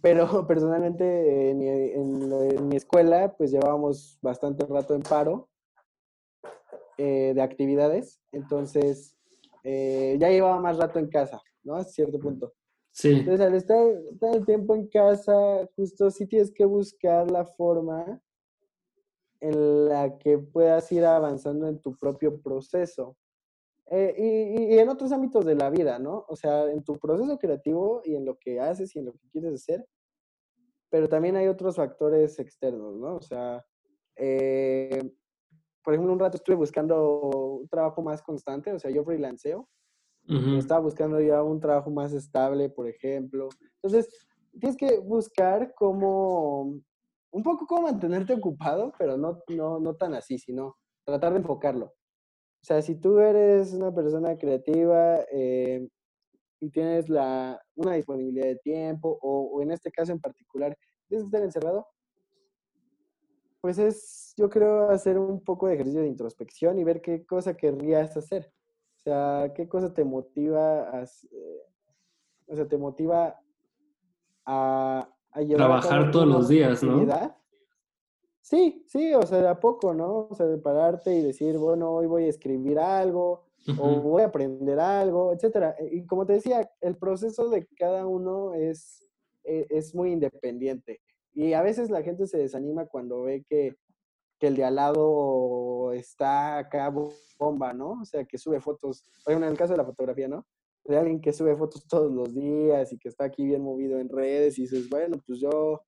Pero 0.00 0.46
personalmente 0.46 1.50
en 1.50 1.58
mi, 1.58 1.68
en, 1.68 2.32
en 2.32 2.68
mi 2.68 2.76
escuela 2.76 3.34
pues 3.36 3.50
llevábamos 3.50 4.18
bastante 4.22 4.64
rato 4.66 4.94
en 4.94 5.02
paro 5.02 5.48
eh, 6.98 7.32
de 7.34 7.42
actividades, 7.42 8.22
entonces 8.32 9.18
eh, 9.64 10.16
ya 10.18 10.30
llevaba 10.30 10.60
más 10.60 10.78
rato 10.78 10.98
en 10.98 11.08
casa, 11.08 11.42
¿no? 11.62 11.74
A 11.74 11.84
cierto 11.84 12.18
punto. 12.18 12.54
Sí. 12.90 13.10
Entonces, 13.10 13.46
al 13.46 13.54
estar 13.54 13.84
todo 14.18 14.36
el 14.36 14.46
tiempo 14.46 14.74
en 14.74 14.86
casa, 14.86 15.68
justo 15.76 16.10
sí 16.10 16.26
tienes 16.26 16.50
que 16.50 16.64
buscar 16.64 17.30
la 17.30 17.44
forma 17.44 18.22
en 19.40 19.88
la 19.88 20.18
que 20.18 20.38
puedas 20.38 20.90
ir 20.92 21.04
avanzando 21.04 21.68
en 21.68 21.80
tu 21.80 21.96
propio 21.96 22.40
proceso. 22.40 23.16
Eh, 23.88 24.14
y, 24.18 24.74
y, 24.74 24.78
en 24.78 24.88
otros 24.88 25.12
ámbitos 25.12 25.44
de 25.44 25.54
la 25.54 25.70
vida, 25.70 25.98
¿no? 25.98 26.24
O 26.28 26.34
sea, 26.34 26.70
en 26.70 26.82
tu 26.82 26.98
proceso 26.98 27.38
creativo 27.38 28.02
y 28.04 28.16
en 28.16 28.24
lo 28.24 28.36
que 28.36 28.58
haces 28.58 28.94
y 28.96 28.98
en 28.98 29.06
lo 29.06 29.12
que 29.12 29.28
quieres 29.30 29.54
hacer, 29.54 29.86
pero 30.90 31.08
también 31.08 31.36
hay 31.36 31.46
otros 31.46 31.76
factores 31.76 32.38
externos, 32.38 32.96
¿no? 32.96 33.16
O 33.16 33.20
sea, 33.20 33.64
eh, 34.16 35.02
por 35.84 35.94
ejemplo, 35.94 36.12
un 36.12 36.18
rato 36.18 36.36
estuve 36.36 36.56
buscando 36.56 37.20
un 37.60 37.68
trabajo 37.68 38.02
más 38.02 38.22
constante, 38.22 38.72
o 38.72 38.78
sea, 38.78 38.90
yo 38.90 39.04
freelanceo, 39.04 39.68
uh 40.28 40.32
-huh. 40.32 40.58
estaba 40.58 40.80
buscando 40.80 41.20
ya 41.20 41.42
un 41.42 41.60
trabajo 41.60 41.90
más 41.90 42.12
estable, 42.12 42.68
por 42.68 42.88
ejemplo. 42.88 43.48
Entonces, 43.76 44.08
tienes 44.58 44.76
que 44.76 44.98
buscar 44.98 45.74
cómo, 45.74 46.80
un 47.30 47.42
poco 47.42 47.66
cómo 47.66 47.82
mantenerte 47.82 48.34
ocupado, 48.34 48.92
pero 48.98 49.16
no, 49.16 49.40
no, 49.48 49.78
no 49.78 49.94
tan 49.94 50.14
así, 50.14 50.38
sino 50.38 50.76
tratar 51.04 51.32
de 51.32 51.38
enfocarlo. 51.38 51.86
O 51.86 52.64
sea, 52.66 52.82
si 52.82 52.96
tú 52.96 53.20
eres 53.20 53.72
una 53.74 53.94
persona 53.94 54.36
creativa 54.36 55.20
eh, 55.30 55.88
y 56.58 56.70
tienes 56.70 57.08
la, 57.08 57.60
una 57.76 57.94
disponibilidad 57.94 58.46
de 58.46 58.56
tiempo, 58.56 59.18
o, 59.22 59.62
en 59.62 59.70
este 59.70 59.92
caso 59.92 60.12
en 60.12 60.20
particular, 60.20 60.76
tienes 61.06 61.24
que 61.24 61.26
estar 61.28 61.42
encerrado, 61.42 61.86
pues 63.60 63.78
es, 63.78 64.34
yo 64.36 64.50
creo, 64.50 64.90
hacer 64.90 65.18
un 65.18 65.44
poco 65.44 65.68
de 65.68 65.74
ejercicio 65.74 66.02
de 66.02 66.08
introspección 66.08 66.78
y 66.78 66.84
ver 66.84 67.00
qué 67.00 67.24
cosa 67.24 67.56
querrías 67.56 68.16
hacer. 68.16 68.52
O 68.96 69.00
sea, 69.00 69.52
qué 69.54 69.68
cosa 69.68 69.94
te 69.94 70.04
motiva 70.04 70.90
a, 70.90 71.04
eh, 71.04 71.62
o 72.48 72.56
sea, 72.56 72.66
te 72.66 72.78
motiva 72.78 73.40
a, 74.44 75.08
Trabajar 75.44 76.10
todos 76.10 76.26
los 76.26 76.48
días, 76.48 76.82
actividad. 76.82 77.22
¿no? 77.22 77.36
Sí, 78.40 78.84
sí, 78.86 79.12
o 79.12 79.22
sea, 79.22 79.38
de 79.42 79.48
a 79.48 79.58
poco, 79.58 79.92
¿no? 79.92 80.28
O 80.30 80.34
sea, 80.36 80.46
de 80.46 80.58
pararte 80.58 81.12
y 81.12 81.20
decir, 81.20 81.58
bueno, 81.58 81.90
hoy 81.90 82.06
voy 82.06 82.24
a 82.24 82.28
escribir 82.28 82.78
algo, 82.78 83.46
uh 83.66 83.72
-huh. 83.72 83.98
o 83.98 84.00
voy 84.02 84.22
a 84.22 84.26
aprender 84.26 84.78
algo, 84.78 85.32
etcétera. 85.32 85.74
Y 85.90 86.06
como 86.06 86.24
te 86.26 86.34
decía, 86.34 86.70
el 86.80 86.96
proceso 86.96 87.48
de 87.50 87.66
cada 87.76 88.06
uno 88.06 88.54
es, 88.54 89.04
e, 89.42 89.66
es 89.68 89.94
muy 89.96 90.12
independiente. 90.12 91.00
Y 91.34 91.54
a 91.54 91.62
veces 91.62 91.90
la 91.90 92.02
gente 92.02 92.28
se 92.28 92.38
desanima 92.38 92.86
cuando 92.86 93.22
ve 93.22 93.44
que, 93.48 93.74
que, 94.38 94.46
el 94.46 94.54
de 94.54 94.64
al 94.64 94.76
lado 94.76 95.92
está 95.92 96.58
acá 96.58 96.92
bomba, 97.38 97.72
¿no? 97.72 98.00
O 98.00 98.04
sea, 98.04 98.24
que 98.24 98.38
sube 98.38 98.60
fotos, 98.60 99.02
bueno, 99.24 99.44
en 99.44 99.52
el 99.52 99.58
caso 99.58 99.72
de 99.72 99.78
la 99.78 99.84
fotografía, 99.84 100.28
¿no? 100.28 100.46
De 100.88 100.96
alguien 100.96 101.20
que 101.20 101.32
sube 101.32 101.56
fotos 101.56 101.86
todos 101.86 102.12
los 102.12 102.34
días 102.34 102.92
y 102.92 102.98
que 102.98 103.08
está 103.08 103.24
aquí 103.24 103.44
bien 103.44 103.62
movido 103.62 103.98
en 103.98 104.08
redes 104.08 104.58
y 104.58 104.62
dices, 104.62 104.88
bueno, 104.88 105.16
pues 105.26 105.40
yo 105.40 105.82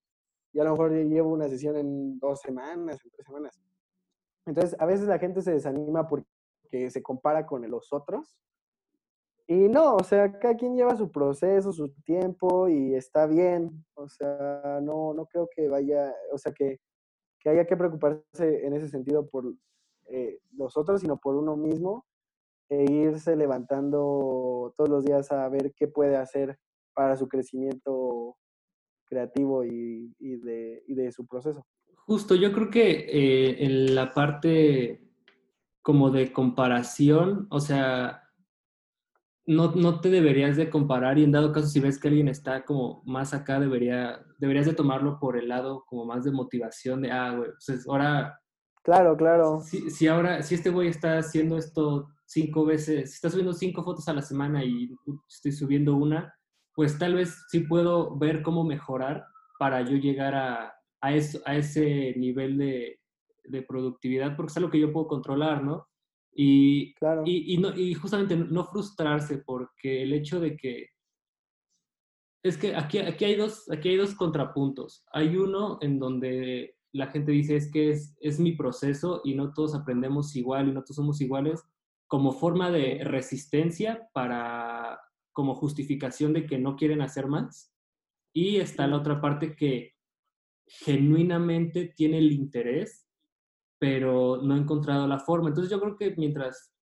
ya 0.51 0.63
a 0.63 0.65
lo 0.65 0.71
mejor 0.71 0.91
llevo 0.91 1.31
una 1.31 1.47
sesión 1.47 1.77
en 1.77 2.19
dos 2.19 2.41
semanas, 2.41 2.99
en 3.03 3.11
tres 3.11 3.25
semanas. 3.25 3.61
Entonces, 4.45 4.75
a 4.79 4.85
veces 4.85 5.07
la 5.07 5.19
gente 5.19 5.41
se 5.41 5.51
desanima 5.51 6.07
porque 6.07 6.89
se 6.89 7.01
compara 7.01 7.45
con 7.45 7.69
los 7.69 7.93
otros 7.93 8.39
y 9.51 9.67
no, 9.67 9.95
o 9.95 10.03
sea, 10.03 10.37
cada 10.37 10.55
quien 10.55 10.75
lleva 10.75 10.95
su 10.95 11.09
proceso, 11.09 11.73
su 11.73 11.89
tiempo 12.03 12.67
y 12.67 12.93
está 12.93 13.25
bien. 13.25 13.83
O 13.95 14.07
sea, 14.07 14.79
no, 14.79 15.15
no 15.15 15.25
creo 15.25 15.49
que 15.55 15.67
vaya, 15.67 16.13
o 16.31 16.37
sea, 16.37 16.53
que, 16.53 16.79
que 17.39 17.49
haya 17.49 17.65
que 17.65 17.75
preocuparse 17.75 18.23
en 18.67 18.73
ese 18.75 18.89
sentido 18.89 19.27
por 19.27 19.51
eh, 20.05 20.37
los 20.51 20.77
otros, 20.77 21.01
sino 21.01 21.17
por 21.17 21.35
uno 21.35 21.57
mismo 21.57 22.05
e 22.69 22.91
irse 22.91 23.35
levantando 23.35 24.73
todos 24.77 24.89
los 24.89 25.03
días 25.03 25.31
a 25.31 25.49
ver 25.49 25.73
qué 25.75 25.87
puede 25.87 26.15
hacer 26.15 26.57
para 26.93 27.17
su 27.17 27.27
crecimiento 27.27 28.37
creativo 29.05 29.65
y, 29.65 30.15
y, 30.19 30.35
de, 30.37 30.83
y 30.87 30.93
de, 30.93 31.11
su 31.11 31.25
proceso. 31.25 31.65
Justo, 32.05 32.35
yo 32.35 32.51
creo 32.53 32.69
que 32.69 32.91
eh, 32.91 33.65
en 33.65 33.95
la 33.95 34.13
parte 34.13 35.01
como 35.81 36.11
de 36.11 36.31
comparación, 36.31 37.47
o 37.49 37.59
sea, 37.59 38.23
no, 39.47 39.71
no, 39.71 39.99
te 39.99 40.11
deberías 40.11 40.55
de 40.57 40.69
comparar 40.69 41.17
y 41.17 41.23
en 41.23 41.31
dado 41.31 41.51
caso 41.51 41.67
si 41.67 41.79
ves 41.79 41.99
que 41.99 42.09
alguien 42.09 42.27
está 42.27 42.63
como 42.65 43.01
más 43.05 43.33
acá, 43.33 43.59
debería, 43.59 44.23
deberías 44.37 44.67
de 44.67 44.75
tomarlo 44.75 45.19
por 45.19 45.37
el 45.37 45.47
lado 45.47 45.85
como 45.87 46.05
más 46.05 46.23
de 46.23 46.31
motivación 46.31 47.01
de, 47.01 47.11
ah, 47.11 47.35
güey, 47.35 47.49
pues 47.65 47.87
ahora... 47.87 48.39
Claro, 48.83 49.17
claro. 49.17 49.61
Si, 49.61 49.89
si 49.89 50.07
ahora, 50.07 50.43
si 50.43 50.55
este 50.55 50.69
güey 50.69 50.87
está 50.87 51.17
haciendo 51.17 51.57
esto 51.57 52.09
cinco 52.29 52.63
veces, 52.63 53.09
si 53.09 53.15
está 53.15 53.29
subiendo 53.29 53.53
cinco 53.53 53.83
fotos 53.83 54.07
a 54.07 54.13
la 54.13 54.21
semana 54.21 54.63
y 54.63 54.87
estoy 55.27 55.51
subiendo 55.51 55.95
una, 55.95 56.31
pues 56.75 56.99
tal 56.99 57.15
vez 57.15 57.43
sí 57.49 57.61
puedo 57.61 58.15
ver 58.17 58.43
cómo 58.43 58.63
mejorar 58.63 59.25
para 59.57 59.81
yo 59.81 59.97
llegar 59.97 60.35
a, 60.35 60.71
a, 61.01 61.15
eso, 61.15 61.39
a 61.45 61.55
ese 61.55 62.13
nivel 62.17 62.59
de, 62.59 62.99
de 63.45 63.63
productividad, 63.63 64.35
porque 64.35 64.51
es 64.51 64.57
algo 64.57 64.69
que 64.69 64.79
yo 64.79 64.93
puedo 64.93 65.07
controlar, 65.07 65.63
¿no? 65.63 65.87
Y, 66.31 66.93
claro. 66.93 67.23
y, 67.25 67.55
y, 67.55 67.57
no, 67.57 67.75
y, 67.75 67.95
justamente 67.95 68.35
no 68.35 68.63
frustrarse 68.65 69.39
porque 69.39 70.03
el 70.03 70.13
hecho 70.13 70.39
de 70.39 70.55
que... 70.55 70.89
Es 72.43 72.57
que 72.57 72.75
aquí, 72.75 72.99
aquí, 72.99 73.25
hay 73.25 73.35
dos, 73.37 73.69
aquí 73.71 73.89
hay 73.89 73.97
dos 73.97 74.13
contrapuntos. 74.13 75.03
Hay 75.11 75.35
uno 75.35 75.79
en 75.81 75.97
donde 75.97 76.75
la 76.93 77.07
gente 77.07 77.31
dice 77.31 77.55
es 77.55 77.71
que 77.71 77.89
es, 77.89 78.15
es 78.21 78.39
mi 78.39 78.51
proceso 78.51 79.21
y 79.25 79.33
no 79.33 79.51
todos 79.51 79.73
aprendemos 79.73 80.35
igual 80.35 80.69
y 80.69 80.71
no 80.71 80.83
todos 80.83 80.95
somos 80.95 81.19
iguales 81.21 81.65
como 82.09 82.33
forma 82.33 82.69
de 82.69 83.05
resistencia 83.05 84.09
para 84.11 84.99
como 85.31 85.55
justificación 85.55 86.33
de 86.33 86.45
que 86.45 86.57
no 86.57 86.75
quieren 86.75 87.01
hacer 87.01 87.27
más. 87.27 87.73
Y 88.33 88.57
está 88.57 88.85
la 88.87 88.97
otra 88.97 89.21
parte 89.21 89.55
que 89.55 89.95
genuinamente 90.67 91.93
tiene 91.95 92.17
el 92.17 92.33
interés 92.33 93.09
pero 93.79 94.41
no 94.43 94.55
he 94.55 94.59
encontrado 94.59 95.07
la 95.07 95.19
forma. 95.19 95.49
Entonces 95.49 95.71
yo 95.71 95.79
creo 95.79 95.97
que 95.97 96.13
mientras 96.17 96.73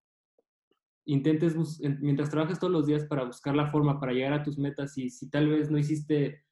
intentes, 1.05 1.55
mientras 2.01 2.29
trabajes 2.29 2.59
todos 2.59 2.73
los 2.73 2.87
días 2.87 3.05
para 3.05 3.23
buscar 3.23 3.55
la 3.55 3.71
forma, 3.71 3.99
para 3.99 4.11
llegar 4.11 4.33
a 4.33 4.43
tus 4.43 4.57
metas, 4.57 4.97
y 4.97 5.09
si 5.09 5.29
tal 5.29 5.47
vez 5.47 5.71
no 5.71 5.77
hiciste 5.77 6.43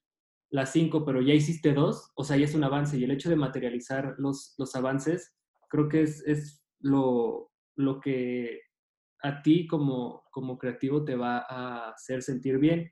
las 0.51 0.71
cinco, 0.71 1.03
pero 1.03 1.21
ya 1.21 1.33
hiciste 1.33 1.73
dos, 1.73 2.11
o 2.15 2.23
sea, 2.23 2.37
ya 2.37 2.45
es 2.45 2.53
un 2.53 2.63
avance. 2.63 2.97
Y 2.97 3.03
el 3.03 3.11
hecho 3.11 3.29
de 3.29 3.35
materializar 3.35 4.15
los, 4.19 4.53
los 4.57 4.75
avances, 4.75 5.35
creo 5.67 5.89
que 5.89 6.03
es, 6.03 6.23
es 6.27 6.63
lo, 6.79 7.51
lo 7.75 7.99
que 7.99 8.61
a 9.23 9.41
ti 9.41 9.67
como, 9.67 10.23
como 10.31 10.57
creativo 10.57 11.03
te 11.03 11.15
va 11.15 11.45
a 11.49 11.89
hacer 11.89 12.21
sentir 12.21 12.59
bien. 12.59 12.91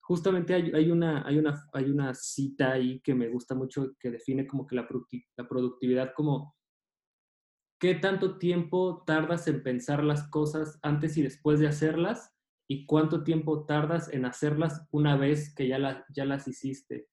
justamente 0.00 0.54
hay, 0.54 0.90
una, 0.90 1.26
hay, 1.26 1.38
una, 1.38 1.68
hay 1.72 1.84
una 1.90 2.14
cita 2.14 2.72
ahí 2.72 3.00
que 3.00 3.14
me 3.14 3.28
gusta 3.28 3.54
mucho 3.54 3.94
que 3.98 4.10
define 4.10 4.46
como 4.46 4.66
que 4.66 4.76
la, 4.76 4.86
la 5.36 5.48
productividad 5.48 6.12
como 6.14 6.54
qué 7.78 7.94
tanto 7.94 8.38
tiempo 8.38 9.02
tardas 9.06 9.46
en 9.48 9.62
pensar 9.62 10.02
las 10.04 10.28
cosas 10.30 10.78
antes 10.82 11.16
y 11.16 11.22
después 11.22 11.60
de 11.60 11.68
hacerlas 11.68 12.34
y 12.66 12.86
cuánto 12.86 13.24
tiempo 13.24 13.66
tardas 13.66 14.08
en 14.12 14.24
hacerlas 14.24 14.86
una 14.90 15.16
vez 15.16 15.54
que 15.54 15.68
ya, 15.68 16.04
ya 16.08 16.24
las 16.24 16.48
hiciste. 16.48 17.08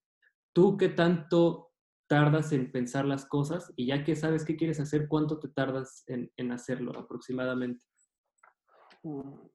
¿Tú 0.54 0.78
qué 0.78 0.90
tanto 0.90 1.72
tardas 2.08 2.52
en 2.52 2.72
pensar 2.72 3.06
las 3.06 3.26
cosas 3.26 3.74
y 3.76 3.88
ya 3.88 4.04
que 4.04 4.16
sabes 4.16 4.46
qué 4.46 4.56
quieres 4.56 4.80
hacer, 4.80 5.08
cuánto 5.08 5.40
te 5.40 5.50
tardas 5.50 6.04
en, 6.08 6.32
en 6.38 6.52
hacerlo 6.52 6.98
aproximadamente? 6.98 7.86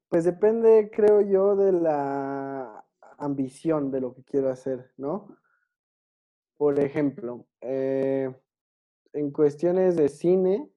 Pues 0.08 0.24
depende, 0.24 0.90
creo 0.92 1.20
yo, 1.20 1.56
de 1.56 1.72
la 1.72 2.84
ambición 3.18 3.90
de 3.90 4.00
lo 4.00 4.14
que 4.14 4.24
quiero 4.24 4.50
hacer, 4.50 4.92
¿no? 4.96 5.36
Por 6.56 6.78
ejemplo, 6.80 7.46
eh, 7.60 8.34
en 9.12 9.30
cuestiones 9.30 9.96
de 9.96 10.08
cine, 10.08 10.70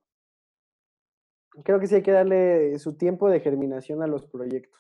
creo 1.64 1.80
que 1.80 1.88
sí 1.88 1.96
hay 1.96 2.04
que 2.04 2.12
darle 2.12 2.78
su 2.80 2.96
tiempo 2.96 3.30
de 3.30 3.40
germinación 3.40 4.04
a 4.04 4.08
los 4.08 4.26
proyectos. 4.28 4.80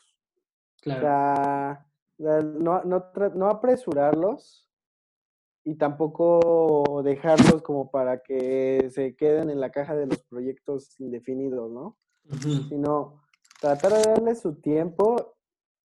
Claro. 0.81 1.79
no, 2.17 2.83
no, 2.83 3.45
apresurarlos 3.47 4.69
y 5.65 5.75
tampoco 5.75 7.01
dejarlos 7.03 7.61
como 7.61 7.91
para 7.91 8.21
que 8.21 8.89
se 8.91 9.15
queden 9.15 9.49
en 9.49 9.59
la 9.59 9.71
caja 9.71 9.95
de 9.95 10.07
los 10.07 10.23
proyectos 10.23 10.99
indefinidos, 10.99 11.69
¿no? 11.69 11.97
Sino 12.69 13.21
tratar 13.60 13.93
de 13.93 14.01
darle 14.01 14.36
su 14.36 14.60
tiempo 14.62 15.38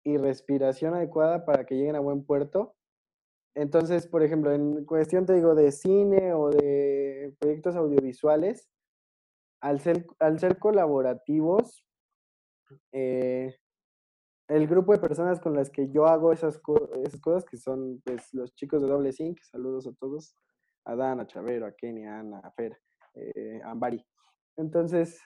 y 0.04 0.18
respiración 0.18 0.94
adecuada 0.96 1.46
para 1.46 1.66
que 1.66 1.76
lleguen 1.76 1.96
a 1.96 2.00
buen 2.00 2.26
puerto. 2.26 2.76
Entonces, 3.56 4.08
por 4.08 4.24
ejemplo, 4.24 4.52
en 4.52 4.86
cuestión, 4.86 5.26
te 5.26 5.34
digo, 5.34 5.56
de 5.56 5.72
cine 5.72 6.34
o 6.34 6.50
de 6.50 7.36
proyectos 7.40 7.76
audiovisuales, 7.76 8.70
al 9.62 9.80
ser, 9.80 10.58
colaborativos, 10.58 11.86
eh, 12.94 13.56
el 14.48 14.68
grupo 14.68 14.94
de 14.94 15.00
personas 15.00 15.40
con 15.40 15.54
las 15.54 15.70
que 15.70 15.90
yo 15.92 16.08
hago 16.08 16.34
esas, 16.34 16.60
esas 17.06 17.22
cosas, 17.22 17.46
que 17.46 17.58
son 17.58 18.02
pues, 18.04 18.34
los 18.34 18.56
chicos 18.56 18.82
de 18.82 18.88
Doble 18.88 19.12
Sync, 19.12 19.40
saludos 19.44 19.86
a 19.88 19.94
todos, 19.94 20.36
a 20.86 20.96
Dan, 20.96 21.20
a 21.20 21.28
Chavero, 21.28 21.68
a 21.68 21.74
Kenny, 21.74 22.06
a 22.06 22.20
Ana, 22.20 22.40
a 22.40 22.52
Fer, 22.52 22.78
eh, 23.14 23.62
a 23.64 23.72
Ambari. 23.72 24.04
Entonces, 24.58 25.22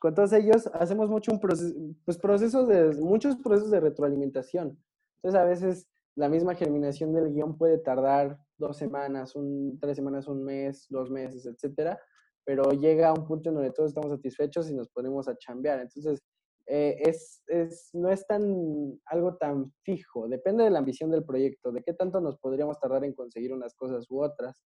con 0.00 0.14
todos 0.14 0.32
ellos 0.32 0.66
hacemos 0.74 1.08
mucho 1.08 1.32
un 1.32 1.40
proceso, 1.40 1.74
pues 2.04 2.18
procesos 2.18 2.68
de, 2.68 2.94
muchos 3.00 3.36
procesos 3.36 3.70
de 3.70 3.80
retroalimentación. 3.80 4.78
Entonces 5.16 5.40
a 5.40 5.44
veces 5.44 5.88
la 6.14 6.28
misma 6.28 6.54
germinación 6.54 7.12
del 7.12 7.32
guion 7.32 7.56
puede 7.56 7.78
tardar 7.78 8.38
dos 8.56 8.76
semanas, 8.76 9.36
un, 9.36 9.78
tres 9.80 9.96
semanas, 9.96 10.26
un 10.28 10.44
mes, 10.44 10.86
dos 10.90 11.10
meses, 11.10 11.46
etcétera, 11.46 12.00
pero 12.44 12.72
llega 12.72 13.08
a 13.08 13.12
un 13.12 13.26
punto 13.26 13.50
en 13.50 13.56
donde 13.56 13.72
todos 13.72 13.90
estamos 13.90 14.10
satisfechos 14.10 14.70
y 14.70 14.74
nos 14.74 14.88
ponemos 14.88 15.28
a 15.28 15.36
chambear. 15.36 15.80
Entonces, 15.80 16.22
eh, 16.66 16.96
es, 17.00 17.42
es, 17.46 17.90
no 17.94 18.10
es 18.10 18.26
tan 18.26 19.00
algo 19.06 19.36
tan 19.36 19.72
fijo, 19.84 20.28
depende 20.28 20.64
de 20.64 20.70
la 20.70 20.80
ambición 20.80 21.10
del 21.10 21.24
proyecto, 21.24 21.72
de 21.72 21.82
qué 21.82 21.94
tanto 21.94 22.20
nos 22.20 22.36
podríamos 22.38 22.78
tardar 22.78 23.04
en 23.04 23.14
conseguir 23.14 23.52
unas 23.52 23.74
cosas 23.74 24.10
u 24.10 24.22
otras. 24.22 24.62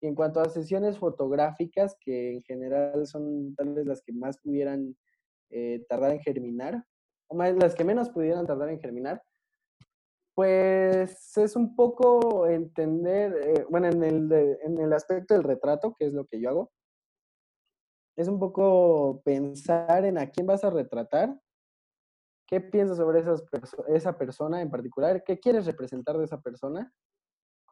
Y 0.00 0.06
en 0.06 0.14
cuanto 0.14 0.40
a 0.40 0.48
sesiones 0.48 0.98
fotográficas, 0.98 1.96
que 2.00 2.32
en 2.32 2.42
general 2.42 3.06
son 3.06 3.54
tal 3.54 3.74
vez 3.74 3.86
las 3.86 4.02
que 4.02 4.12
más 4.12 4.38
pudieran 4.38 4.96
eh, 5.50 5.84
tardar 5.88 6.12
en 6.12 6.20
germinar, 6.20 6.84
o 7.28 7.34
más 7.34 7.54
las 7.54 7.74
que 7.74 7.84
menos 7.84 8.08
pudieran 8.10 8.46
tardar 8.46 8.70
en 8.70 8.80
germinar, 8.80 9.22
pues 10.34 11.36
es 11.36 11.56
un 11.56 11.76
poco 11.76 12.46
entender, 12.46 13.36
eh, 13.42 13.66
bueno, 13.68 13.88
en 13.88 14.02
el, 14.02 14.32
en 14.62 14.78
el 14.80 14.92
aspecto 14.92 15.34
del 15.34 15.42
retrato, 15.42 15.94
que 15.98 16.06
es 16.06 16.14
lo 16.14 16.26
que 16.26 16.40
yo 16.40 16.48
hago, 16.48 16.72
es 18.16 18.28
un 18.28 18.38
poco 18.38 19.22
pensar 19.24 20.04
en 20.04 20.18
a 20.18 20.30
quién 20.30 20.46
vas 20.46 20.64
a 20.64 20.70
retratar, 20.70 21.38
qué 22.46 22.60
piensas 22.60 22.96
sobre 22.96 23.20
esas 23.20 23.44
esa 23.88 24.18
persona 24.18 24.60
en 24.60 24.70
particular, 24.70 25.22
qué 25.24 25.38
quieres 25.38 25.66
representar 25.66 26.18
de 26.18 26.24
esa 26.24 26.40
persona 26.40 26.92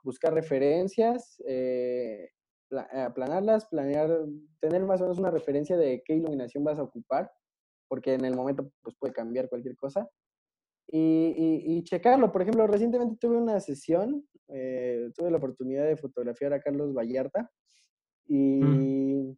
buscar 0.03 0.34
referencias, 0.34 1.42
eh, 1.46 2.30
eh, 2.70 3.09
planarlas, 3.14 3.66
planear, 3.66 4.11
tener 4.61 4.84
más 4.84 5.01
o 5.01 5.05
menos 5.05 5.18
una 5.18 5.30
referencia 5.30 5.76
de 5.76 6.03
qué 6.05 6.14
iluminación 6.14 6.64
vas 6.64 6.78
a 6.78 6.82
ocupar, 6.82 7.30
porque 7.88 8.14
en 8.14 8.24
el 8.24 8.34
momento 8.34 8.70
pues, 8.82 8.96
puede 8.99 9.12
cambiar 9.12 9.49
cualquier 9.49 9.76
cosa. 9.76 10.09
Y, 10.90 11.82
checarlo. 11.84 12.32
Por 12.32 12.42
ejemplo, 12.42 12.66
recientemente 12.66 13.16
tuve 13.20 13.36
una 13.36 13.61
sesión, 13.61 14.26
eh, 14.49 15.11
tuve 15.14 15.30
la 15.30 15.36
oportunidad 15.36 15.84
de 15.86 15.96
fotografiar 15.96 16.55
a 16.55 16.61
Carlos 16.61 16.94
Vallarta 16.94 17.51
y 18.26 18.61
mm. 18.62 19.36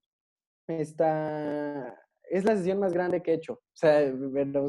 esta 0.68 1.98
es 2.28 2.44
la 2.44 2.56
sesión 2.56 2.78
más 2.78 2.92
grande 2.92 3.20
que 3.20 3.32
he 3.32 3.34
hecho. 3.34 3.54
O 3.54 3.74
sea, 3.74 4.12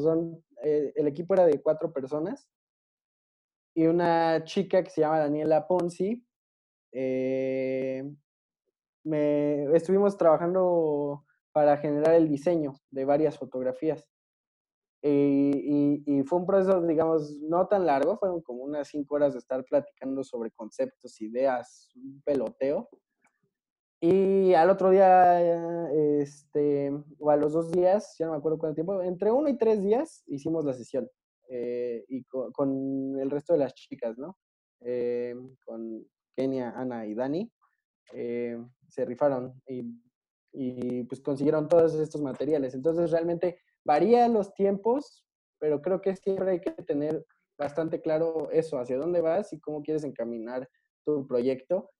son, 0.00 0.44
el 0.60 1.06
equipo 1.06 1.34
era 1.34 1.46
de 1.46 1.60
cuatro 1.62 1.92
personas 1.92 2.48
y 3.74 3.86
una 3.86 4.44
chica 4.44 4.82
que 4.82 4.90
se 4.90 5.00
llama 5.00 5.18
Daniela 5.18 5.66
Ponzi. 5.66 6.24
Eh, 6.92 8.04
me, 9.04 9.64
estuvimos 9.74 10.16
trabajando 10.16 11.24
para 11.52 11.76
generar 11.78 12.14
el 12.14 12.28
diseño 12.28 12.74
de 12.90 13.04
varias 13.04 13.38
fotografías. 13.38 14.06
Y, 15.04 16.02
y, 16.06 16.22
fue 16.22 16.38
un 16.38 16.46
proceso, 16.46 16.80
digamos, 16.82 17.36
no 17.40 17.66
tan 17.66 17.86
largo, 17.86 18.16
fueron 18.18 18.40
como 18.40 18.62
unas 18.62 18.86
cinco 18.86 19.16
horas 19.16 19.32
de 19.32 19.40
estar 19.40 19.64
platicando 19.64 20.22
sobre 20.22 20.52
conceptos, 20.52 21.20
ideas, 21.20 21.90
un 21.96 22.22
peloteo. 22.24 22.88
Y 24.00 24.54
al 24.54 24.70
otro 24.70 24.90
día, 24.90 25.40
este, 26.20 26.92
o 27.18 27.30
a 27.30 27.36
los 27.36 27.52
dos 27.52 27.72
días, 27.72 28.14
ya 28.18 28.26
no 28.26 28.32
me 28.32 28.38
acuerdo 28.38 28.58
cuánto 28.58 28.76
tiempo, 28.76 29.02
entre 29.02 29.32
uno 29.32 29.48
y 29.48 29.56
tres 29.56 29.82
días 29.82 30.22
hicimos 30.26 30.64
la 30.64 30.74
sesión. 30.74 31.08
Eh, 31.54 32.06
y 32.08 32.24
con, 32.24 33.20
el 33.20 33.30
resto 33.30 33.52
de 33.52 33.58
las 33.58 33.74
chicas, 33.74 34.16
¿no? 34.16 34.38
Eh, 34.80 35.34
con 35.66 36.02
Kenia, 36.34 36.70
Ana 36.70 37.04
y 37.04 37.14
Dani, 37.14 37.52
eh, 38.14 38.56
se 38.88 39.04
rifaron 39.04 39.60
y, 39.68 39.84
y, 40.54 41.02
pues 41.04 41.20
consiguieron 41.20 41.68
todos 41.68 41.94
estos 41.94 42.22
materiales. 42.22 42.74
Entonces 42.74 43.10
realmente 43.10 43.60
varían 43.84 44.32
los 44.32 44.54
tiempos, 44.54 45.26
pero 45.58 45.82
creo 45.82 46.00
que 46.00 46.16
siempre 46.16 46.52
hay 46.52 46.60
que 46.62 46.70
tener 46.70 47.22
bastante 47.58 48.00
claro 48.00 48.50
eso, 48.50 48.78
hacia 48.78 48.96
dónde 48.96 49.20
vas 49.20 49.52
y 49.52 49.60
cómo 49.60 49.82
quieres 49.82 50.04
encaminar 50.04 50.66
tu 51.04 51.26
proyecto. 51.26 51.90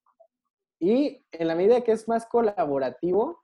Y 0.79 1.23
en 1.31 1.47
la 1.47 1.53
medida 1.53 1.81
que 1.81 1.91
es 1.91 2.07
más 2.07 2.25
colaborativo, 2.25 3.43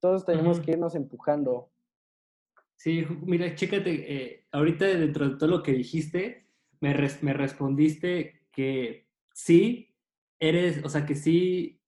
todos 0.00 0.24
tenemos 0.24 0.60
que 0.60 0.72
irnos 0.72 0.94
empujando 0.94 1.72
Sí, 2.78 3.04
mira, 3.22 3.56
chécate, 3.56 3.90
eh, 4.14 4.46
ahorita 4.52 4.86
dentro 4.86 5.28
de 5.28 5.36
todo 5.36 5.50
lo 5.50 5.62
que 5.64 5.72
dijiste, 5.72 6.46
me, 6.80 6.94
me 7.22 7.32
respondiste 7.32 8.46
que 8.52 9.08
sí, 9.34 9.96
eres, 10.38 10.84
o 10.84 10.88
sea, 10.88 11.04
que 11.04 11.16
sí 11.16 11.82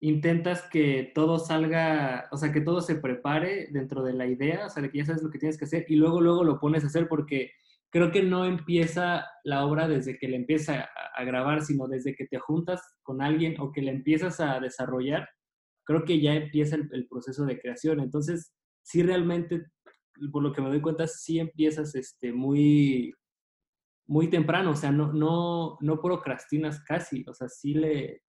intentas 0.00 0.62
que 0.62 1.12
todo 1.14 1.38
salga, 1.38 2.28
o 2.32 2.36
sea, 2.36 2.52
que 2.52 2.60
todo 2.60 2.80
se 2.80 2.96
prepare 2.96 3.68
dentro 3.70 4.02
de 4.02 4.14
la 4.14 4.26
idea, 4.26 4.66
o 4.66 4.68
sea, 4.68 4.82
que 4.90 4.98
ya 4.98 5.06
sabes 5.06 5.22
lo 5.22 5.30
que 5.30 5.38
tienes 5.38 5.58
que 5.58 5.64
hacer 5.66 5.86
y 5.88 5.94
luego, 5.94 6.20
luego 6.20 6.42
lo 6.42 6.58
pones 6.58 6.82
a 6.82 6.88
hacer 6.88 7.08
porque 7.08 7.52
creo 7.90 8.10
que 8.10 8.24
no 8.24 8.44
empieza 8.46 9.24
la 9.44 9.64
obra 9.64 9.86
desde 9.86 10.18
que 10.18 10.28
le 10.28 10.36
empieza 10.36 10.88
a, 11.16 11.24
grabar, 11.24 11.62
sino 11.64 11.86
desde 11.86 12.16
que 12.16 12.26
te 12.26 12.38
juntas 12.40 12.82
con 13.04 13.22
alguien 13.22 13.54
o 13.60 13.70
que 13.70 13.82
le 13.82 13.92
empiezas 13.92 14.40
a 14.40 14.58
desarrollar, 14.58 15.28
creo 15.84 16.04
que 16.04 16.20
ya 16.20 16.34
empieza 16.34 16.74
el, 16.76 16.88
el 16.92 17.06
proceso 17.06 17.44
de 17.46 17.60
creación. 17.60 18.00
Entonces, 18.00 18.52
sí 18.82 19.02
realmente 19.02 19.66
por 20.32 20.42
lo 20.42 20.52
que 20.52 20.62
me 20.62 20.68
doy 20.68 20.80
cuenta, 20.80 21.06
sí 21.06 21.38
empiezas 21.38 21.94
este, 21.94 22.32
muy, 22.32 23.14
muy 24.06 24.28
temprano, 24.28 24.70
o 24.70 24.76
sea, 24.76 24.92
no, 24.92 25.12
no, 25.12 25.78
no 25.80 26.00
procrastinas 26.00 26.82
casi, 26.84 27.24
o 27.26 27.34
sea, 27.34 27.48
sí 27.48 27.74
le 27.74 28.22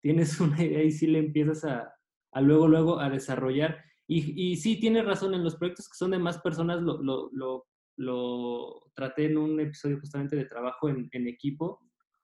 tienes 0.00 0.40
una 0.40 0.62
idea 0.62 0.82
y 0.82 0.92
sí 0.92 1.06
le 1.06 1.18
empiezas 1.18 1.64
a, 1.64 1.92
a 2.32 2.40
luego, 2.40 2.68
luego 2.68 3.00
a 3.00 3.10
desarrollar. 3.10 3.84
Y, 4.06 4.52
y, 4.52 4.56
sí, 4.56 4.80
tienes 4.80 5.04
razón, 5.04 5.34
en 5.34 5.44
los 5.44 5.56
proyectos 5.56 5.88
que 5.88 5.96
son 5.96 6.12
de 6.12 6.18
más 6.18 6.38
personas, 6.38 6.80
lo, 6.80 7.02
lo, 7.02 7.28
lo, 7.32 7.66
lo 7.96 8.90
traté 8.94 9.26
en 9.26 9.36
un 9.36 9.60
episodio 9.60 10.00
justamente 10.00 10.34
de 10.34 10.46
trabajo 10.46 10.88
en, 10.88 11.08
en, 11.12 11.28
equipo, 11.28 11.80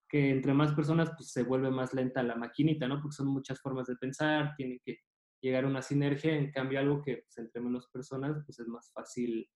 que 0.08 0.30
entre 0.30 0.54
más 0.54 0.72
personas 0.72 1.10
pues 1.16 1.30
se 1.30 1.42
vuelve 1.42 1.70
más 1.70 1.92
lenta 1.92 2.22
la 2.22 2.36
maquinita, 2.36 2.88
¿no? 2.88 3.02
Porque 3.02 3.16
son 3.16 3.28
muchas 3.28 3.60
formas 3.60 3.86
de 3.86 3.96
pensar, 3.96 4.54
tiene 4.56 4.80
que 4.82 5.00
llegar 5.40 5.64
a 5.64 5.68
una 5.68 5.82
sinergia, 5.82 6.36
en 6.36 6.50
cambio 6.50 6.78
algo 6.78 7.02
que 7.02 7.18
pues, 7.18 7.38
entre 7.38 7.60
menos 7.60 7.88
personas 7.88 8.42
pues 8.44 8.58
es 8.58 8.66
más 8.66 8.90
fácil 8.92 9.48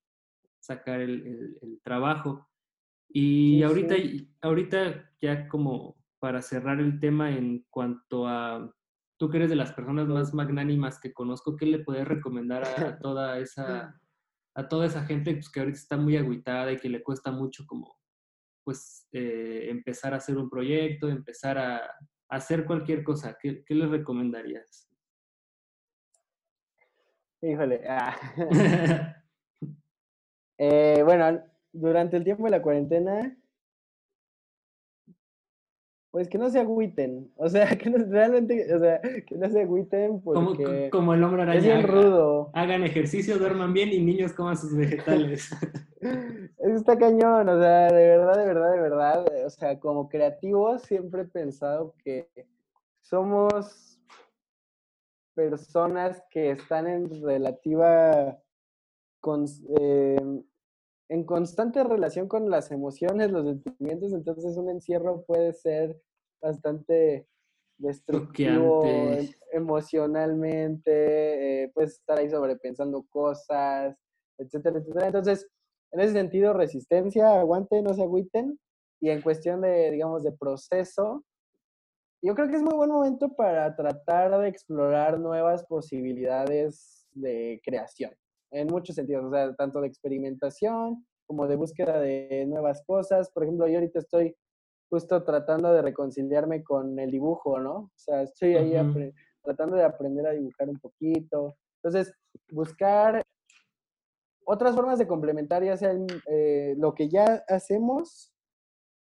sacar 0.60 1.00
el, 1.00 1.56
el, 1.62 1.80
trabajo. 1.82 2.48
Y 3.08 3.62
ahorita, 3.62 3.94
ahorita 4.42 5.12
ya 5.20 5.48
como 5.48 5.96
para 6.18 6.42
cerrar 6.42 6.80
el 6.80 7.00
tema 7.00 7.30
en 7.30 7.64
cuanto 7.70 8.26
a, 8.26 8.74
tú 9.18 9.30
que 9.30 9.38
eres 9.38 9.50
de 9.50 9.56
las 9.56 9.72
personas 9.72 10.08
más 10.08 10.34
magnánimas 10.34 11.00
que 11.00 11.12
conozco, 11.12 11.56
¿qué 11.56 11.66
le 11.66 11.78
puedes 11.78 12.06
recomendar 12.06 12.64
a, 12.64 12.98
toda 12.98 13.38
esa 13.38 13.98
a 14.54 14.68
toda 14.68 14.86
esa 14.86 15.04
gente 15.04 15.34
pues, 15.34 15.48
que 15.50 15.60
ahorita 15.60 15.78
está 15.78 15.96
muy 15.96 16.16
agüitada 16.16 16.72
y 16.72 16.78
que 16.78 16.88
le 16.88 17.02
cuesta 17.02 17.30
mucho 17.30 17.64
como 17.64 17.96
pues, 18.64 19.06
eh, 19.12 19.68
empezar 19.70 20.12
a 20.12 20.16
hacer 20.16 20.36
un 20.36 20.50
proyecto, 20.50 21.08
empezar 21.08 21.56
a, 21.58 21.80
hacer 22.28 22.66
cualquier 22.66 23.02
cosa, 23.04 23.38
¿qué, 23.40 23.64
qué 23.64 23.74
les 23.74 23.88
recomendarías? 23.88 24.88
Híjole. 27.43 27.82
Ah. 27.89 28.16
Eh, 30.61 31.03
bueno, 31.05 31.41
durante 31.72 32.16
el 32.16 32.24
tiempo 32.24 32.43
de 32.43 32.51
la 32.51 32.61
cuarentena, 32.61 33.39
pues 36.11 36.28
que 36.28 36.36
no 36.36 36.51
se 36.51 36.59
agüiten. 36.59 37.30
O 37.36 37.49
sea, 37.49 37.68
que 37.78 37.91
no, 37.91 38.05
realmente, 38.11 38.74
o 38.74 38.78
sea, 38.80 39.01
que 39.01 39.36
no 39.36 39.49
se 39.49 39.62
agüiten 39.62 40.20
porque... 40.20 40.89
Como, 40.91 41.14
el 41.14 41.22
hombre 41.22 41.43
araña. 41.43 41.59
Es 41.59 41.64
bien 41.64 41.86
rudo. 41.86 42.51
Hagan 42.55 42.82
ejercicio, 42.82 43.39
duerman 43.39 43.72
bien 43.72 43.91
y 43.93 44.01
niños 44.01 44.32
coman 44.32 44.57
sus 44.57 44.74
vegetales. 44.74 45.49
Está 46.59 46.99
cañón, 46.99 47.49
o 47.49 47.61
sea, 47.61 47.93
de 47.93 48.09
verdad, 48.09 48.36
de 48.36 48.47
verdad, 48.47 48.72
de 48.72 48.80
verdad. 48.80 49.26
O 49.47 49.51
sea, 49.51 49.78
como 49.78 50.09
creativos 50.09 50.82
siempre 50.82 51.22
he 51.22 51.26
pensado 51.26 51.95
que 52.03 52.28
somos 53.01 53.88
personas 55.39 56.20
que 56.30 56.51
están 56.51 56.89
en 56.89 57.22
relativa, 57.22 58.36
em, 59.68 60.43
en 61.09 61.24
constante 61.24 61.84
relación 61.84 62.26
con 62.26 62.51
las 62.51 62.72
emociones, 62.72 63.30
los 63.30 63.47
sentimientos, 63.47 64.12
entonces 64.12 64.57
un 64.57 64.68
encierro 64.68 65.22
puede 65.22 65.53
ser 65.53 65.97
bastante 66.43 67.28
destructivo 67.78 68.84
em, 68.84 69.28
emocionalmente, 69.53 71.62
eh, 71.62 71.70
puedes 71.72 71.93
estar 71.93 72.18
ahí 72.18 72.28
sobrepensando 72.28 73.07
cosas, 73.09 73.97
etcétera, 74.39 74.80
etcétera. 74.80 75.07
Entonces, 75.07 75.49
en 75.93 76.01
ese 76.01 76.14
sentido, 76.14 76.53
resistencia, 76.53 77.39
aguante, 77.39 77.80
no 77.80 77.95
se 77.95 78.03
agüiten. 78.03 78.59
Y 79.01 79.11
en 79.11 79.22
cuestión 79.22 79.61
de, 79.61 79.93
digamos, 79.93 80.24
de 80.24 80.32
proceso, 80.32 81.24
yo 82.22 82.34
creo 82.34 82.48
que 82.48 82.56
es 82.56 82.62
muy 82.62 82.74
buen 82.74 82.90
momento 82.90 83.34
para 83.34 83.74
tratar 83.76 84.38
de 84.40 84.48
explorar 84.48 85.18
nuevas 85.18 85.64
posibilidades 85.66 87.06
de 87.12 87.60
creación, 87.64 88.12
en 88.50 88.66
muchos 88.68 88.96
sentidos, 88.96 89.24
o 89.24 89.30
sea, 89.30 89.54
tanto 89.54 89.80
de 89.80 89.88
experimentación 89.88 91.06
como 91.26 91.46
de 91.46 91.56
búsqueda 91.56 92.00
de 92.00 92.46
nuevas 92.48 92.82
cosas. 92.86 93.30
Por 93.30 93.44
ejemplo, 93.44 93.68
yo 93.68 93.74
ahorita 93.74 93.98
estoy 93.98 94.34
justo 94.90 95.22
tratando 95.22 95.72
de 95.72 95.82
reconciliarme 95.82 96.64
con 96.64 96.98
el 96.98 97.10
dibujo, 97.10 97.60
¿no? 97.60 97.74
O 97.74 97.92
sea, 97.94 98.22
estoy 98.22 98.56
ahí 98.56 98.72
tratando 99.42 99.76
de 99.76 99.84
aprender 99.84 100.26
a 100.26 100.32
dibujar 100.32 100.68
un 100.70 100.78
poquito. 100.78 101.54
Entonces, 101.82 102.12
buscar 102.50 103.22
otras 104.44 104.74
formas 104.74 104.98
de 104.98 105.06
complementar, 105.06 105.62
ya 105.62 105.76
sea 105.76 105.94
eh, 106.26 106.74
lo 106.78 106.94
que 106.94 107.10
ya 107.10 107.44
hacemos 107.48 108.32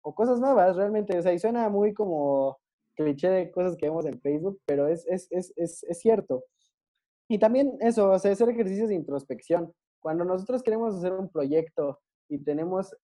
o 0.02 0.14
cosas 0.14 0.38
nuevas, 0.38 0.76
realmente. 0.76 1.18
O 1.18 1.22
sea, 1.22 1.32
y 1.32 1.40
suena 1.40 1.68
muy 1.68 1.92
como 1.92 2.61
cliché 2.95 3.28
de 3.28 3.51
cosas 3.51 3.76
que 3.76 3.86
vemos 3.86 4.07
en 4.07 4.20
Facebook, 4.20 4.61
pero 4.66 4.88
es, 4.88 5.07
es, 5.07 5.28
es, 5.30 5.53
es, 5.57 6.01
cierto. 6.01 6.45
Y 7.28 7.38
también 7.38 7.76
eso, 7.80 8.11
o 8.11 8.18
sea, 8.18 8.32
hacer 8.32 8.49
ejercicios 8.49 8.88
de 8.88 8.95
introspección. 8.95 9.72
Cuando 10.01 10.24
nosotros 10.24 10.62
queremos 10.62 10.95
hacer 10.95 11.12
un 11.12 11.30
proyecto 11.30 12.01
y 12.28 12.38
tenemos 12.38 12.95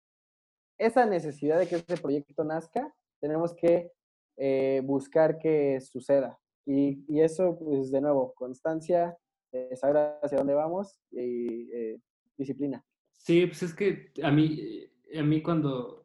esa 0.79 1.07
necesidad 1.07 1.59
de 1.59 1.67
que 1.67 1.77
ese 1.77 1.97
proyecto 1.97 2.45
nazca, 2.45 2.95
tenemos 3.21 3.55
que 3.55 3.93
eh, 4.37 4.83
buscar 4.85 5.39
que 5.39 5.81
suceda. 5.81 6.39
Y, 6.67 7.05
y, 7.09 7.21
eso, 7.21 7.59
pues, 7.59 7.91
de 7.91 8.01
nuevo, 8.01 8.35
constancia, 8.35 9.17
eh, 9.53 9.75
saber 9.77 10.19
hacia 10.23 10.39
dónde 10.39 10.55
vamos 10.55 11.01
y 11.11 11.71
eh, 11.73 12.01
disciplina. 12.37 12.85
Sí, 13.17 13.47
pues 13.47 13.63
es 13.63 13.75
que 13.75 14.13
a 14.23 14.31
mí, 14.31 14.87
a 15.19 15.23
mí 15.23 15.43
cuando, 15.43 16.05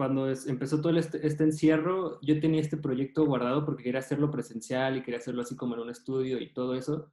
cuando 0.00 0.32
empezó 0.46 0.80
todo 0.80 0.96
este, 0.96 1.26
este, 1.26 1.44
encierro, 1.44 2.18
yo 2.22 2.40
tenía 2.40 2.62
este 2.62 2.78
proyecto 2.78 3.26
guardado 3.26 3.66
porque 3.66 3.82
quería 3.82 4.00
hacerlo 4.00 4.30
presencial 4.30 4.96
y 4.96 5.02
quería 5.02 5.18
hacerlo 5.18 5.42
así 5.42 5.56
como 5.56 5.74
en 5.74 5.82
un 5.82 5.90
estudio 5.90 6.40
y 6.40 6.54
todo 6.54 6.74
eso. 6.74 7.12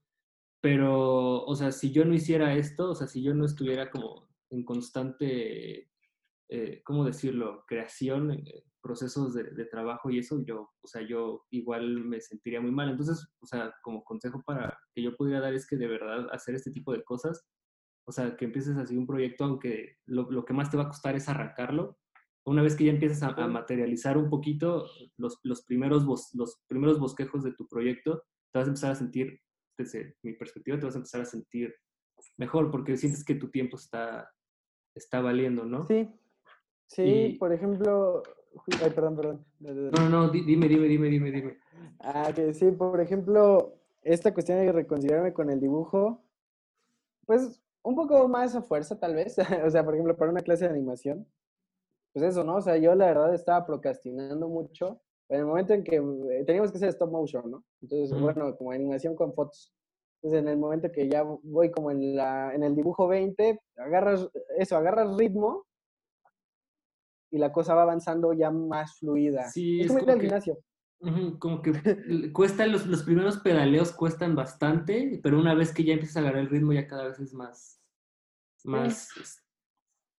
Pero, 0.62 1.44
o 1.44 1.56
sea, 1.58 1.74
si 1.74 1.92
yo 1.92 2.06
no 2.06 2.14
hiciera 2.14 2.56
esto, 2.56 2.92
o 2.92 2.96
sea, 2.96 3.08
si 3.08 3.22
yo 3.22 3.34
no 3.34 3.44
estuviera 3.44 3.92
como 3.92 4.30
en 4.52 4.64
constante, 4.64 5.92
eh, 6.48 6.82
¿cómo 6.86 7.04
decirlo?, 7.04 7.66
creación, 7.68 8.32
eh, 8.32 8.64
procesos 8.82 9.34
de, 9.34 9.44
de, 9.44 9.66
trabajo 9.66 10.10
y 10.10 10.20
eso, 10.20 10.42
yo, 10.46 10.72
o 10.80 10.88
sea, 10.88 11.02
yo 11.02 11.46
igual 11.50 12.06
me 12.06 12.22
sentiría 12.22 12.62
muy 12.62 12.72
mal. 12.72 12.90
Entonces, 12.90 13.28
o 13.42 13.46
sea, 13.46 13.74
como 13.82 14.06
consejo 14.06 14.42
para 14.46 14.80
que 14.96 15.04
yo 15.04 15.14
pudiera 15.18 15.42
dar 15.42 15.54
es 15.54 15.68
que 15.68 15.76
de 15.76 15.88
verdad 15.88 16.30
hacer 16.32 16.56
este 16.56 16.72
tipo 16.72 16.94
de 16.94 17.04
cosas, 17.04 17.46
o 18.06 18.14
sea, 18.14 18.38
que 18.38 18.46
empieces 18.46 18.78
así 18.78 18.96
un 18.96 19.08
proyecto, 19.08 19.44
aunque 19.44 19.98
lo, 20.06 20.32
lo 20.32 20.46
que 20.46 20.54
más 20.54 20.72
te 20.72 20.78
va 20.78 20.84
a 20.84 20.88
costar 20.88 21.18
es 21.18 21.28
arrancarlo, 21.28 21.98
una 22.48 22.62
vez 22.62 22.78
que 22.78 22.86
ya 22.86 22.92
empiezas 22.92 23.22
a, 23.24 23.48
materializar 23.48 24.18
un 24.18 24.30
poquito 24.30 24.86
los, 25.18 25.40
los, 25.44 25.66
primeros 25.66 26.06
los 26.34 26.62
primeros 26.68 26.98
bosquejos 26.98 27.44
de 27.44 27.52
tu 27.52 27.68
proyecto, 27.68 28.24
te 28.52 28.60
vas 28.60 28.68
a 28.68 28.70
empezar 28.70 28.92
a 28.92 28.96
sentir, 28.96 29.42
desde 29.78 30.16
mi 30.24 30.34
perspectiva, 30.34 30.80
te 30.80 30.86
vas 30.86 30.96
a 30.96 31.00
empezar 31.00 31.22
a 31.22 31.26
sentir 31.26 31.76
mejor 32.38 32.72
porque 32.72 32.96
sientes 32.96 33.26
que 33.26 33.36
tu 33.36 33.50
tiempo 33.50 33.76
está, 33.76 34.32
está 34.96 35.20
valiendo, 35.20 35.66
¿no? 35.66 35.86
Sí, 35.88 36.10
sí, 36.88 37.36
por 37.38 37.52
ejemplo, 37.52 38.24
ay, 38.82 38.92
perdón, 38.92 39.18
perdón. 39.18 39.46
No, 39.60 40.10
no, 40.10 40.30
dime, 40.30 40.70
dime, 40.70 40.88
dime, 40.88 41.10
dime, 41.10 41.32
dime. 41.32 41.58
Ah, 42.00 42.32
que 42.34 42.54
sí, 42.54 42.72
por 42.72 43.02
ejemplo, 43.02 43.76
esta 44.04 44.34
cuestión 44.34 44.60
de 44.60 44.72
reconciliarme 44.72 45.34
con 45.34 45.50
el 45.50 45.60
dibujo, 45.60 46.24
pues 47.26 47.62
un 47.84 47.96
poco 47.96 48.26
más 48.30 48.56
a 48.56 48.62
fuerza 48.62 48.98
tal 48.98 49.16
vez, 49.16 49.38
o 49.66 49.70
sea, 49.70 49.84
por 49.84 49.96
ejemplo, 49.96 50.16
para 50.16 50.32
una 50.32 50.42
clase 50.42 50.64
de 50.64 50.72
animación, 50.72 51.28
pues 52.18 52.32
eso, 52.32 52.44
¿no? 52.44 52.56
O 52.56 52.62
sea, 52.62 52.78
yo 52.78 52.96
la 52.96 53.06
verdad 53.06 53.34
estaba 53.36 53.64
procrastinando 53.64 54.48
mucho. 54.48 55.00
En 55.30 55.42
el 55.42 55.46
momento 55.46 55.74
en 55.74 55.84
que 55.84 55.98
eh, 55.98 56.44
teníamos 56.46 56.72
que 56.72 56.78
hacer 56.78 56.90
stop 56.90 57.12
motion, 57.12 57.52
¿no? 57.52 57.64
Entonces, 57.80 58.20
bueno, 58.20 58.56
como 58.58 58.72
animación 58.72 59.16
con 59.16 59.36
fotos. 59.36 59.72
Entonces, 60.16 60.42
en 60.42 60.48
el 60.48 60.58
momento 60.58 60.92
que 60.92 61.08
ya 61.08 61.22
voy 61.22 61.70
como 61.70 61.92
en, 61.92 62.16
la, 62.16 62.56
en 62.56 62.64
el 62.64 62.76
dibujo 62.76 63.08
20, 63.08 63.60
agarras 63.78 64.28
eso, 64.58 64.78
agarras 64.78 65.16
ritmo 65.16 65.68
y 67.30 67.38
la 67.38 67.52
cosa 67.52 67.76
va 67.76 67.84
avanzando 67.84 68.34
ya 68.34 68.50
más 68.50 68.98
fluida. 68.98 69.48
Sí, 69.50 69.82
es, 69.82 69.88
como, 69.90 70.04
que, 70.04 70.20
gimnasio. 70.20 70.58
como 71.38 71.62
que 71.62 72.32
cuestan 72.34 72.72
los, 72.72 72.88
los 72.88 73.04
primeros 73.04 73.38
pedaleos 73.38 73.92
cuestan 73.92 74.36
bastante, 74.36 75.20
pero 75.22 75.40
una 75.40 75.54
vez 75.54 75.72
que 75.72 75.84
ya 75.84 75.94
empiezas 75.94 76.18
a 76.18 76.20
agarrar 76.22 76.40
el 76.40 76.50
ritmo 76.50 76.74
ya 76.74 76.88
cada 76.88 77.10
vez 77.10 77.20
es 77.20 77.36
más, 77.36 77.80
más, 78.64 79.10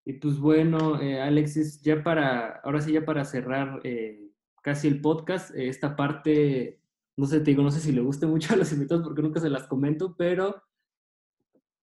y 0.09 0.13
pues 0.13 0.39
bueno, 0.39 0.99
eh, 0.99 1.21
Alexis, 1.21 1.83
ya 1.83 2.01
para, 2.01 2.61
ahora 2.63 2.81
sí, 2.81 2.93
ya 2.93 3.05
para 3.05 3.23
cerrar 3.25 3.79
eh, 3.83 4.31
casi 4.63 4.87
el 4.87 5.01
podcast, 5.01 5.53
eh, 5.53 5.69
esta 5.69 5.95
parte, 5.95 6.81
no 7.15 7.27
sé, 7.27 7.41
te 7.41 7.51
digo, 7.51 7.61
no 7.61 7.69
sé 7.69 7.79
si 7.79 7.91
le 7.91 8.01
guste 8.01 8.25
mucho 8.25 8.55
a 8.55 8.57
los 8.57 8.73
invitados 8.73 9.03
porque 9.03 9.21
nunca 9.21 9.39
se 9.39 9.51
las 9.51 9.67
comento, 9.67 10.15
pero 10.17 10.63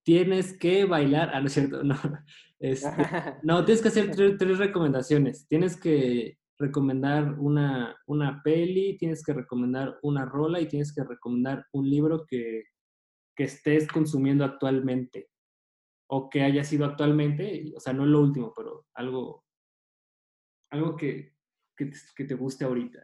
tienes 0.03 0.59
que 0.59 0.87
bailar, 0.87 1.31
ah, 1.35 1.41
no 1.41 1.47
es 1.47 1.53
cierto, 1.53 1.85
no, 1.85 1.95
este, 2.59 2.89
no, 3.45 3.64
tienes 3.64 3.81
que 3.81 3.89
hacer 3.91 4.11
tres, 4.37 4.59
recomendaciones, 4.59 5.47
tienes 5.47 5.81
que 5.81 6.41
recomendar 6.59 7.39
una, 7.39 7.97
una 8.09 8.43
peli, 8.43 8.99
tienes 8.99 9.22
que 9.22 9.35
recomendar 9.35 10.01
una 10.03 10.24
rola 10.24 10.61
y 10.61 10.66
tienes 10.66 10.93
que 10.93 11.05
recomendar 11.05 11.64
un 11.70 11.89
libro 11.89 12.27
que, 12.27 12.64
que 13.37 13.45
estés 13.45 13.87
consumiendo 13.87 14.45
actualmente 14.45 15.29
o 16.09 16.31
que 16.31 16.43
haya 16.43 16.65
sido 16.65 16.85
actualmente, 16.87 17.73
o 17.77 17.81
sea, 17.81 17.93
no 17.93 18.07
lo 18.07 18.21
último, 18.21 18.53
pero 18.57 18.87
algo, 18.95 19.45
algo 20.71 20.97
que, 20.97 21.35
que, 21.77 22.25
te, 22.25 22.35
guste 22.35 22.65
ahorita. 22.65 23.01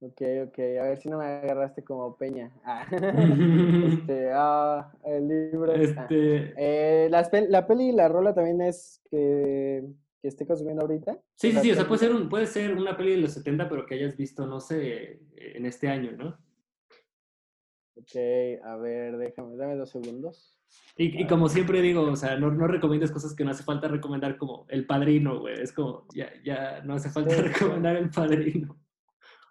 Ok, 0.00 0.22
ok, 0.46 0.58
a 0.80 0.84
ver 0.84 0.98
si 0.98 1.08
no 1.08 1.18
me 1.18 1.26
agarraste 1.26 1.82
como 1.82 2.16
peña. 2.16 2.52
Ah. 2.64 2.86
este, 3.86 4.30
ah, 4.32 4.92
el 5.04 5.28
libro. 5.28 5.72
Ah. 5.72 5.76
Este... 5.76 6.54
Eh, 6.56 7.08
la, 7.10 7.66
peli 7.66 7.88
y 7.88 7.92
la 7.92 8.08
rola 8.08 8.34
también 8.34 8.60
es 8.60 9.02
que, 9.10 9.84
que 10.20 10.28
esté 10.28 10.46
consumiendo 10.46 10.82
ahorita. 10.82 11.20
Sí, 11.34 11.52
sí, 11.52 11.58
sí, 11.60 11.72
o 11.72 11.74
sea, 11.74 11.86
puede 11.86 12.00
ser, 12.00 12.14
un, 12.14 12.28
puede 12.28 12.46
ser 12.46 12.76
una 12.76 12.96
peli 12.96 13.12
de 13.12 13.18
los 13.18 13.32
70, 13.32 13.68
pero 13.68 13.86
que 13.86 13.94
hayas 13.94 14.16
visto, 14.16 14.46
no 14.46 14.60
sé, 14.60 15.20
en 15.36 15.66
este 15.66 15.88
año, 15.88 16.12
¿no? 16.12 16.38
Ok, 17.96 18.14
a 18.62 18.76
ver, 18.76 19.16
déjame, 19.16 19.56
dame 19.56 19.74
dos 19.74 19.90
segundos. 19.90 20.57
Y, 21.00 21.28
como 21.28 21.48
siempre 21.48 21.80
digo, 21.80 22.02
o 22.02 22.16
sea, 22.16 22.36
no, 22.36 22.50
no 22.50 22.66
recomiendes 22.66 23.12
cosas 23.12 23.32
que 23.32 23.44
no 23.44 23.52
hace 23.52 23.62
falta 23.62 23.86
recomendar 23.86 24.36
como 24.36 24.66
El 24.68 24.84
Padrino, 24.84 25.38
güey. 25.38 25.54
Es 25.60 25.72
como, 25.72 26.06
ya, 26.12 26.28
ya 26.44 26.82
no 26.82 26.94
hace 26.94 27.08
falta 27.08 27.36
recomendar 27.40 27.94
El 27.96 28.10
Padrino. 28.10 28.76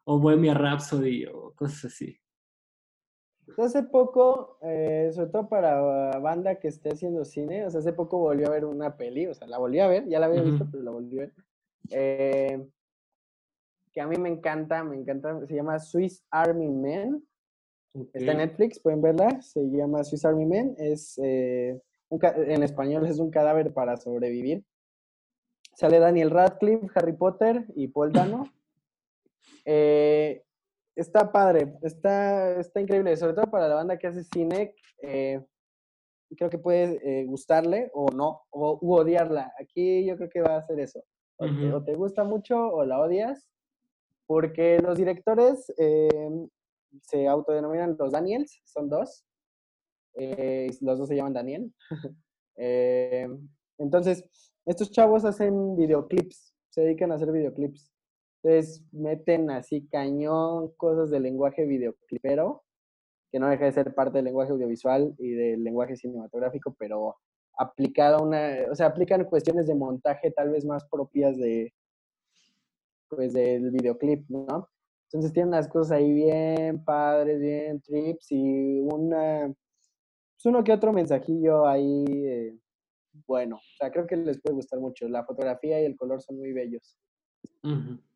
O 0.04 0.20
Bohemia 0.20 0.54
Rhapsody 0.54 1.26
o 1.26 1.54
cosas 1.56 1.86
así. 1.86 2.20
Hace 3.58 3.84
poco, 3.84 4.60
eh, 4.62 5.10
sobre 5.14 5.30
todo 5.30 5.48
para 5.48 6.20
banda 6.20 6.60
que 6.60 6.68
esté 6.68 6.90
haciendo 6.90 7.24
cine, 7.24 7.66
o 7.66 7.72
sea, 7.72 7.80
hace 7.80 7.94
poco 7.94 8.18
volví 8.18 8.44
a 8.44 8.50
ver 8.50 8.66
una 8.66 8.98
peli, 8.98 9.28
o 9.28 9.34
sea, 9.34 9.48
la 9.48 9.58
volví 9.58 9.80
a 9.80 9.88
ver, 9.88 10.06
ya 10.10 10.20
la 10.20 10.26
había 10.26 10.42
visto, 10.42 10.68
pero 10.70 10.84
la 10.84 10.92
volví 10.92 11.18
a 11.18 11.22
ver. 11.22 11.34
Eh, 11.92 12.68
que 13.94 14.02
a 14.02 14.08
mí 14.08 14.18
me 14.18 14.30
encanta, 14.30 14.84
me 14.84 14.98
encanta, 14.98 15.48
se 15.48 15.56
llama 15.56 15.80
Swiss 15.80 16.26
Army 16.30 16.68
Men. 16.68 17.26
Está 18.14 18.32
en 18.32 18.38
Netflix, 18.38 18.80
pueden 18.80 19.02
verla. 19.02 19.42
Se 19.42 19.62
llama 19.62 20.04
Swiss 20.04 20.26
Army 20.26 20.46
Men. 20.46 20.76
Es, 20.78 21.20
eh, 21.24 21.80
en 22.10 22.64
español 22.64 23.06
es 23.06 23.20
un 23.20 23.32
cadáver 23.32 23.74
para 23.74 23.98
sobrevivir. 23.98 24.64
Sale 25.76 26.00
Daniel 26.00 26.32
Radcliffe, 26.32 26.88
Harry 26.96 27.14
Potter 27.14 27.66
y 27.76 27.88
Paul 27.88 28.12
Dano. 28.12 28.44
Eh, 29.70 30.44
está 30.96 31.30
padre, 31.30 31.74
está, 31.82 32.58
está 32.58 32.80
increíble, 32.80 33.18
sobre 33.18 33.34
todo 33.34 33.52
para 33.52 33.68
la 33.68 33.76
banda 33.76 33.98
que 33.98 34.08
hace 34.08 34.24
cine. 34.24 34.74
Eh, 35.02 35.42
creo 36.38 36.50
que 36.50 36.58
puede 36.58 37.00
eh, 37.04 37.26
gustarle 37.26 37.90
o 37.94 38.08
no, 38.12 38.44
o 38.50 38.80
u 38.82 38.94
odiarla. 38.96 39.54
Aquí 39.60 40.06
yo 40.06 40.16
creo 40.16 40.30
que 40.30 40.42
va 40.42 40.58
a 40.58 40.66
ser 40.66 40.80
eso. 40.80 41.04
O, 41.38 41.46
te, 41.46 41.74
o 41.74 41.84
te 41.84 41.94
gusta 41.96 42.24
mucho 42.24 42.58
o 42.58 42.86
la 42.86 43.00
odias, 43.00 43.48
porque 44.26 44.80
los 44.80 44.98
directores 44.98 45.72
em, 45.78 46.48
se 47.02 47.28
autodenominan 47.28 47.96
los 47.98 48.12
Daniels, 48.12 48.62
son 48.66 48.90
dos. 48.90 49.26
Eh, 50.16 50.70
los 50.82 50.98
dos 50.98 51.08
se 51.08 51.16
llaman 51.16 51.34
Daniel. 51.34 51.74
Em, 52.60 53.48
entonces, 53.78 54.26
estos 54.66 54.90
chavos 54.90 55.24
hacen 55.26 55.76
videoclips, 55.76 56.56
se 56.72 56.82
dedican 56.82 57.12
a 57.12 57.16
hacer 57.16 57.32
videoclips. 57.32 57.92
Entonces, 58.42 58.84
meten 58.92 59.52
así 59.52 59.88
cañón 59.92 60.74
cosas 60.76 61.12
del 61.12 61.22
lenguaje 61.22 61.66
videoclipero, 61.68 62.64
que 63.32 63.40
no 63.40 63.48
deja 63.48 63.66
de 63.66 63.74
ser 63.74 63.94
parte 63.94 64.18
del 64.18 64.26
lenguaje 64.26 64.54
audiovisual 64.54 65.14
y 65.20 65.32
del 65.34 65.64
lenguaje 65.64 65.96
cinematográfico, 65.98 66.76
pero 66.80 67.18
aplicado 67.58 68.24
una, 68.24 68.56
o 68.72 68.76
sea, 68.76 68.88
aplican 68.88 69.26
cuestiones 69.26 69.68
de 69.68 69.76
montaje 69.76 70.32
tal 70.32 70.50
vez 70.50 70.66
más 70.66 70.86
propias 70.90 71.38
de, 71.38 71.74
pues, 73.10 73.34
del 73.34 73.72
videoclip, 73.72 74.28
¿no? 74.30 74.68
Entonces 75.08 75.32
tienen 75.32 75.50
unas 75.50 75.70
cosas 75.70 75.94
ahí 75.94 76.14
bien 76.14 76.84
padres, 76.84 77.40
bien 77.40 77.82
trips 77.82 78.32
y 78.32 78.82
una, 78.82 79.48
pues 79.48 80.46
uno 80.46 80.64
que 80.64 80.74
otro 80.74 80.92
mensajillo 80.92 81.66
ahí, 81.66 82.06
eh, 82.10 82.58
bueno, 83.26 83.56
o 83.56 83.78
sea, 83.78 83.90
creo 83.90 84.06
que 84.06 84.18
les 84.18 84.42
puede 84.42 84.56
gustar 84.56 84.80
mucho. 84.80 85.08
La 85.08 85.24
fotografía 85.24 85.82
y 85.82 85.86
el 85.86 85.96
color 85.96 86.22
son 86.22 86.38
muy 86.38 86.52
bellos. 86.52 86.98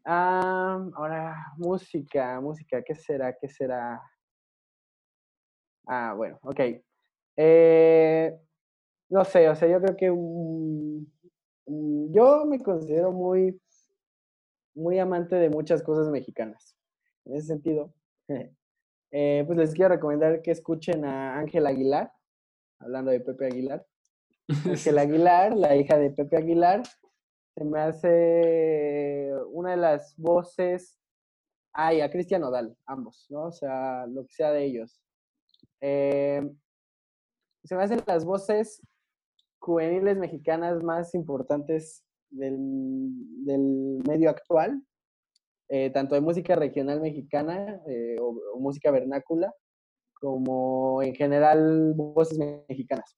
Ah, 0.03 0.85
ahora, 0.95 1.53
música, 1.57 2.41
música, 2.41 2.81
¿qué 2.83 2.93
será? 2.93 3.37
¿Qué 3.37 3.47
será? 3.47 4.01
Ah, 5.87 6.13
bueno, 6.15 6.39
ok. 6.41 6.59
Eh, 7.37 8.37
no 9.09 9.23
sé, 9.23 9.47
o 9.47 9.55
sea, 9.55 9.67
yo 9.69 9.81
creo 9.81 9.95
que 9.95 10.07
yo 11.65 12.45
me 12.45 12.59
considero 12.61 13.11
muy, 13.13 13.59
muy 14.75 14.99
amante 14.99 15.35
de 15.35 15.49
muchas 15.49 15.81
cosas 15.83 16.09
mexicanas. 16.09 16.75
En 17.25 17.35
ese 17.35 17.47
sentido, 17.47 17.93
eh, 19.11 19.43
pues 19.45 19.57
les 19.57 19.73
quiero 19.73 19.95
recomendar 19.95 20.41
que 20.41 20.51
escuchen 20.51 21.05
a 21.05 21.37
Ángel 21.37 21.65
Aguilar, 21.67 22.11
hablando 22.79 23.11
de 23.11 23.19
Pepe 23.19 23.47
Aguilar. 23.47 23.85
Ángel 24.65 24.97
Aguilar, 24.97 25.55
la 25.55 25.75
hija 25.75 25.97
de 25.97 26.11
Pepe 26.11 26.37
Aguilar, 26.37 26.83
se 27.55 27.65
me 27.65 27.79
hace 27.79 29.31
una 29.51 29.71
de 29.71 29.77
las 29.77 30.15
voces. 30.17 30.97
Ay, 31.73 32.01
a 32.01 32.09
Cristian 32.09 32.43
Odal, 32.43 32.75
ambos, 32.85 33.27
¿no? 33.29 33.43
O 33.45 33.51
sea, 33.51 34.05
lo 34.07 34.25
que 34.25 34.33
sea 34.33 34.51
de 34.51 34.65
ellos. 34.65 35.01
Eh, 35.79 36.41
se 37.63 37.75
me 37.75 37.83
hacen 37.83 38.01
las 38.05 38.25
voces 38.25 38.81
juveniles 39.59 40.17
mexicanas 40.17 40.83
más 40.83 41.13
importantes 41.13 42.03
del, 42.29 44.01
medio 44.07 44.29
actual, 44.29 44.81
eh, 45.73 45.89
tanto 45.89 46.15
de 46.15 46.21
música 46.21 46.53
regional 46.57 46.99
mexicana 46.99 47.81
eh, 47.87 48.17
o, 48.19 48.59
música 48.59 48.91
vernácula, 48.91 49.55
como 50.19 51.01
en 51.01 51.15
general 51.15 51.93
voces 51.95 52.37
mexicanas. 52.67 53.17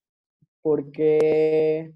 Porque, 0.62 1.92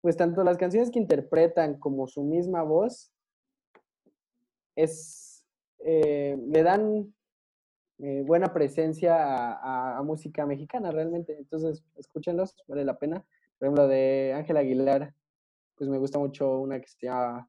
pues 0.00 0.16
tanto 0.16 0.42
las 0.42 0.56
canciones 0.56 0.90
que 0.90 0.98
interpretan 0.98 1.78
como 1.78 2.08
su 2.08 2.24
misma 2.24 2.64
voz, 2.64 3.12
es, 4.74 5.46
eh, 5.84 6.36
le 6.48 6.62
dan 6.64 7.14
buena 8.24 8.52
presencia 8.52 9.14
a, 9.16 10.02
música 10.02 10.44
mexicana 10.46 10.90
realmente. 10.90 11.38
Entonces, 11.38 11.84
escúchenlos, 11.96 12.56
vale 12.66 12.84
la 12.84 12.98
pena. 12.98 13.24
Por 13.56 13.66
ejemplo, 13.68 13.86
de 13.86 14.32
Ángel 14.34 14.56
Aguilar, 14.56 15.14
pues 15.76 15.88
me 15.88 15.98
gusta 15.98 16.18
mucho 16.18 16.58
una 16.58 16.80
que 16.80 16.88
se 16.88 17.06
llama 17.06 17.48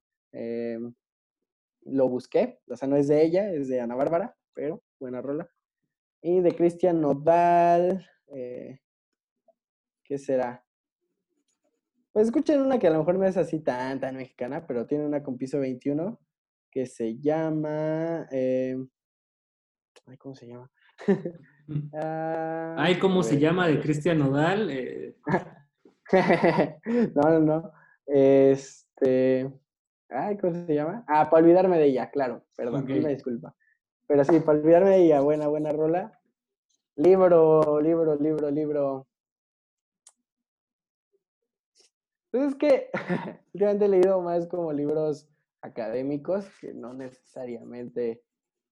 Lo 1.85 2.07
Busqué, 2.07 2.59
o 2.69 2.75
sea, 2.75 2.87
no 2.87 2.95
es 2.95 3.07
de 3.07 3.23
ella, 3.23 3.51
es 3.51 3.67
de 3.67 3.81
Ana 3.81 3.95
Bárbara, 3.95 4.35
pero 4.53 4.83
buena 4.99 5.21
rola. 5.21 5.49
Y 6.21 6.39
de 6.39 6.55
Cristian 6.55 7.01
Nodal, 7.01 8.09
eh, 8.27 8.79
¿qué 10.03 10.17
será? 10.17 10.65
Pues 12.13 12.27
escuchen 12.27 12.61
una 12.61 12.79
que 12.79 12.87
a 12.87 12.91
lo 12.91 12.99
mejor 12.99 13.17
no 13.17 13.25
es 13.25 13.37
así 13.37 13.59
tan, 13.59 13.99
tan 13.99 14.15
mexicana, 14.15 14.65
pero 14.65 14.85
tiene 14.85 15.05
una 15.05 15.23
con 15.23 15.37
piso 15.37 15.59
21 15.59 16.19
que 16.71 16.85
se 16.85 17.17
llama... 17.19 18.27
Eh, 18.31 18.77
ay, 20.05 20.17
¿cómo 20.17 20.35
se 20.35 20.47
llama? 20.47 20.71
ah, 21.93 22.75
ay, 22.77 22.99
¿cómo 22.99 23.23
se 23.23 23.39
llama? 23.39 23.67
De 23.67 23.81
Cristian 23.81 24.19
Nodal. 24.19 24.67
no, 27.15 27.21
no, 27.21 27.39
no. 27.39 27.71
Este. 28.05 29.51
Ay, 30.13 30.37
¿cómo 30.37 30.53
se 30.53 30.75
llama? 30.75 31.03
Ah, 31.07 31.29
para 31.29 31.43
olvidarme 31.43 31.77
de 31.77 31.85
ella, 31.85 32.11
claro. 32.11 32.43
Perdón, 32.55 32.83
una 32.83 33.09
disculpa. 33.09 33.55
Pero 34.07 34.23
sí, 34.23 34.39
para 34.39 34.59
olvidarme 34.59 34.91
de 34.91 35.05
ella, 35.05 35.21
buena, 35.21 35.47
buena 35.47 35.71
rola. 35.71 36.19
Libro, 36.95 37.81
libro, 37.81 38.15
libro, 38.15 38.51
libro. 38.51 39.07
Pues 42.29 42.49
es 42.49 42.55
que 42.55 42.89
últimamente 43.53 43.85
he 43.85 43.89
leído 43.89 44.21
más 44.21 44.47
como 44.47 44.71
libros 44.71 45.27
académicos 45.61 46.45
que 46.61 46.73
no 46.73 46.93
necesariamente 46.93 48.21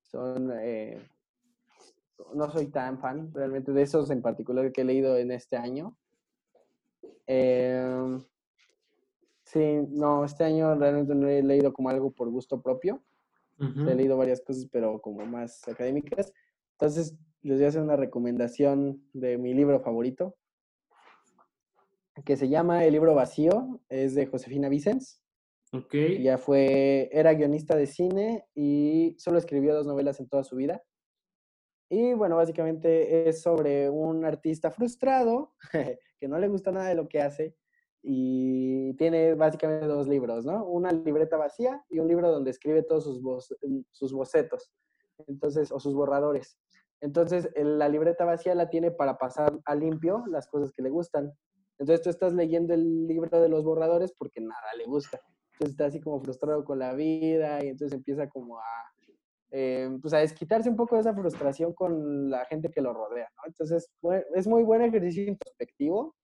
son. 0.01 0.51
Eh, 0.61 1.03
no 2.35 2.51
soy 2.51 2.67
tan 2.67 2.99
fan 2.99 3.33
realmente 3.33 3.71
de 3.71 3.81
esos 3.81 4.11
en 4.11 4.21
particular 4.21 4.71
que 4.71 4.81
he 4.81 4.85
leído 4.85 5.17
en 5.17 5.31
este 5.31 5.57
año. 5.57 5.97
Eh, 7.25 8.19
Sí, 9.51 9.85
no, 9.89 10.23
este 10.23 10.45
año 10.45 10.75
realmente 10.75 11.13
no 11.13 11.27
he 11.27 11.43
leído 11.43 11.73
como 11.73 11.89
algo 11.89 12.11
por 12.11 12.29
gusto 12.29 12.61
propio. 12.61 13.03
He 13.59 13.93
leído 13.93 14.17
varias 14.17 14.41
cosas, 14.41 14.65
pero 14.71 15.01
como 15.01 15.25
más 15.25 15.67
académicas. 15.67 16.33
Entonces, 16.71 17.15
les 17.41 17.57
voy 17.57 17.65
a 17.65 17.67
hacer 17.67 17.81
una 17.81 17.97
recomendación 17.97 19.03
de 19.13 19.37
mi 19.37 19.53
libro 19.53 19.81
favorito, 19.81 20.35
que 22.25 22.37
se 22.37 22.47
llama 22.47 22.85
El 22.85 22.93
libro 22.93 23.13
vacío, 23.13 23.81
es 23.89 24.15
de 24.15 24.25
Josefina 24.25 24.69
Vicens. 24.69 25.21
Ok. 25.73 25.95
Ya 26.21 26.37
fue, 26.37 27.09
era 27.11 27.33
guionista 27.33 27.75
de 27.75 27.87
cine 27.87 28.45
y 28.55 29.15
solo 29.19 29.37
escribió 29.37 29.75
dos 29.75 29.85
novelas 29.85 30.21
en 30.21 30.29
toda 30.29 30.45
su 30.45 30.55
vida. 30.55 30.81
Y 31.89 32.13
bueno, 32.13 32.37
básicamente 32.37 33.27
es 33.27 33.41
sobre 33.41 33.89
un 33.89 34.23
artista 34.23 34.71
frustrado 34.71 35.53
que 36.19 36.27
no 36.29 36.39
le 36.39 36.47
gusta 36.47 36.71
nada 36.71 36.87
de 36.87 36.95
lo 36.95 37.09
que 37.09 37.21
hace 37.21 37.57
y 38.03 38.93
tiene 38.95 39.35
básicamente 39.35 39.85
dos 39.85 40.07
libros, 40.07 40.45
¿no? 40.45 40.65
Una 40.65 40.91
libreta 40.91 41.37
vacía 41.37 41.83
y 41.89 41.99
un 41.99 42.07
libro 42.07 42.31
donde 42.31 42.51
escribe 42.51 42.83
todos 42.83 43.03
sus, 43.03 43.21
sus 43.91 44.13
bocetos, 44.13 44.71
entonces, 45.27 45.71
o 45.71 45.79
sus 45.79 45.93
borradores. 45.93 46.57
Entonces, 46.99 47.49
la 47.55 47.89
libreta 47.89 48.25
vacía 48.25 48.55
la 48.55 48.69
tiene 48.69 48.91
para 48.91 49.17
pasar 49.17 49.59
a 49.65 49.75
limpio 49.75 50.23
las 50.27 50.47
cosas 50.47 50.71
que 50.71 50.81
le 50.81 50.89
gustan. 50.89 51.31
Entonces, 51.77 52.01
tú 52.03 52.09
estás 52.09 52.33
leyendo 52.33 52.73
el 52.73 53.07
libro 53.07 53.41
de 53.41 53.49
los 53.49 53.63
borradores 53.63 54.13
porque 54.13 54.41
nada 54.41 54.73
le 54.77 54.85
gusta. 54.85 55.19
Entonces, 55.53 55.73
está 55.73 55.85
así 55.85 55.99
como 55.99 56.21
frustrado 56.21 56.63
con 56.63 56.79
la 56.79 56.93
vida 56.93 57.63
y 57.63 57.69
entonces 57.69 57.97
empieza 57.97 58.29
como 58.29 58.59
a, 58.59 58.63
eh, 59.51 59.89
pues 60.01 60.13
a 60.13 60.19
desquitarse 60.19 60.69
un 60.69 60.75
poco 60.75 60.95
de 60.95 61.01
esa 61.01 61.13
frustración 61.13 61.73
con 61.73 62.29
la 62.29 62.45
gente 62.45 62.69
que 62.69 62.81
lo 62.81 62.93
rodea, 62.93 63.29
¿no? 63.37 63.43
Entonces, 63.47 63.91
es 64.35 64.47
muy 64.47 64.63
buen 64.63 64.81
ejercicio 64.81 65.23
introspectivo 65.23 66.15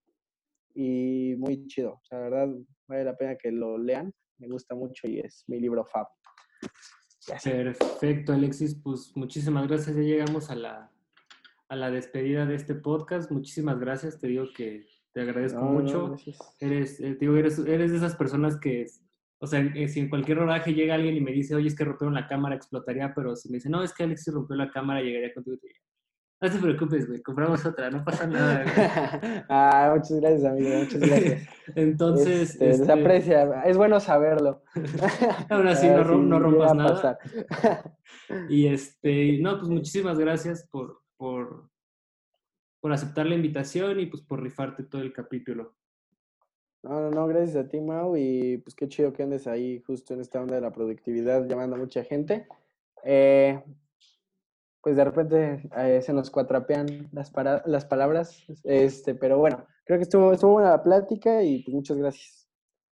y 0.78 1.36
muy 1.38 1.65
chido. 1.65 1.93
O 1.93 2.01
sea, 2.03 2.19
la 2.19 2.23
verdad, 2.30 2.55
vale 2.88 3.03
la 3.03 3.17
pena 3.17 3.36
que 3.36 3.51
lo 3.51 3.80
lean. 3.80 4.13
Me 4.38 4.47
gusta 4.47 4.75
mucho 4.75 5.07
y 5.07 5.19
es 5.19 5.43
mi 5.47 5.59
libro 5.59 5.84
fab. 5.84 6.05
Perfecto, 7.43 8.34
Alexis. 8.34 8.75
Pues 8.75 9.11
muchísimas 9.15 9.67
gracias. 9.67 9.95
Ya 9.95 10.03
llegamos 10.03 10.51
a 10.51 10.55
la, 10.55 10.91
a 11.67 11.75
la 11.75 11.89
despedida 11.89 12.45
de 12.45 12.53
este 12.53 12.75
podcast. 12.75 13.32
Muchísimas 13.32 13.80
gracias. 13.80 14.19
Te 14.19 14.28
digo 14.28 14.45
que 14.55 14.86
te 15.13 15.21
agradezco 15.21 15.61
mucho. 15.61 16.15
eres, 16.59 16.99
eh, 16.99 17.17
digo, 17.19 17.36
eres, 17.38 17.57
eres 17.57 17.89
de 17.89 17.97
esas 17.97 18.15
personas 18.15 18.59
que, 18.59 18.86
o 19.39 19.47
sea, 19.47 19.59
eh, 19.61 19.88
si 19.88 19.99
en 19.99 20.09
cualquier 20.09 20.38
rodaje 20.38 20.75
llega 20.75 20.93
alguien 20.93 21.17
y 21.17 21.21
me 21.21 21.32
dice, 21.32 21.55
oye, 21.55 21.69
es 21.69 21.75
que 21.75 21.86
rompieron 21.86 22.13
la 22.13 22.28
cámara, 22.28 22.55
explotaría, 22.55 23.13
pero 23.15 23.36
si 23.36 23.49
me 23.49 23.55
dice, 23.55 23.67
no, 23.69 23.82
es 23.82 23.95
que 23.95 24.03
Alexis 24.03 24.32
rompió 24.32 24.55
la 24.55 24.69
cámara, 24.69 25.01
llegaría 25.01 25.34
contigo 25.34 25.55
y 25.55 25.59
te 25.59 25.67
diría, 25.69 25.82
no 26.39 26.51
te 26.51 26.59
preocupes, 26.59 27.07
güey, 27.07 27.21
compramos 27.21 27.65
otra, 27.65 27.89
no 27.89 28.03
pasa 28.03 28.27
nada. 28.27 28.63
ah, 29.49 29.93
muchas 29.95 30.19
gracias, 30.19 30.43
amigo, 30.45 30.69
muchas 30.77 30.99
gracias. 30.99 31.49
Entonces. 31.75 32.51
Este, 32.51 32.69
este... 32.69 32.85
Se 32.85 32.91
aprecia, 32.91 33.63
es 33.63 33.77
bueno 33.77 33.99
saberlo. 33.99 34.63
Ahora 35.49 35.75
sí, 35.75 35.88
no, 35.88 36.03
no 36.03 36.39
rompas 36.39 36.75
nada. 36.75 37.19
y 38.49 38.67
este, 38.67 39.39
no, 39.39 39.57
pues 39.57 39.69
muchísimas 39.69 40.19
gracias 40.19 40.67
por, 40.69 41.01
por, 41.17 41.69
por 42.79 42.93
aceptar 42.93 43.25
la 43.25 43.35
invitación 43.35 43.99
y 43.99 44.05
pues 44.05 44.21
por 44.21 44.41
rifarte 44.41 44.83
todo 44.83 45.01
el 45.01 45.13
capítulo. 45.13 45.75
No, 46.83 47.01
no, 47.01 47.09
no, 47.09 47.27
gracias 47.27 47.65
a 47.65 47.67
ti, 47.67 47.81
Mau, 47.81 48.15
y 48.15 48.59
pues 48.59 48.75
qué 48.75 48.88
chido 48.88 49.11
que 49.11 49.23
andes 49.23 49.47
ahí 49.47 49.81
justo 49.81 50.13
en 50.13 50.21
esta 50.21 50.39
onda 50.39 50.55
de 50.55 50.61
la 50.61 50.71
productividad 50.71 51.47
llamando 51.47 51.75
a 51.75 51.79
mucha 51.79 52.03
gente. 52.03 52.47
Eh, 53.03 53.61
pues 54.82 54.95
de 54.95 55.03
repente 55.03 55.69
eh, 55.78 56.01
se 56.01 56.13
nos 56.13 56.30
cuatrapean 56.30 57.09
las, 57.11 57.32
las 57.65 57.86
palabras, 57.86 58.43
este, 58.63 59.15
pero 59.15 59.38
bueno, 59.38 59.65
creo 59.86 59.97
que 59.99 60.03
estuvo, 60.03 60.34
estuvo 60.34 60.53
buena 60.53 60.71
la 60.71 60.84
plática 60.84 61.43
y 61.43 61.63
pues 61.63 61.75
muchas 61.75 61.97
gracias. 61.97 62.47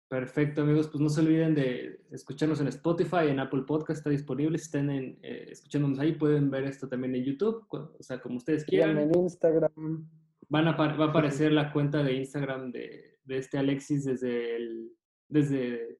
Perfecto, 0.08 0.62
amigos. 0.62 0.88
Pues 0.88 1.02
no 1.02 1.10
se 1.10 1.22
olviden 1.22 1.56
de 1.56 2.00
escucharnos 2.12 2.62
en 2.62 2.68
Spotify, 2.68 3.28
en 3.30 3.40
Apple 3.40 3.64
Podcast 3.64 4.00
está 4.00 4.10
disponible. 4.12 4.58
Si 4.58 4.66
están 4.66 4.90
en, 4.90 5.18
eh, 5.24 5.48
escuchándonos 5.50 6.00
ahí, 6.00 6.14
pueden 6.14 6.52
ver 6.52 6.66
esto 6.66 6.88
también 6.88 7.16
en 7.16 7.24
YouTube, 7.24 7.66
o 7.70 8.04
sea, 8.04 8.22
como 8.22 8.38
ustedes 8.38 8.64
quieran. 8.66 8.98
en 8.98 9.18
Instagram. 9.18 10.08
Van 10.48 10.68
a, 10.68 10.78
va 10.78 11.06
a 11.06 11.10
aparecer 11.10 11.52
la 11.52 11.74
cuenta 11.74 12.04
de 12.04 12.14
Instagram 12.14 12.72
de, 12.72 13.18
de 13.24 13.38
este 13.38 13.58
Alexis 13.58 14.06
desde 14.06 14.56
el, 14.56 14.92
desde 15.28 15.98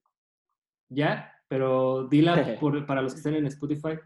ya, 0.88 1.32
pero 1.48 2.06
dila 2.08 2.36
por, 2.60 2.86
para 2.86 3.02
los 3.02 3.12
que 3.12 3.18
estén 3.18 3.34
en 3.34 3.46
Spotify. 3.46 3.98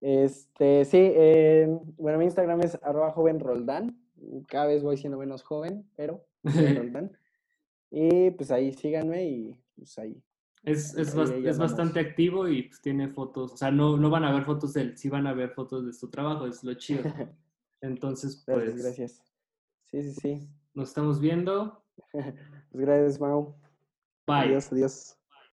Este, 0.00 0.84
sí, 0.84 0.98
eh, 1.00 1.68
bueno, 1.96 2.18
mi 2.18 2.24
Instagram 2.24 2.60
es 2.62 2.78
arroba 2.82 3.12
joven 3.12 3.40
roldán. 3.40 3.98
Cada 4.48 4.66
vez 4.66 4.82
voy 4.82 4.96
siendo 4.96 5.18
menos 5.18 5.42
joven, 5.42 5.88
pero 5.96 6.26
roldán. 6.44 7.16
Y 7.90 8.30
pues 8.32 8.50
ahí 8.50 8.72
síganme 8.72 9.24
y 9.26 9.60
pues 9.74 9.98
ahí. 9.98 10.22
Es, 10.62 10.96
es, 10.96 11.14
es 11.14 11.58
bastante 11.58 12.00
activo 12.00 12.48
y 12.48 12.64
pues 12.64 12.80
tiene 12.80 13.08
fotos, 13.08 13.52
o 13.52 13.56
sea, 13.56 13.70
no, 13.70 13.96
no 13.96 14.10
van 14.10 14.24
a 14.24 14.32
ver 14.32 14.44
fotos 14.44 14.72
de 14.72 14.80
él, 14.80 14.98
sí 14.98 15.08
van 15.08 15.28
a 15.28 15.32
ver 15.32 15.50
fotos 15.50 15.86
de 15.86 15.92
su 15.92 16.10
trabajo, 16.10 16.44
es 16.46 16.64
lo 16.64 16.74
chido. 16.74 17.04
Entonces, 17.80 18.42
pues... 18.44 18.58
Gracias, 18.58 18.82
gracias. 18.82 19.22
Sí, 19.84 20.02
sí, 20.02 20.12
sí. 20.20 20.48
Nos 20.74 20.88
estamos 20.88 21.20
viendo. 21.20 21.84
pues 22.10 22.34
gracias, 22.72 23.20
Mau. 23.20 23.54
Bye. 24.26 24.48
Adiós, 24.48 24.72
adiós. 24.72 25.16